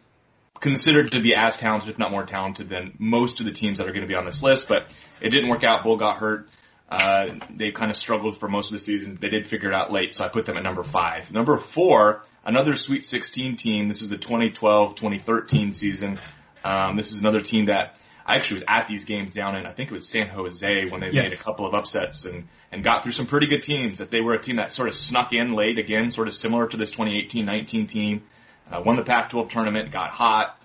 considered 0.61 1.13
to 1.13 1.21
be 1.21 1.35
as 1.35 1.59
talented, 1.59 1.91
if 1.91 1.99
not 1.99 2.11
more 2.11 2.25
talented, 2.25 2.69
than 2.69 2.95
most 2.99 3.41
of 3.41 3.47
the 3.47 3.53
teams 3.53 3.79
that 3.79 3.87
are 3.87 3.93
going 3.93 4.03
to 4.03 4.09
be 4.09 4.15
on 4.15 4.25
this 4.25 4.43
list. 4.43 4.69
But 4.69 4.87
it 5.21 5.31
didn't 5.31 5.51
work 5.51 5.65
out. 5.65 5.85
Bol 5.85 5.99
got 5.99 6.17
hurt. 6.17 6.49
Uh, 6.89 7.35
they 7.51 7.73
kind 7.73 7.91
of 7.91 7.97
struggled 7.97 8.39
for 8.39 8.49
most 8.49 8.67
of 8.67 8.73
the 8.73 8.79
season. 8.79 9.19
They 9.21 9.29
did 9.29 9.47
figure 9.47 9.71
it 9.71 9.75
out 9.75 9.93
late, 9.93 10.15
so 10.15 10.25
I 10.25 10.29
put 10.29 10.47
them 10.47 10.57
at 10.57 10.63
number 10.63 10.85
five. 10.85 11.33
Number 11.33 11.57
four, 11.57 12.23
another 12.45 12.77
Sweet 12.77 13.05
16 13.05 13.57
team. 13.57 13.89
This 13.89 14.03
is 14.03 14.09
the 14.09 14.19
2012-2013 14.19 15.75
season. 15.75 16.21
Um, 16.65 16.97
this 16.97 17.13
is 17.13 17.21
another 17.21 17.41
team 17.41 17.67
that 17.67 17.97
I 18.27 18.37
actually 18.37 18.57
was 18.57 18.65
at 18.67 18.89
these 18.89 19.05
games 19.05 19.35
down 19.35 19.57
in, 19.57 19.67
I 19.67 19.73
think 19.73 19.91
it 19.91 19.95
was 19.95 20.09
San 20.09 20.27
Jose 20.29 20.87
when 20.87 21.01
they 21.01 21.11
yes. 21.11 21.23
made 21.23 21.33
a 21.33 21.37
couple 21.37 21.65
of 21.65 21.75
upsets 21.75 22.25
and, 22.25 22.49
and 22.73 22.83
got 22.83 23.05
through 23.05 23.13
some 23.13 23.27
pretty 23.27 23.47
good 23.47 23.63
teams. 23.63 23.99
That 23.99 24.11
they 24.11 24.21
were 24.21 24.35
a 24.35 24.43
team 24.43 24.57
that 24.57 24.73
sort 24.73 24.89
of 24.89 24.97
snuck 24.97 25.33
in 25.33 25.53
late 25.53 25.79
again, 25.79 26.11
sort 26.11 26.27
of 26.27 26.35
similar 26.35 26.67
to 26.67 26.77
this 26.77 26.91
2018-19 26.91 27.89
team. 27.89 28.23
Uh, 28.71 28.83
won 28.85 28.97
the 28.97 29.05
Pac-12 29.05 29.49
tournament, 29.51 29.93
got 29.93 30.11
hot, 30.11 30.59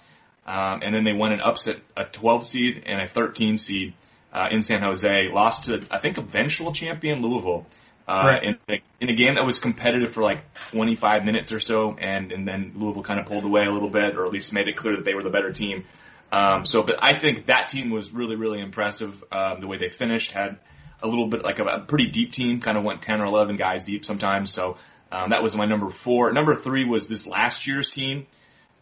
um, 0.47 0.81
and 0.81 0.95
then 0.95 1.03
they 1.03 1.13
won 1.13 1.33
an 1.33 1.39
upset, 1.39 1.77
a 1.95 2.03
12 2.05 2.45
seed 2.47 2.83
and 2.87 2.99
a 2.99 3.07
13 3.07 3.59
seed 3.59 3.93
uh, 4.33 4.47
in 4.49 4.63
San 4.63 4.81
Jose, 4.81 5.29
lost 5.31 5.65
to 5.65 5.85
I 5.91 5.99
think 5.99 6.17
eventual 6.17 6.73
champion 6.73 7.21
Louisville. 7.21 7.67
Uh, 8.07 8.23
right. 8.25 8.43
in, 8.43 8.81
in 8.99 9.09
a 9.09 9.13
game 9.13 9.35
that 9.35 9.45
was 9.45 9.59
competitive 9.59 10.11
for 10.11 10.23
like 10.23 10.39
25 10.71 11.23
minutes 11.23 11.51
or 11.51 11.59
so, 11.59 11.95
and 11.97 12.31
and 12.31 12.47
then 12.47 12.73
Louisville 12.75 13.03
kind 13.03 13.19
of 13.19 13.27
pulled 13.27 13.45
away 13.45 13.65
a 13.65 13.69
little 13.69 13.91
bit, 13.91 14.17
or 14.17 14.25
at 14.25 14.31
least 14.31 14.51
made 14.51 14.67
it 14.67 14.75
clear 14.75 14.95
that 14.95 15.05
they 15.05 15.13
were 15.13 15.21
the 15.21 15.29
better 15.29 15.53
team. 15.53 15.85
Um, 16.31 16.65
so, 16.65 16.83
but 16.83 17.03
I 17.03 17.19
think 17.19 17.47
that 17.47 17.69
team 17.69 17.89
was 17.89 18.11
really 18.13 18.35
really 18.35 18.59
impressive. 18.59 19.23
Um, 19.31 19.61
the 19.61 19.67
way 19.67 19.77
they 19.77 19.89
finished 19.89 20.31
had 20.31 20.59
a 21.03 21.07
little 21.07 21.27
bit 21.27 21.43
like 21.43 21.59
a, 21.59 21.63
a 21.63 21.79
pretty 21.79 22.09
deep 22.09 22.33
team, 22.33 22.61
kind 22.61 22.77
of 22.77 22.83
went 22.83 23.01
10 23.01 23.21
or 23.21 23.25
11 23.25 23.57
guys 23.57 23.85
deep 23.85 24.05
sometimes. 24.05 24.53
So 24.53 24.77
um, 25.11 25.31
that 25.31 25.43
was 25.43 25.55
my 25.55 25.65
number 25.65 25.89
four. 25.89 26.31
Number 26.31 26.55
three 26.55 26.85
was 26.85 27.07
this 27.07 27.27
last 27.27 27.67
year's 27.67 27.89
team. 27.89 28.27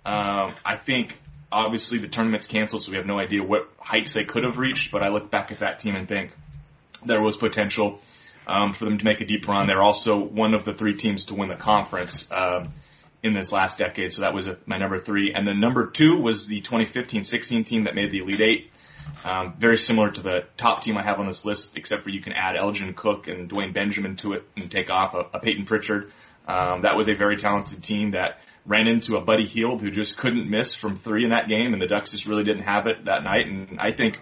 Um, 0.05 0.53
I 0.65 0.75
think 0.75 1.17
obviously 1.51 1.97
the 1.97 2.07
tournament's 2.07 2.47
canceled, 2.47 2.83
so 2.83 2.91
we 2.91 2.97
have 2.97 3.05
no 3.05 3.19
idea 3.19 3.43
what 3.43 3.69
heights 3.79 4.13
they 4.13 4.25
could 4.25 4.43
have 4.43 4.57
reached. 4.57 4.91
But 4.91 5.01
I 5.01 5.09
look 5.09 5.31
back 5.31 5.51
at 5.51 5.59
that 5.59 5.79
team 5.79 5.95
and 5.95 6.07
think 6.07 6.31
there 7.05 7.21
was 7.21 7.37
potential 7.37 7.99
um, 8.47 8.73
for 8.73 8.85
them 8.85 8.97
to 8.97 9.05
make 9.05 9.21
a 9.21 9.25
deep 9.25 9.47
run. 9.47 9.67
They're 9.67 9.83
also 9.83 10.17
one 10.17 10.53
of 10.53 10.65
the 10.65 10.73
three 10.73 10.95
teams 10.95 11.25
to 11.25 11.35
win 11.35 11.49
the 11.49 11.55
conference 11.55 12.29
um, 12.31 12.69
in 13.21 13.33
this 13.33 13.51
last 13.51 13.77
decade, 13.77 14.13
so 14.13 14.21
that 14.21 14.33
was 14.33 14.47
my 14.65 14.77
number 14.77 14.99
three. 14.99 15.33
And 15.33 15.47
then 15.47 15.59
number 15.59 15.87
two 15.87 16.17
was 16.17 16.47
the 16.47 16.61
2015-16 16.61 17.65
team 17.65 17.83
that 17.83 17.95
made 17.95 18.11
the 18.11 18.19
Elite 18.19 18.41
Eight. 18.41 18.71
Um, 19.23 19.55
very 19.57 19.77
similar 19.77 20.11
to 20.11 20.21
the 20.21 20.45
top 20.55 20.83
team 20.83 20.97
I 20.97 21.03
have 21.03 21.19
on 21.19 21.27
this 21.27 21.43
list, 21.43 21.71
except 21.75 22.03
for 22.03 22.09
you 22.09 22.21
can 22.21 22.33
add 22.33 22.55
Elgin 22.55 22.93
Cook 22.93 23.27
and 23.27 23.49
Dwayne 23.49 23.73
Benjamin 23.73 24.15
to 24.17 24.33
it 24.33 24.43
and 24.55 24.71
take 24.71 24.89
off 24.89 25.13
a, 25.13 25.25
a 25.33 25.39
Payton 25.39 25.65
Pritchard. 25.65 26.11
Um, 26.47 26.83
that 26.83 26.95
was 26.95 27.07
a 27.07 27.15
very 27.15 27.37
talented 27.37 27.83
team 27.83 28.11
that 28.11 28.39
ran 28.65 28.87
into 28.87 29.17
a 29.17 29.21
Buddy 29.21 29.45
Hield 29.45 29.81
who 29.81 29.91
just 29.91 30.17
couldn't 30.17 30.49
miss 30.49 30.75
from 30.75 30.97
three 30.97 31.23
in 31.23 31.31
that 31.31 31.47
game, 31.49 31.73
and 31.73 31.81
the 31.81 31.87
Ducks 31.87 32.11
just 32.11 32.27
really 32.27 32.43
didn't 32.43 32.63
have 32.63 32.87
it 32.87 33.05
that 33.05 33.23
night. 33.23 33.47
And 33.47 33.79
I 33.79 33.91
think 33.91 34.19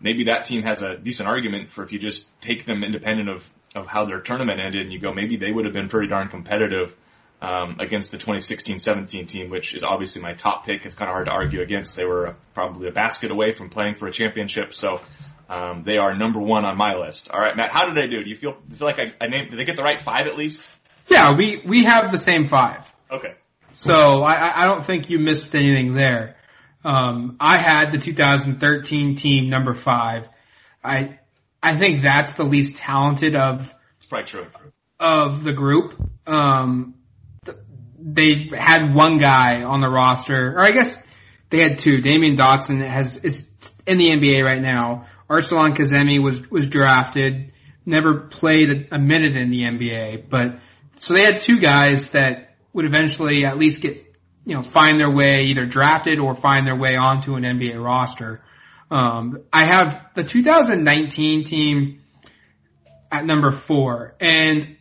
maybe 0.00 0.24
that 0.24 0.46
team 0.46 0.62
has 0.62 0.82
a 0.82 0.96
decent 0.96 1.28
argument 1.28 1.70
for 1.70 1.82
if 1.84 1.92
you 1.92 1.98
just 1.98 2.28
take 2.40 2.66
them 2.66 2.84
independent 2.84 3.28
of 3.28 3.50
of 3.74 3.86
how 3.86 4.06
their 4.06 4.20
tournament 4.20 4.58
ended, 4.60 4.82
and 4.82 4.92
you 4.92 4.98
go 4.98 5.12
maybe 5.12 5.36
they 5.36 5.52
would 5.52 5.64
have 5.64 5.74
been 5.74 5.88
pretty 5.88 6.08
darn 6.08 6.28
competitive 6.28 6.96
um, 7.46 7.76
against 7.78 8.10
the 8.10 8.18
2016-17 8.18 9.28
team, 9.28 9.50
which 9.50 9.74
is 9.74 9.84
obviously 9.84 10.20
my 10.20 10.34
top 10.34 10.66
pick. 10.66 10.84
It's 10.84 10.96
kind 10.96 11.08
of 11.08 11.14
hard 11.14 11.26
to 11.26 11.32
argue 11.32 11.62
against. 11.62 11.94
They 11.94 12.04
were 12.04 12.34
probably 12.54 12.88
a 12.88 12.92
basket 12.92 13.30
away 13.30 13.52
from 13.54 13.70
playing 13.70 13.96
for 13.96 14.08
a 14.08 14.12
championship, 14.12 14.74
so. 14.74 15.00
Um, 15.48 15.84
they 15.84 15.96
are 15.96 16.12
number 16.16 16.40
one 16.40 16.64
on 16.64 16.76
my 16.76 16.96
list. 16.96 17.30
All 17.30 17.38
right, 17.38 17.56
Matt, 17.56 17.70
how 17.72 17.86
did 17.86 17.96
I 18.02 18.08
do? 18.08 18.24
Do 18.24 18.28
you 18.28 18.34
feel, 18.34 18.56
feel 18.76 18.88
like 18.88 18.98
I, 18.98 19.12
I 19.20 19.28
named? 19.28 19.52
Did 19.52 19.60
I 19.60 19.62
get 19.62 19.76
the 19.76 19.84
right 19.84 20.00
five 20.00 20.26
at 20.26 20.36
least? 20.36 20.66
Yeah, 21.08 21.36
we 21.36 21.62
we 21.64 21.84
have 21.84 22.10
the 22.10 22.18
same 22.18 22.46
five. 22.48 22.92
Okay. 23.08 23.34
So 23.70 23.94
I, 23.94 24.62
I 24.62 24.64
don't 24.64 24.84
think 24.84 25.08
you 25.08 25.20
missed 25.20 25.54
anything 25.54 25.94
there. 25.94 26.34
Um, 26.82 27.36
I 27.38 27.58
had 27.58 27.92
the 27.92 27.98
2013 27.98 29.14
team 29.14 29.48
number 29.48 29.74
five. 29.74 30.28
I 30.82 31.20
I 31.62 31.76
think 31.76 32.02
that's 32.02 32.32
the 32.34 32.42
least 32.42 32.78
talented 32.78 33.36
of 33.36 33.72
it's 33.98 34.06
probably 34.06 34.26
true 34.26 34.46
of 34.98 35.44
the 35.44 35.52
group. 35.52 35.94
Um, 36.26 36.95
they 38.08 38.48
had 38.56 38.94
one 38.94 39.18
guy 39.18 39.64
on 39.64 39.80
the 39.80 39.88
roster, 39.88 40.52
or 40.56 40.60
I 40.60 40.70
guess 40.70 41.04
they 41.50 41.58
had 41.58 41.78
two. 41.78 42.00
Damyean 42.00 42.36
Dotson 42.36 42.86
has 42.86 43.18
is 43.18 43.52
in 43.84 43.98
the 43.98 44.06
NBA 44.06 44.44
right 44.44 44.62
now. 44.62 45.06
Arsalan 45.28 45.74
Kazemi 45.74 46.22
was 46.22 46.48
was 46.48 46.68
drafted, 46.68 47.52
never 47.84 48.20
played 48.20 48.88
a, 48.92 48.98
minute 48.98 49.36
in 49.36 49.50
the 49.50 49.64
NBA, 49.64 50.30
but 50.30 50.60
so 50.94 51.14
they 51.14 51.24
had 51.24 51.40
two 51.40 51.58
guys 51.58 52.10
that 52.10 52.54
would 52.72 52.84
eventually 52.84 53.44
at 53.44 53.58
least 53.58 53.82
get, 53.82 53.98
you 54.44 54.54
know, 54.54 54.62
find 54.62 55.00
their 55.00 55.10
way 55.10 55.46
either 55.46 55.66
drafted 55.66 56.20
or 56.20 56.36
find 56.36 56.64
their 56.64 56.76
way 56.76 56.94
onto 56.94 57.34
an 57.34 57.42
NBA 57.42 57.82
roster. 57.82 58.40
Um, 58.88 59.42
I 59.52 59.64
have 59.64 60.10
the 60.14 60.22
2019 60.22 61.42
team 61.42 62.02
at 63.10 63.26
number 63.26 63.50
four 63.50 64.14
and 64.20 64.75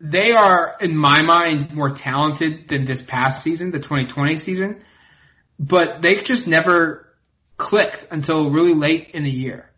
they 0.00 0.32
are, 0.32 0.76
in 0.80 0.96
my 0.96 1.22
mind, 1.22 1.72
more 1.72 1.90
talented 1.90 2.68
than 2.68 2.84
this 2.84 3.02
past 3.02 3.42
season, 3.42 3.70
the 3.70 3.78
2020 3.78 4.36
season, 4.36 4.84
but 5.58 6.02
they 6.02 6.16
just 6.16 6.46
never 6.46 7.08
clicked 7.56 8.08
until 8.10 8.50
really 8.50 8.74
late 8.74 9.10
in 9.14 9.24
the 9.24 9.30
year. 9.30 9.70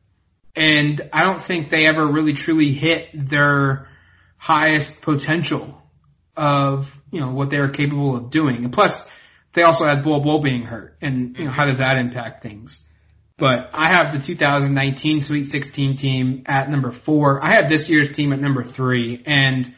And 0.54 1.08
I 1.12 1.22
don't 1.22 1.42
think 1.42 1.68
they 1.68 1.86
ever 1.86 2.06
really 2.06 2.32
truly 2.32 2.72
hit 2.72 3.10
their 3.12 3.88
highest 4.38 5.02
potential 5.02 5.82
of, 6.34 6.98
you 7.10 7.20
know, 7.20 7.32
what 7.32 7.50
they 7.50 7.58
were 7.58 7.68
capable 7.68 8.16
of 8.16 8.30
doing. 8.30 8.64
And 8.64 8.72
plus, 8.72 9.06
they 9.52 9.62
also 9.62 9.84
had 9.84 10.02
Bol 10.02 10.22
Bol 10.22 10.40
being 10.40 10.62
hurt. 10.62 10.96
And, 11.02 11.36
you 11.36 11.44
know, 11.44 11.50
how 11.50 11.66
does 11.66 11.78
that 11.78 11.98
impact 11.98 12.42
things? 12.42 12.82
But 13.38 13.70
I 13.74 13.88
have 13.88 14.14
the 14.14 14.26
2019 14.26 15.20
Sweet 15.20 15.50
16 15.50 15.96
team 15.96 16.42
at 16.46 16.70
number 16.70 16.90
four. 16.90 17.44
I 17.44 17.56
have 17.56 17.68
this 17.68 17.90
year's 17.90 18.12
team 18.12 18.32
at 18.32 18.40
number 18.40 18.64
three. 18.64 19.22
And 19.26 19.74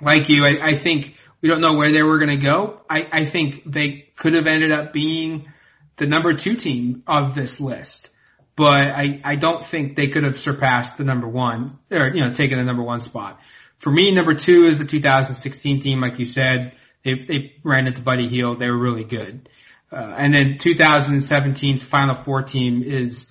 like 0.00 0.28
you, 0.28 0.44
I, 0.44 0.58
I 0.62 0.74
think 0.74 1.14
we 1.40 1.48
don't 1.48 1.60
know 1.60 1.74
where 1.74 1.90
they 1.90 2.02
were 2.02 2.18
going 2.18 2.38
to 2.38 2.44
go. 2.44 2.80
I, 2.88 3.08
I 3.10 3.24
think 3.24 3.62
they 3.64 4.08
could 4.16 4.34
have 4.34 4.46
ended 4.46 4.72
up 4.72 4.92
being 4.92 5.52
the 5.96 6.06
number 6.06 6.34
two 6.34 6.56
team 6.56 7.02
of 7.06 7.34
this 7.34 7.60
list. 7.60 8.10
But 8.56 8.74
I, 8.74 9.20
I 9.22 9.36
don't 9.36 9.62
think 9.62 9.96
they 9.96 10.08
could 10.08 10.24
have 10.24 10.38
surpassed 10.38 10.96
the 10.96 11.04
number 11.04 11.28
one, 11.28 11.78
or, 11.90 12.10
you 12.14 12.22
know, 12.22 12.32
taken 12.32 12.58
the 12.58 12.64
number 12.64 12.82
one 12.82 13.00
spot. 13.00 13.38
For 13.80 13.90
me, 13.90 14.12
number 14.12 14.34
two 14.34 14.66
is 14.66 14.78
the 14.78 14.86
2016 14.86 15.80
team, 15.80 16.00
like 16.00 16.18
you 16.18 16.24
said. 16.24 16.72
They, 17.04 17.14
they 17.14 17.52
ran 17.62 17.86
into 17.86 18.00
Buddy 18.00 18.28
Hield. 18.28 18.58
They 18.58 18.66
were 18.66 18.78
really 18.78 19.04
good. 19.04 19.50
Uh, 19.92 20.14
and 20.16 20.32
then 20.32 20.54
2017's 20.58 21.82
Final 21.82 22.14
Four 22.14 22.42
team 22.42 22.82
is 22.82 23.30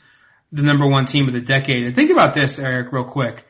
the 0.52 0.62
number 0.62 0.88
one 0.88 1.06
team 1.06 1.28
of 1.28 1.34
the 1.34 1.42
decade. 1.42 1.84
And 1.86 1.96
think 1.96 2.12
about 2.12 2.34
this, 2.34 2.60
Eric, 2.60 2.92
real 2.92 3.04
quick. 3.04 3.46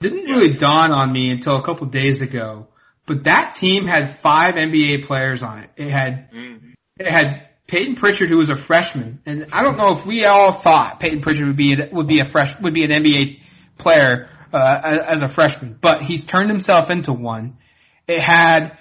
Didn't 0.00 0.24
really 0.24 0.54
dawn 0.54 0.92
on 0.92 1.12
me 1.12 1.30
until 1.30 1.56
a 1.56 1.62
couple 1.62 1.86
days 1.86 2.22
ago, 2.22 2.68
but 3.06 3.24
that 3.24 3.54
team 3.54 3.86
had 3.86 4.18
five 4.18 4.54
NBA 4.54 5.06
players 5.06 5.42
on 5.42 5.58
it. 5.58 5.70
It 5.76 5.90
had, 5.90 6.30
mm-hmm. 6.30 6.70
it 6.98 7.06
had 7.06 7.48
Payton 7.66 7.96
Pritchard, 7.96 8.30
who 8.30 8.38
was 8.38 8.50
a 8.50 8.56
freshman, 8.56 9.20
and 9.26 9.48
I 9.52 9.62
don't 9.62 9.76
know 9.76 9.92
if 9.92 10.06
we 10.06 10.24
all 10.24 10.52
thought 10.52 11.00
Payton 11.00 11.20
Pritchard 11.20 11.48
would 11.48 11.56
be 11.56 11.76
would 11.92 12.06
be 12.06 12.20
a 12.20 12.24
fresh 12.24 12.58
would 12.60 12.74
be 12.74 12.84
an 12.84 12.90
NBA 12.90 13.40
player 13.76 14.30
uh, 14.52 14.98
as 15.06 15.22
a 15.22 15.28
freshman, 15.28 15.76
but 15.80 16.02
he's 16.02 16.24
turned 16.24 16.48
himself 16.48 16.90
into 16.90 17.12
one. 17.12 17.58
It 18.06 18.20
had 18.20 18.78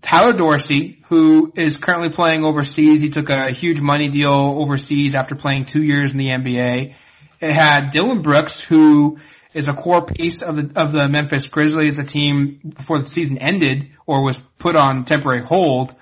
Tyler 0.00 0.32
Dorsey, 0.32 1.02
who 1.08 1.52
is 1.54 1.76
currently 1.76 2.10
playing 2.10 2.44
overseas. 2.44 3.00
He 3.02 3.10
took 3.10 3.28
a 3.28 3.50
huge 3.52 3.80
money 3.80 4.08
deal 4.08 4.30
overseas 4.32 5.14
after 5.14 5.34
playing 5.34 5.66
two 5.66 5.82
years 5.82 6.12
in 6.12 6.18
the 6.18 6.28
NBA. 6.28 6.94
It 7.40 7.52
had 7.52 7.90
Dillon 7.90 8.22
Brooks, 8.22 8.60
who 8.60 9.18
is 9.54 9.68
a 9.68 9.72
core 9.72 10.04
piece 10.04 10.42
of 10.42 10.56
the, 10.56 10.80
of 10.80 10.92
the 10.92 11.08
Memphis 11.08 11.46
Grizzlies, 11.46 11.98
a 11.98 12.04
team 12.04 12.60
before 12.76 12.98
the 12.98 13.06
season 13.06 13.38
ended 13.38 13.90
or 14.06 14.24
was 14.24 14.38
put 14.58 14.76
on 14.76 15.04
temporary 15.04 15.42
hold 15.42 15.94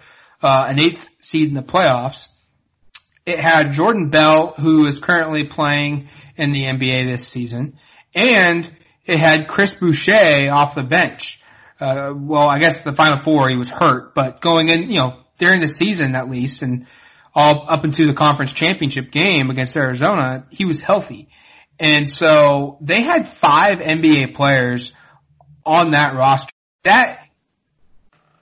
uh, 0.42 0.64
an 0.66 0.80
eighth 0.80 1.09
seed 1.20 1.48
in 1.48 1.55
the 1.55 1.62
playoffs. 1.62 2.28
It 3.26 3.38
had 3.38 3.72
Jordan 3.72 4.11
Bell, 4.11 4.55
who 4.59 4.86
is 4.86 4.98
currently 4.98 5.44
playing 5.44 6.09
in 6.36 6.53
the 6.53 6.64
NBA 6.64 7.11
this 7.11 7.26
season, 7.28 7.78
and 8.14 8.68
it 9.05 9.18
had 9.18 9.48
Chris 9.48 9.74
Boucher 9.74 10.51
off 10.51 10.74
the 10.74 10.82
bench. 10.82 11.42
Uh, 11.78 12.12
well, 12.14 12.48
I 12.48 12.59
guess 12.59 12.82
the 12.82 12.92
final 12.92 13.18
four 13.18 13.48
he 13.48 13.57
was 13.57 13.70
hurt, 13.70 14.14
but 14.14 14.40
going 14.40 14.68
in, 14.68 14.90
you 14.90 14.98
know, 14.98 15.20
during 15.38 15.61
the 15.61 15.68
season 15.68 16.14
at 16.14 16.28
least, 16.28 16.62
and 16.62 16.86
all 17.34 17.66
up 17.68 17.84
into 17.84 18.07
the 18.07 18.14
conference 18.14 18.53
championship 18.53 19.11
game 19.11 19.51
against 19.51 19.76
Arizona, 19.76 20.46
he 20.51 20.64
was 20.64 20.80
healthy. 20.80 21.30
And 21.81 22.09
so 22.09 22.76
they 22.83 23.01
had 23.01 23.26
five 23.26 23.78
NBA 23.78 24.35
players 24.35 24.93
on 25.64 25.93
that 25.93 26.14
roster. 26.14 26.53
That, 26.85 27.26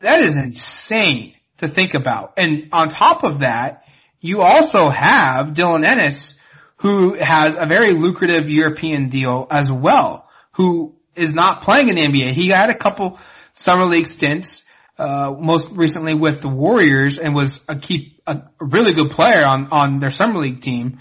that 0.00 0.22
is 0.22 0.36
insane 0.36 1.34
to 1.58 1.68
think 1.68 1.94
about. 1.94 2.34
And 2.36 2.68
on 2.72 2.88
top 2.88 3.22
of 3.22 3.38
that, 3.38 3.84
you 4.20 4.40
also 4.40 4.88
have 4.88 5.52
Dylan 5.52 5.84
Ennis, 5.84 6.40
who 6.78 7.14
has 7.14 7.56
a 7.56 7.66
very 7.66 7.92
lucrative 7.92 8.50
European 8.50 9.08
deal 9.08 9.46
as 9.50 9.70
well, 9.70 10.28
who 10.52 10.96
is 11.14 11.32
not 11.32 11.62
playing 11.62 11.88
in 11.88 11.94
the 11.94 12.02
NBA. 12.02 12.32
He 12.32 12.48
had 12.48 12.70
a 12.70 12.74
couple 12.74 13.20
summer 13.54 13.84
league 13.84 14.08
stints, 14.08 14.64
uh, 14.98 15.32
most 15.38 15.70
recently 15.72 16.14
with 16.14 16.40
the 16.40 16.48
Warriors 16.48 17.18
and 17.20 17.36
was 17.36 17.64
a 17.68 17.76
key, 17.76 18.20
a 18.26 18.42
really 18.58 18.94
good 18.94 19.10
player 19.10 19.46
on, 19.46 19.68
on 19.70 20.00
their 20.00 20.10
summer 20.10 20.40
league 20.40 20.60
team. 20.60 21.00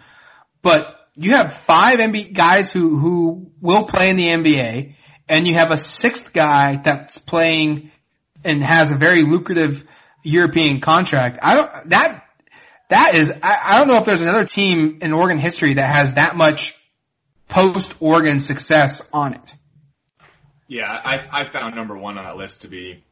But 0.62 0.97
you 1.18 1.32
have 1.32 1.54
five 1.54 1.98
NBA 1.98 2.34
guys 2.34 2.72
who, 2.72 2.98
who 2.98 3.52
will 3.60 3.86
play 3.86 4.10
in 4.10 4.16
the 4.16 4.30
NBA 4.30 4.96
and 5.28 5.48
you 5.48 5.56
have 5.56 5.72
a 5.72 5.78
sixth 5.78 6.32
guy 6.32 6.78
that's 6.78 7.18
playing 7.18 7.92
and 8.44 8.64
has 8.64 8.92
a 8.92 8.96
very 8.96 9.24
lucrative 9.24 9.86
European 10.24 10.80
contract. 10.80 11.40
I 11.42 11.56
don't, 11.56 11.90
that, 11.90 12.24
that 12.90 13.16
is, 13.16 13.32
I, 13.32 13.60
I 13.64 13.78
don't 13.80 13.88
know 13.88 13.98
if 13.98 14.06
there's 14.06 14.22
another 14.22 14.46
team 14.46 15.00
in 15.02 15.12
Oregon 15.12 15.40
history 15.40 15.74
that 15.76 15.94
has 15.94 16.14
that 16.14 16.36
much 16.36 16.76
post 17.50 17.96
Oregon 18.00 18.40
success 18.40 19.02
on 19.12 19.34
it. 19.34 19.54
Yeah, 20.68 20.92
I, 20.92 21.42
I 21.42 21.44
found 21.46 21.76
number 21.76 21.98
one 21.98 22.18
on 22.18 22.26
that 22.26 22.38
list 22.38 22.62
to 22.62 22.68
be, 22.68 23.04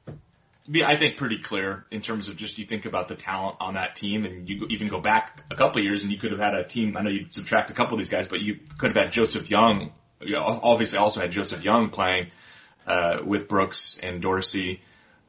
be, 0.70 0.84
I 0.84 0.97
think, 0.97 1.18
pretty 1.18 1.39
clear 1.39 1.86
in 1.91 2.01
terms 2.01 2.28
of 2.28 2.38
just 2.38 2.57
you 2.57 2.66
think 2.66 2.86
about 2.86 3.07
the 3.07 3.16
talent 3.16 3.57
on 3.59 3.76
that 3.76 3.95
team, 3.95 4.26
and 4.26 4.49
you 4.49 4.66
even 4.70 4.88
go 4.88 4.99
back 4.99 5.43
a 5.51 5.55
couple 5.55 5.80
of 5.80 5.86
years, 5.86 6.03
and 6.03 6.11
you 6.11 6.18
could 6.18 6.32
have 6.32 6.39
had 6.39 6.55
a 6.55 6.63
team. 6.63 6.97
I 6.97 7.01
know 7.01 7.09
you 7.09 7.28
subtract 7.30 7.70
a 7.72 7.74
couple 7.74 7.93
of 7.93 7.99
these 7.99 8.09
guys, 8.09 8.28
but 8.28 8.41
you 8.41 8.59
could 8.78 8.95
have 8.95 9.03
had 9.03 9.11
Joseph 9.11 9.49
Young. 9.49 9.91
You 10.22 10.34
know, 10.34 10.43
obviously, 10.43 10.97
also 10.97 11.20
had 11.20 11.32
Joseph 11.32 11.63
Young 11.63 11.89
playing 11.89 12.32
uh, 12.88 13.18
with 13.24 13.47
Brooks 13.47 13.99
and 14.01 14.22
Dorsey 14.22 14.82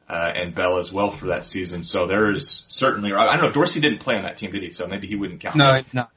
uh, 0.09 0.31
and 0.35 0.55
Bell 0.55 0.77
as 0.79 0.91
well 0.91 1.11
for 1.11 1.27
that 1.27 1.45
season. 1.45 1.83
So 1.83 2.07
there 2.07 2.31
is 2.31 2.65
certainly, 2.67 3.11
I 3.13 3.35
don't 3.35 3.45
know, 3.45 3.51
Dorsey 3.51 3.79
didn't 3.79 3.99
play 3.99 4.15
on 4.15 4.23
that 4.23 4.37
team, 4.37 4.51
did 4.51 4.63
he? 4.63 4.71
So 4.71 4.87
maybe 4.87 5.07
he 5.07 5.15
wouldn't 5.15 5.41
count. 5.41 5.55
No, 5.55 5.81
no. 5.93 6.07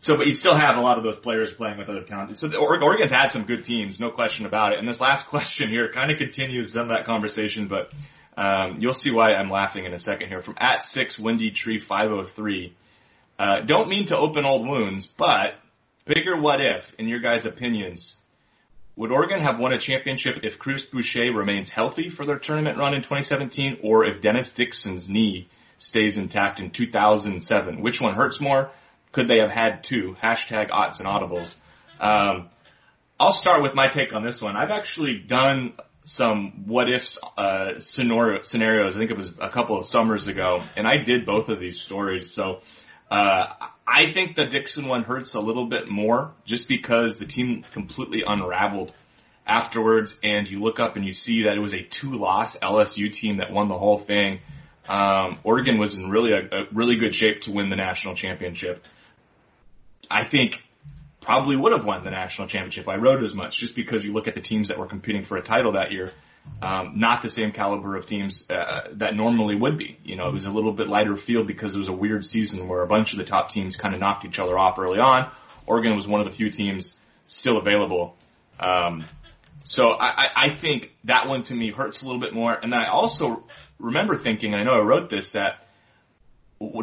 So, 0.00 0.16
but 0.16 0.26
you 0.26 0.34
still 0.34 0.54
have 0.54 0.76
a 0.76 0.80
lot 0.80 0.98
of 0.98 1.04
those 1.04 1.16
players 1.16 1.52
playing 1.52 1.78
with 1.78 1.88
other 1.88 2.02
talent. 2.02 2.36
So 2.38 2.46
the, 2.46 2.58
Oregon's 2.58 3.10
had 3.10 3.28
some 3.28 3.44
good 3.44 3.64
teams, 3.64 3.98
no 3.98 4.10
question 4.10 4.46
about 4.46 4.72
it. 4.72 4.78
And 4.78 4.88
this 4.88 5.00
last 5.00 5.26
question 5.28 5.68
here 5.70 5.90
kind 5.90 6.10
of 6.10 6.18
continues 6.18 6.72
some 6.72 6.82
of 6.82 6.88
that 6.88 7.04
conversation, 7.04 7.66
but 7.66 7.92
um, 8.38 8.76
you'll 8.78 8.94
see 8.94 9.10
why 9.10 9.34
I'm 9.34 9.50
laughing 9.50 9.84
in 9.84 9.92
a 9.92 9.98
second 9.98 10.28
here. 10.28 10.42
From 10.42 10.54
at 10.58 10.84
six 10.84 11.18
Windy 11.18 11.50
Tree 11.50 11.80
503. 11.80 12.72
Uh, 13.36 13.60
don't 13.62 13.88
mean 13.88 14.06
to 14.06 14.16
open 14.16 14.44
old 14.44 14.64
wounds, 14.64 15.08
but 15.08 15.54
bigger 16.04 16.40
what 16.40 16.60
if, 16.60 16.94
in 17.00 17.08
your 17.08 17.18
guys' 17.18 17.46
opinions, 17.46 18.14
would 18.94 19.10
Oregon 19.10 19.40
have 19.40 19.58
won 19.58 19.72
a 19.72 19.78
championship 19.78 20.44
if 20.44 20.56
Chris 20.56 20.86
Boucher 20.86 21.32
remains 21.32 21.68
healthy 21.68 22.10
for 22.10 22.24
their 22.26 22.38
tournament 22.38 22.78
run 22.78 22.94
in 22.94 23.02
2017 23.02 23.78
or 23.82 24.04
if 24.04 24.22
Dennis 24.22 24.52
Dixon's 24.52 25.10
knee 25.10 25.48
stays 25.78 26.16
intact 26.16 26.60
in 26.60 26.70
2007? 26.70 27.80
Which 27.80 28.00
one 28.00 28.14
hurts 28.14 28.40
more? 28.40 28.70
Could 29.10 29.26
they 29.26 29.38
have 29.38 29.50
had 29.50 29.82
two? 29.82 30.16
Hashtag 30.22 30.70
Autzen 30.70 31.06
Audibles. 31.06 31.56
Um, 31.98 32.50
I'll 33.18 33.32
start 33.32 33.64
with 33.64 33.74
my 33.74 33.88
take 33.88 34.12
on 34.12 34.24
this 34.24 34.40
one. 34.40 34.56
I've 34.56 34.70
actually 34.70 35.18
done 35.18 35.72
some 36.08 36.64
what 36.66 36.90
ifs 36.90 37.18
uh, 37.36 37.80
scenario, 37.80 38.40
scenarios. 38.40 38.96
I 38.96 38.98
think 38.98 39.10
it 39.10 39.16
was 39.16 39.32
a 39.38 39.50
couple 39.50 39.78
of 39.78 39.84
summers 39.84 40.26
ago, 40.26 40.62
and 40.74 40.86
I 40.86 40.96
did 41.04 41.26
both 41.26 41.50
of 41.50 41.60
these 41.60 41.80
stories. 41.80 42.30
So 42.30 42.62
uh, 43.10 43.46
I 43.86 44.10
think 44.12 44.34
the 44.34 44.46
Dixon 44.46 44.88
one 44.88 45.04
hurts 45.04 45.34
a 45.34 45.40
little 45.40 45.66
bit 45.66 45.90
more 45.90 46.32
just 46.46 46.66
because 46.66 47.18
the 47.18 47.26
team 47.26 47.62
completely 47.72 48.24
unraveled 48.26 48.92
afterwards 49.46 50.18
and 50.22 50.48
you 50.48 50.60
look 50.60 50.80
up 50.80 50.96
and 50.96 51.04
you 51.04 51.12
see 51.12 51.42
that 51.42 51.56
it 51.56 51.60
was 51.60 51.74
a 51.74 51.82
two 51.82 52.16
loss 52.16 52.58
LSU 52.58 53.12
team 53.12 53.38
that 53.38 53.52
won 53.52 53.68
the 53.68 53.78
whole 53.78 53.98
thing. 53.98 54.40
Um, 54.88 55.38
Oregon 55.44 55.78
was 55.78 55.98
in 55.98 56.08
really 56.08 56.32
a, 56.32 56.38
a 56.38 56.64
really 56.72 56.96
good 56.96 57.14
shape 57.14 57.42
to 57.42 57.52
win 57.52 57.68
the 57.68 57.76
national 57.76 58.14
championship. 58.14 58.82
I 60.10 60.24
think 60.24 60.62
probably 61.28 61.56
would 61.56 61.72
have 61.72 61.84
won 61.84 62.04
the 62.04 62.10
national 62.10 62.48
championship. 62.48 62.88
I 62.88 62.96
wrote 62.96 63.22
as 63.22 63.34
much 63.34 63.58
just 63.58 63.76
because 63.76 64.02
you 64.02 64.14
look 64.14 64.28
at 64.28 64.34
the 64.34 64.40
teams 64.40 64.68
that 64.68 64.78
were 64.78 64.86
competing 64.86 65.24
for 65.24 65.36
a 65.36 65.42
title 65.42 65.72
that 65.72 65.92
year 65.92 66.10
um, 66.62 66.94
not 66.96 67.22
the 67.22 67.30
same 67.30 67.52
caliber 67.52 67.96
of 67.96 68.06
teams 68.06 68.48
uh, 68.48 68.88
that 68.94 69.14
normally 69.14 69.54
would 69.54 69.76
be. 69.76 69.98
You 70.04 70.16
know, 70.16 70.26
it 70.28 70.32
was 70.32 70.46
a 70.46 70.50
little 70.50 70.72
bit 70.72 70.88
lighter 70.88 71.16
field 71.16 71.46
because 71.46 71.74
it 71.76 71.78
was 71.78 71.88
a 71.88 71.92
weird 71.92 72.24
season 72.24 72.66
where 72.66 72.80
a 72.80 72.86
bunch 72.86 73.12
of 73.12 73.18
the 73.18 73.24
top 73.24 73.50
teams 73.50 73.76
kind 73.76 73.92
of 73.92 74.00
knocked 74.00 74.24
each 74.24 74.38
other 74.38 74.58
off 74.58 74.78
early 74.78 75.00
on. 75.00 75.30
Oregon 75.66 75.94
was 75.94 76.08
one 76.08 76.20
of 76.20 76.26
the 76.26 76.32
few 76.32 76.50
teams 76.50 76.98
still 77.26 77.58
available. 77.58 78.16
Um, 78.58 79.04
so 79.64 79.92
I, 79.92 80.28
I 80.34 80.48
think 80.48 80.94
that 81.04 81.28
one 81.28 81.42
to 81.44 81.54
me 81.54 81.72
hurts 81.72 82.00
a 82.00 82.06
little 82.06 82.22
bit 82.22 82.32
more. 82.32 82.54
And 82.54 82.74
I 82.74 82.88
also 82.88 83.44
remember 83.78 84.16
thinking, 84.16 84.54
and 84.54 84.62
I 84.62 84.64
know 84.64 84.80
I 84.80 84.82
wrote 84.82 85.10
this, 85.10 85.32
that 85.32 85.67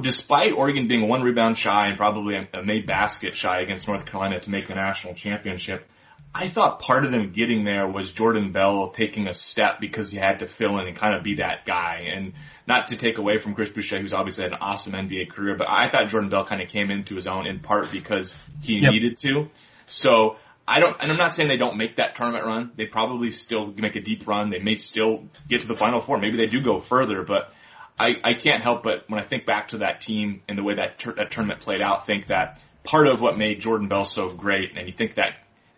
despite 0.02 0.54
Oregon 0.54 0.88
being 0.88 1.08
one 1.08 1.22
rebound 1.22 1.58
shy 1.58 1.88
and 1.88 1.98
probably 1.98 2.36
a 2.36 2.64
made 2.64 2.88
basket 2.88 3.36
shy 3.36 3.62
against 3.62 3.88
North 3.88 4.06
Carolina 4.06 4.40
to 4.40 4.50
make 4.50 4.68
the 4.68 4.76
national 4.76 5.16
championship, 5.16 5.88
I 6.34 6.50
thought 6.50 6.80
part 6.82 7.06
of 7.06 7.12
them 7.12 7.32
getting 7.32 7.64
there 7.64 7.88
was 7.88 8.12
Jordan 8.12 8.52
Bell 8.52 8.90
taking 8.90 9.28
a 9.28 9.34
step 9.34 9.80
because 9.80 10.12
he 10.12 10.18
had 10.18 10.40
to 10.40 10.46
fill 10.46 10.78
in 10.80 10.88
and 10.88 10.98
kind 10.98 11.16
of 11.16 11.24
be 11.24 11.36
that 11.36 11.66
guy. 11.66 12.08
And 12.10 12.34
not 12.68 12.90
to 12.90 12.98
take 12.98 13.18
away 13.18 13.40
from 13.40 13.54
Chris 13.54 13.70
Boucher, 13.70 14.00
who's 14.00 14.14
obviously 14.14 14.44
had 14.44 14.52
an 14.52 14.60
awesome 14.60 14.94
NBA 14.94 15.32
career, 15.32 15.56
but 15.56 15.68
I 15.70 15.90
thought 15.90 16.10
Jordan 16.10 16.30
Bell 16.30 16.46
kind 16.46 16.62
of 16.62 16.68
came 16.70 16.92
into 16.92 17.16
his 17.16 17.28
own 17.28 17.48
in 17.48 17.60
part 17.60 17.92
because 17.92 18.34
he 18.62 18.80
yep. 18.80 18.92
needed 18.92 19.18
to. 19.20 19.50
So 19.88 20.36
I 20.68 20.80
don't, 20.80 20.98
and 21.00 21.12
I'm 21.12 21.18
not 21.18 21.34
saying 21.34 21.48
they 21.48 21.58
don't 21.58 21.78
make 21.78 21.98
that 21.98 22.16
tournament 22.16 22.46
run. 22.46 22.72
They 22.76 22.86
probably 22.86 23.32
still 23.32 23.68
make 23.68 23.96
a 23.96 24.02
deep 24.02 24.28
run. 24.28 24.50
They 24.50 24.60
may 24.60 24.78
still 24.78 25.26
get 25.48 25.62
to 25.62 25.68
the 25.68 25.76
final 25.76 26.02
four. 26.02 26.18
Maybe 26.18 26.38
they 26.38 26.48
do 26.48 26.62
go 26.62 26.82
further, 26.82 27.24
but 27.24 27.54
I, 27.98 28.16
I 28.24 28.34
can't 28.34 28.62
help 28.62 28.84
but 28.84 29.10
when 29.10 29.22
I 29.22 29.24
think 29.24 29.46
back 29.46 29.70
to 29.70 29.80
that 29.80 30.02
team 30.02 30.42
and 30.50 30.58
the 30.58 30.64
way 30.64 30.76
that, 30.76 31.00
tur- 31.00 31.14
that 31.16 31.32
tournament 31.32 31.62
played 31.62 31.82
out, 31.82 32.06
think 32.06 32.28
that 32.28 32.60
part 32.84 33.08
of 33.08 33.22
what 33.22 33.38
made 33.38 33.62
Jordan 33.62 33.88
Bell 33.88 34.06
so 34.06 34.30
great, 34.30 34.78
and 34.78 34.88
you 34.88 34.94
think 34.94 35.16
that 35.16 35.36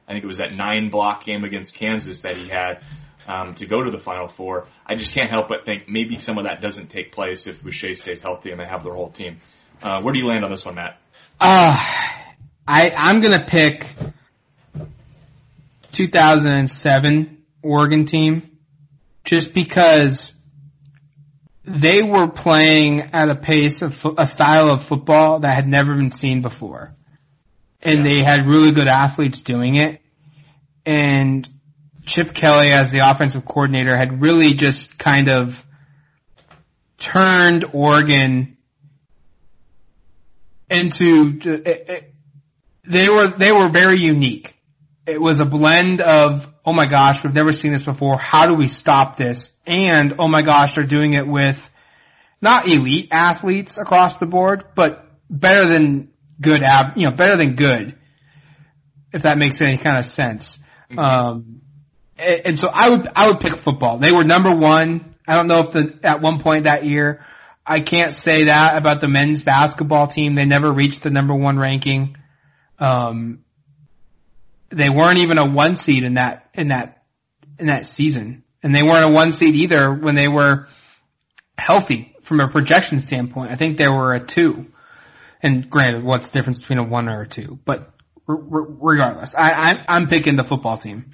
I 0.07 0.13
think 0.13 0.23
it 0.23 0.27
was 0.27 0.37
that 0.37 0.53
nine 0.53 0.89
block 0.89 1.25
game 1.25 1.43
against 1.43 1.75
Kansas 1.75 2.21
that 2.21 2.37
he 2.37 2.47
had 2.47 2.81
um, 3.27 3.55
to 3.55 3.65
go 3.65 3.83
to 3.83 3.91
the 3.91 3.97
Final 3.97 4.27
Four. 4.27 4.67
I 4.85 4.95
just 4.95 5.13
can't 5.13 5.29
help 5.29 5.49
but 5.49 5.65
think 5.65 5.89
maybe 5.89 6.17
some 6.17 6.37
of 6.37 6.45
that 6.45 6.61
doesn't 6.61 6.87
take 6.87 7.11
place 7.11 7.45
if 7.45 7.61
Boucher 7.61 7.93
stays 7.95 8.21
healthy 8.21 8.51
and 8.51 8.59
they 8.59 8.65
have 8.65 8.83
their 8.83 8.93
whole 8.93 9.09
team. 9.09 9.41
Uh, 9.83 10.01
where 10.01 10.13
do 10.13 10.19
you 10.19 10.27
land 10.27 10.45
on 10.45 10.51
this 10.51 10.65
one, 10.65 10.75
Matt? 10.75 10.97
Uh, 11.39 11.77
I 12.67 12.93
I'm 12.95 13.21
gonna 13.21 13.45
pick 13.45 13.85
2007 15.91 17.43
Oregon 17.61 18.05
team 18.05 18.57
just 19.23 19.53
because 19.53 20.33
they 21.67 22.01
were 22.01 22.29
playing 22.29 23.01
at 23.13 23.29
a 23.29 23.35
pace 23.35 23.81
of 23.81 24.05
a 24.17 24.25
style 24.25 24.71
of 24.71 24.83
football 24.83 25.41
that 25.41 25.53
had 25.53 25.67
never 25.67 25.95
been 25.95 26.09
seen 26.09 26.41
before 26.41 26.95
and 27.81 27.99
yeah. 27.99 28.15
they 28.15 28.23
had 28.23 28.47
really 28.47 28.71
good 28.71 28.87
athletes 28.87 29.41
doing 29.41 29.75
it. 29.75 30.01
And 30.85 31.47
Chip 32.05 32.33
Kelly 32.33 32.71
as 32.71 32.91
the 32.91 32.99
offensive 32.99 33.45
coordinator 33.45 33.95
had 33.97 34.21
really 34.21 34.53
just 34.53 34.97
kind 34.97 35.29
of 35.29 35.65
turned 36.97 37.65
Oregon 37.73 38.57
into 40.69 41.37
it, 41.43 41.67
it, 41.67 42.13
they 42.83 43.09
were 43.09 43.27
they 43.27 43.51
were 43.51 43.69
very 43.69 44.01
unique. 44.01 44.56
It 45.07 45.21
was 45.21 45.39
a 45.39 45.45
blend 45.45 46.01
of 46.01 46.47
oh 46.65 46.73
my 46.73 46.85
gosh, 46.85 47.23
we've 47.23 47.33
never 47.33 47.53
seen 47.53 47.71
this 47.71 47.85
before. 47.85 48.17
How 48.17 48.45
do 48.45 48.53
we 48.53 48.67
stop 48.67 49.15
this? 49.15 49.57
And 49.65 50.15
oh 50.19 50.27
my 50.27 50.41
gosh, 50.41 50.75
they're 50.75 50.83
doing 50.83 51.13
it 51.13 51.25
with 51.25 51.71
not 52.41 52.67
elite 52.67 53.07
athletes 53.11 53.77
across 53.77 54.17
the 54.17 54.25
board, 54.25 54.65
but 54.75 55.05
better 55.29 55.65
than 55.65 56.11
good 56.41 56.61
you 56.95 57.05
know, 57.05 57.15
better 57.15 57.37
than 57.37 57.55
good. 57.55 57.97
If 59.13 59.21
that 59.21 59.37
makes 59.37 59.61
any 59.61 59.77
kind 59.77 59.97
of 59.97 60.05
sense. 60.05 60.59
Mm-hmm. 60.91 60.99
Um, 60.99 61.61
and, 62.17 62.41
and 62.45 62.59
so 62.59 62.67
I 62.67 62.89
would, 62.89 63.07
I 63.15 63.29
would 63.29 63.39
pick 63.39 63.55
football. 63.55 63.97
They 63.97 64.11
were 64.11 64.25
number 64.25 64.53
one. 64.53 65.15
I 65.25 65.37
don't 65.37 65.47
know 65.47 65.59
if 65.59 65.71
the, 65.71 65.97
at 66.03 66.21
one 66.21 66.39
point 66.39 66.65
that 66.65 66.85
year, 66.85 67.25
I 67.65 67.79
can't 67.79 68.13
say 68.13 68.45
that 68.45 68.75
about 68.75 68.99
the 68.99 69.07
men's 69.07 69.41
basketball 69.41 70.07
team. 70.07 70.35
They 70.35 70.45
never 70.45 70.71
reached 70.71 71.03
the 71.03 71.09
number 71.09 71.33
one 71.33 71.57
ranking. 71.57 72.17
Um, 72.77 73.39
they 74.69 74.89
weren't 74.89 75.17
even 75.19 75.37
a 75.37 75.49
one 75.49 75.75
seed 75.75 76.03
in 76.03 76.15
that, 76.15 76.49
in 76.53 76.69
that, 76.69 77.03
in 77.59 77.67
that 77.67 77.87
season. 77.87 78.43
And 78.63 78.75
they 78.75 78.83
weren't 78.83 79.05
a 79.05 79.13
one 79.13 79.31
seed 79.31 79.55
either 79.55 79.93
when 79.93 80.15
they 80.15 80.27
were 80.27 80.67
healthy 81.57 82.15
from 82.21 82.39
a 82.39 82.47
projection 82.47 82.99
standpoint. 82.99 83.51
I 83.51 83.55
think 83.55 83.77
they 83.77 83.87
were 83.87 84.13
a 84.13 84.19
two. 84.19 84.67
And 85.41 85.69
granted, 85.69 86.03
what's 86.03 86.27
the 86.27 86.39
difference 86.39 86.61
between 86.61 86.79
a 86.79 86.83
one 86.83 87.07
or 87.07 87.21
a 87.21 87.27
two? 87.27 87.59
But 87.63 87.93
regardless, 88.27 89.35
I, 89.35 89.83
I'm 89.87 90.07
picking 90.07 90.35
the 90.35 90.43
football 90.43 90.77
team. 90.77 91.13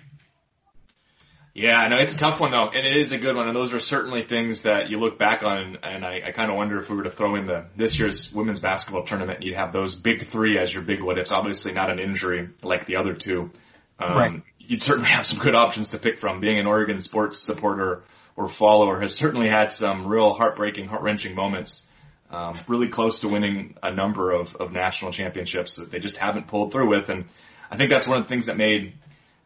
Yeah, 1.56 1.78
I 1.78 1.88
know 1.88 1.98
it's 1.98 2.14
a 2.14 2.18
tough 2.18 2.40
one 2.40 2.50
though, 2.50 2.70
and 2.70 2.86
it 2.86 2.98
is 2.98 3.12
a 3.12 3.20
good 3.20 3.36
one. 3.36 3.48
And 3.48 3.56
those 3.56 3.74
are 3.74 3.80
certainly 3.80 4.24
things 4.24 4.64
that 4.64 4.90
you 4.90 5.00
look 5.00 5.20
back 5.20 5.44
on, 5.44 5.78
and 5.84 6.04
I, 6.04 6.22
I 6.26 6.32
kind 6.32 6.50
of 6.50 6.58
wonder 6.58 6.80
if 6.80 6.90
we 6.90 6.96
were 6.96 7.04
to 7.04 7.12
throw 7.12 7.36
in 7.36 7.46
the 7.46 7.66
this 7.76 8.00
year's 8.00 8.34
women's 8.34 8.60
basketball 8.60 9.06
tournament, 9.06 9.44
you'd 9.44 9.56
have 9.56 9.72
those 9.72 9.94
big 9.94 10.28
three 10.28 10.58
as 10.58 10.74
your 10.74 10.82
big 10.82 11.04
what 11.04 11.20
ifs. 11.20 11.32
Obviously, 11.32 11.72
not 11.74 11.92
an 11.92 12.00
injury 12.00 12.50
like 12.64 12.86
the 12.86 12.96
other 12.96 13.14
two. 13.14 13.52
Um, 14.00 14.18
right. 14.18 14.42
You'd 14.58 14.82
certainly 14.82 15.10
have 15.10 15.28
some 15.28 15.40
good 15.40 15.54
options 15.54 15.92
to 15.92 16.00
pick 16.00 16.18
from. 16.18 16.40
Being 16.40 16.60
an 16.60 16.66
Oregon 16.66 17.00
sports 17.02 17.40
supporter 17.40 18.04
or 18.36 18.50
follower 18.50 19.00
has 19.00 19.14
certainly 19.14 19.48
had 19.48 19.72
some 19.72 20.08
real 20.08 20.34
heartbreaking, 20.34 20.88
heart 20.88 21.04
wrenching 21.04 21.36
moments. 21.36 21.86
Um, 22.32 22.60
really 22.68 22.88
close 22.88 23.22
to 23.22 23.28
winning 23.28 23.76
a 23.84 23.94
number 23.94 24.32
of, 24.32 24.56
of 24.56 24.72
national 24.72 25.12
championships 25.12 25.76
that 25.76 25.92
they 25.92 26.00
just 26.00 26.18
haven't 26.18 26.48
pulled 26.48 26.72
through 26.72 26.90
with, 26.90 27.10
and 27.10 27.26
I 27.70 27.78
think 27.78 27.92
that's 27.92 28.08
one 28.08 28.18
of 28.18 28.24
the 28.24 28.30
things 28.30 28.48
that 28.48 28.58
made 28.58 28.94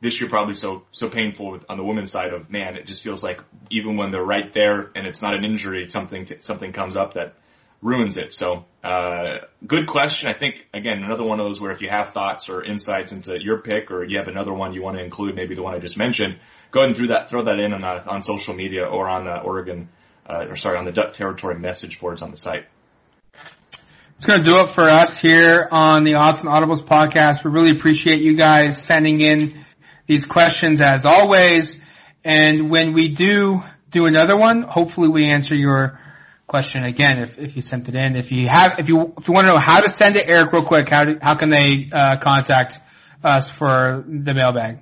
this 0.02 0.20
year 0.22 0.30
probably 0.30 0.54
so 0.54 0.84
so 0.92 1.10
painful 1.10 1.60
on 1.68 1.78
the 1.78 1.84
women's 1.84 2.12
side 2.12 2.34
of 2.34 2.50
man. 2.50 2.76
It 2.76 2.86
just 2.86 3.04
feels 3.04 3.24
like 3.24 3.42
even 3.70 3.98
when 3.98 4.12
they're 4.12 4.24
right 4.24 4.54
there 4.54 4.92
and 4.96 5.08
it's 5.08 5.22
not 5.22 5.36
an 5.36 5.44
injury, 5.44 5.88
something 5.88 6.28
something 6.40 6.72
comes 6.72 6.96
up 6.96 7.16
that 7.16 7.36
ruins 7.82 8.18
it. 8.18 8.34
So 8.34 8.66
uh, 8.84 9.40
good 9.66 9.88
question. 9.88 10.30
I 10.30 10.34
think 10.34 10.68
again 10.74 11.04
another 11.04 11.24
one 11.24 11.40
of 11.40 11.48
those 11.48 11.60
where 11.60 11.72
if 11.72 11.82
you 11.82 11.90
have 11.90 12.12
thoughts 12.12 12.50
or 12.50 12.64
insights 12.64 13.12
into 13.12 13.42
your 13.42 13.60
pick 13.60 13.92
or 13.92 14.04
you 14.04 14.18
have 14.18 14.28
another 14.28 14.54
one 14.54 14.74
you 14.74 14.84
want 14.84 14.98
to 14.98 15.04
include, 15.04 15.36
maybe 15.36 15.56
the 15.56 15.64
one 15.64 15.74
I 15.74 15.80
just 15.80 15.98
mentioned, 15.98 16.40
go 16.72 16.82
ahead 16.82 16.90
and 16.90 16.98
throw 16.98 17.08
that 17.08 17.30
throw 17.30 17.44
that 17.46 17.60
in 17.60 17.74
on 17.74 17.84
on 17.84 18.24
social 18.24 18.54
media 18.54 18.86
or 18.86 19.10
on 19.10 19.26
the 19.26 19.40
Oregon 19.40 19.90
uh, 20.28 20.46
or 20.50 20.56
sorry 20.56 20.78
on 20.78 20.86
the 20.86 20.92
Duck 20.92 21.14
Territory 21.14 21.58
message 21.58 22.00
boards 22.00 22.22
on 22.22 22.32
the 22.32 22.38
site. 22.38 22.66
It's 24.18 24.26
going 24.26 24.40
to 24.40 24.46
do 24.46 24.62
it 24.62 24.70
for 24.72 24.90
us 24.90 25.20
here 25.20 25.68
on 25.70 26.04
the 26.04 26.14
and 26.14 26.22
Audibles 26.22 26.82
podcast. 26.82 27.44
We 27.44 27.52
really 27.52 27.70
appreciate 27.70 28.20
you 28.20 28.36
guys 28.36 28.82
sending 28.82 29.22
in 29.22 29.64
these 30.08 30.26
questions 30.26 30.82
as 30.82 31.06
always. 31.06 31.80
And 32.24 32.70
when 32.70 32.94
we 32.94 33.10
do 33.10 33.64
do 33.92 34.06
another 34.06 34.36
one, 34.36 34.64
hopefully 34.64 35.08
we 35.08 35.26
answer 35.26 35.56
your 35.56 36.00
question 36.48 36.84
again 36.84 37.20
if, 37.20 37.38
if 37.38 37.56
you 37.56 37.62
sent 37.62 37.90
it 37.90 37.96
in. 37.96 38.16
If 38.16 38.32
you 38.32 38.48
have, 38.48 38.80
if 38.80 38.90
you, 38.90 39.14
if 39.18 39.28
you 39.28 39.34
want 39.34 39.48
to 39.48 39.54
know 39.54 39.60
how 39.60 39.82
to 39.82 39.90
send 39.90 40.16
it, 40.16 40.28
Eric, 40.28 40.52
real 40.52 40.66
quick, 40.66 40.90
how 40.90 41.04
do, 41.04 41.18
how 41.22 41.36
can 41.36 41.50
they, 41.50 41.90
uh, 41.92 42.18
contact 42.18 42.80
us 43.24 43.50
for 43.50 44.04
the 44.08 44.34
mailbag? 44.34 44.80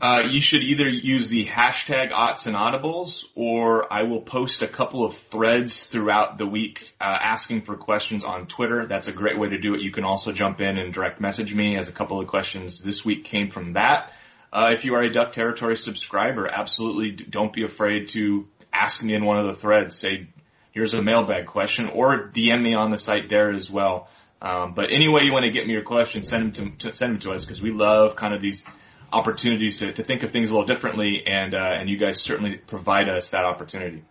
Uh, 0.00 0.22
you 0.28 0.40
should 0.40 0.62
either 0.62 0.88
use 0.88 1.28
the 1.28 1.44
hashtag 1.46 2.12
Autzen 2.12 2.54
Audibles, 2.54 3.24
or 3.34 3.92
I 3.92 4.04
will 4.04 4.20
post 4.20 4.62
a 4.62 4.68
couple 4.68 5.04
of 5.04 5.16
threads 5.16 5.86
throughout 5.86 6.38
the 6.38 6.46
week 6.46 6.92
uh, 7.00 7.04
asking 7.04 7.62
for 7.62 7.76
questions 7.76 8.22
on 8.24 8.46
Twitter. 8.46 8.86
That's 8.86 9.08
a 9.08 9.12
great 9.12 9.36
way 9.36 9.48
to 9.48 9.58
do 9.58 9.74
it. 9.74 9.80
You 9.80 9.90
can 9.90 10.04
also 10.04 10.30
jump 10.30 10.60
in 10.60 10.78
and 10.78 10.94
direct 10.94 11.20
message 11.20 11.52
me, 11.52 11.76
as 11.76 11.88
a 11.88 11.92
couple 11.92 12.20
of 12.20 12.28
questions 12.28 12.80
this 12.80 13.04
week 13.04 13.24
came 13.24 13.50
from 13.50 13.72
that. 13.72 14.12
Uh, 14.52 14.68
if 14.72 14.84
you 14.84 14.94
are 14.94 15.02
a 15.02 15.12
Duck 15.12 15.32
Territory 15.32 15.76
subscriber, 15.76 16.48
absolutely 16.48 17.10
don't 17.12 17.52
be 17.52 17.64
afraid 17.64 18.08
to 18.08 18.48
ask 18.72 19.02
me 19.02 19.14
in 19.14 19.24
one 19.24 19.38
of 19.38 19.46
the 19.46 19.54
threads. 19.54 19.96
Say, 19.96 20.28
here's 20.72 20.94
a 20.94 21.02
mailbag 21.02 21.46
question, 21.46 21.88
or 21.88 22.28
DM 22.28 22.62
me 22.62 22.74
on 22.74 22.90
the 22.90 22.98
site 22.98 23.28
there 23.28 23.52
as 23.52 23.70
well. 23.70 24.08
Um, 24.40 24.74
but 24.74 24.92
any 24.92 25.08
way 25.08 25.22
you 25.24 25.32
want 25.32 25.44
to 25.44 25.50
get 25.50 25.66
me 25.66 25.72
your 25.72 25.82
questions, 25.82 26.28
send 26.28 26.54
them 26.54 26.72
to, 26.76 26.90
to 26.90 26.96
send 26.96 27.14
them 27.14 27.20
to 27.20 27.32
us 27.32 27.44
because 27.44 27.60
we 27.60 27.72
love 27.72 28.16
kind 28.16 28.32
of 28.32 28.40
these 28.40 28.64
opportunities 29.12 29.78
to, 29.78 29.92
to 29.92 30.04
think 30.04 30.22
of 30.22 30.30
things 30.30 30.50
a 30.50 30.52
little 30.52 30.66
differently, 30.66 31.26
and 31.26 31.54
uh, 31.54 31.58
and 31.58 31.90
you 31.90 31.98
guys 31.98 32.20
certainly 32.22 32.56
provide 32.56 33.08
us 33.08 33.30
that 33.30 33.44
opportunity. 33.44 34.04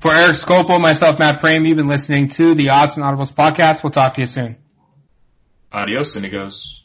For 0.00 0.14
Eric 0.14 0.36
Skopil, 0.36 0.80
myself, 0.80 1.18
Matt 1.18 1.42
Prehm, 1.42 1.66
you've 1.66 1.76
been 1.76 1.88
listening 1.88 2.28
to 2.30 2.54
the 2.54 2.68
Autzen 2.68 3.02
Audibles 3.02 3.32
podcast. 3.32 3.82
We'll 3.82 3.90
talk 3.90 4.14
to 4.14 4.22
you 4.22 4.26
soon. 4.26 4.56
Adios, 5.72 6.16
amigos. 6.16 6.79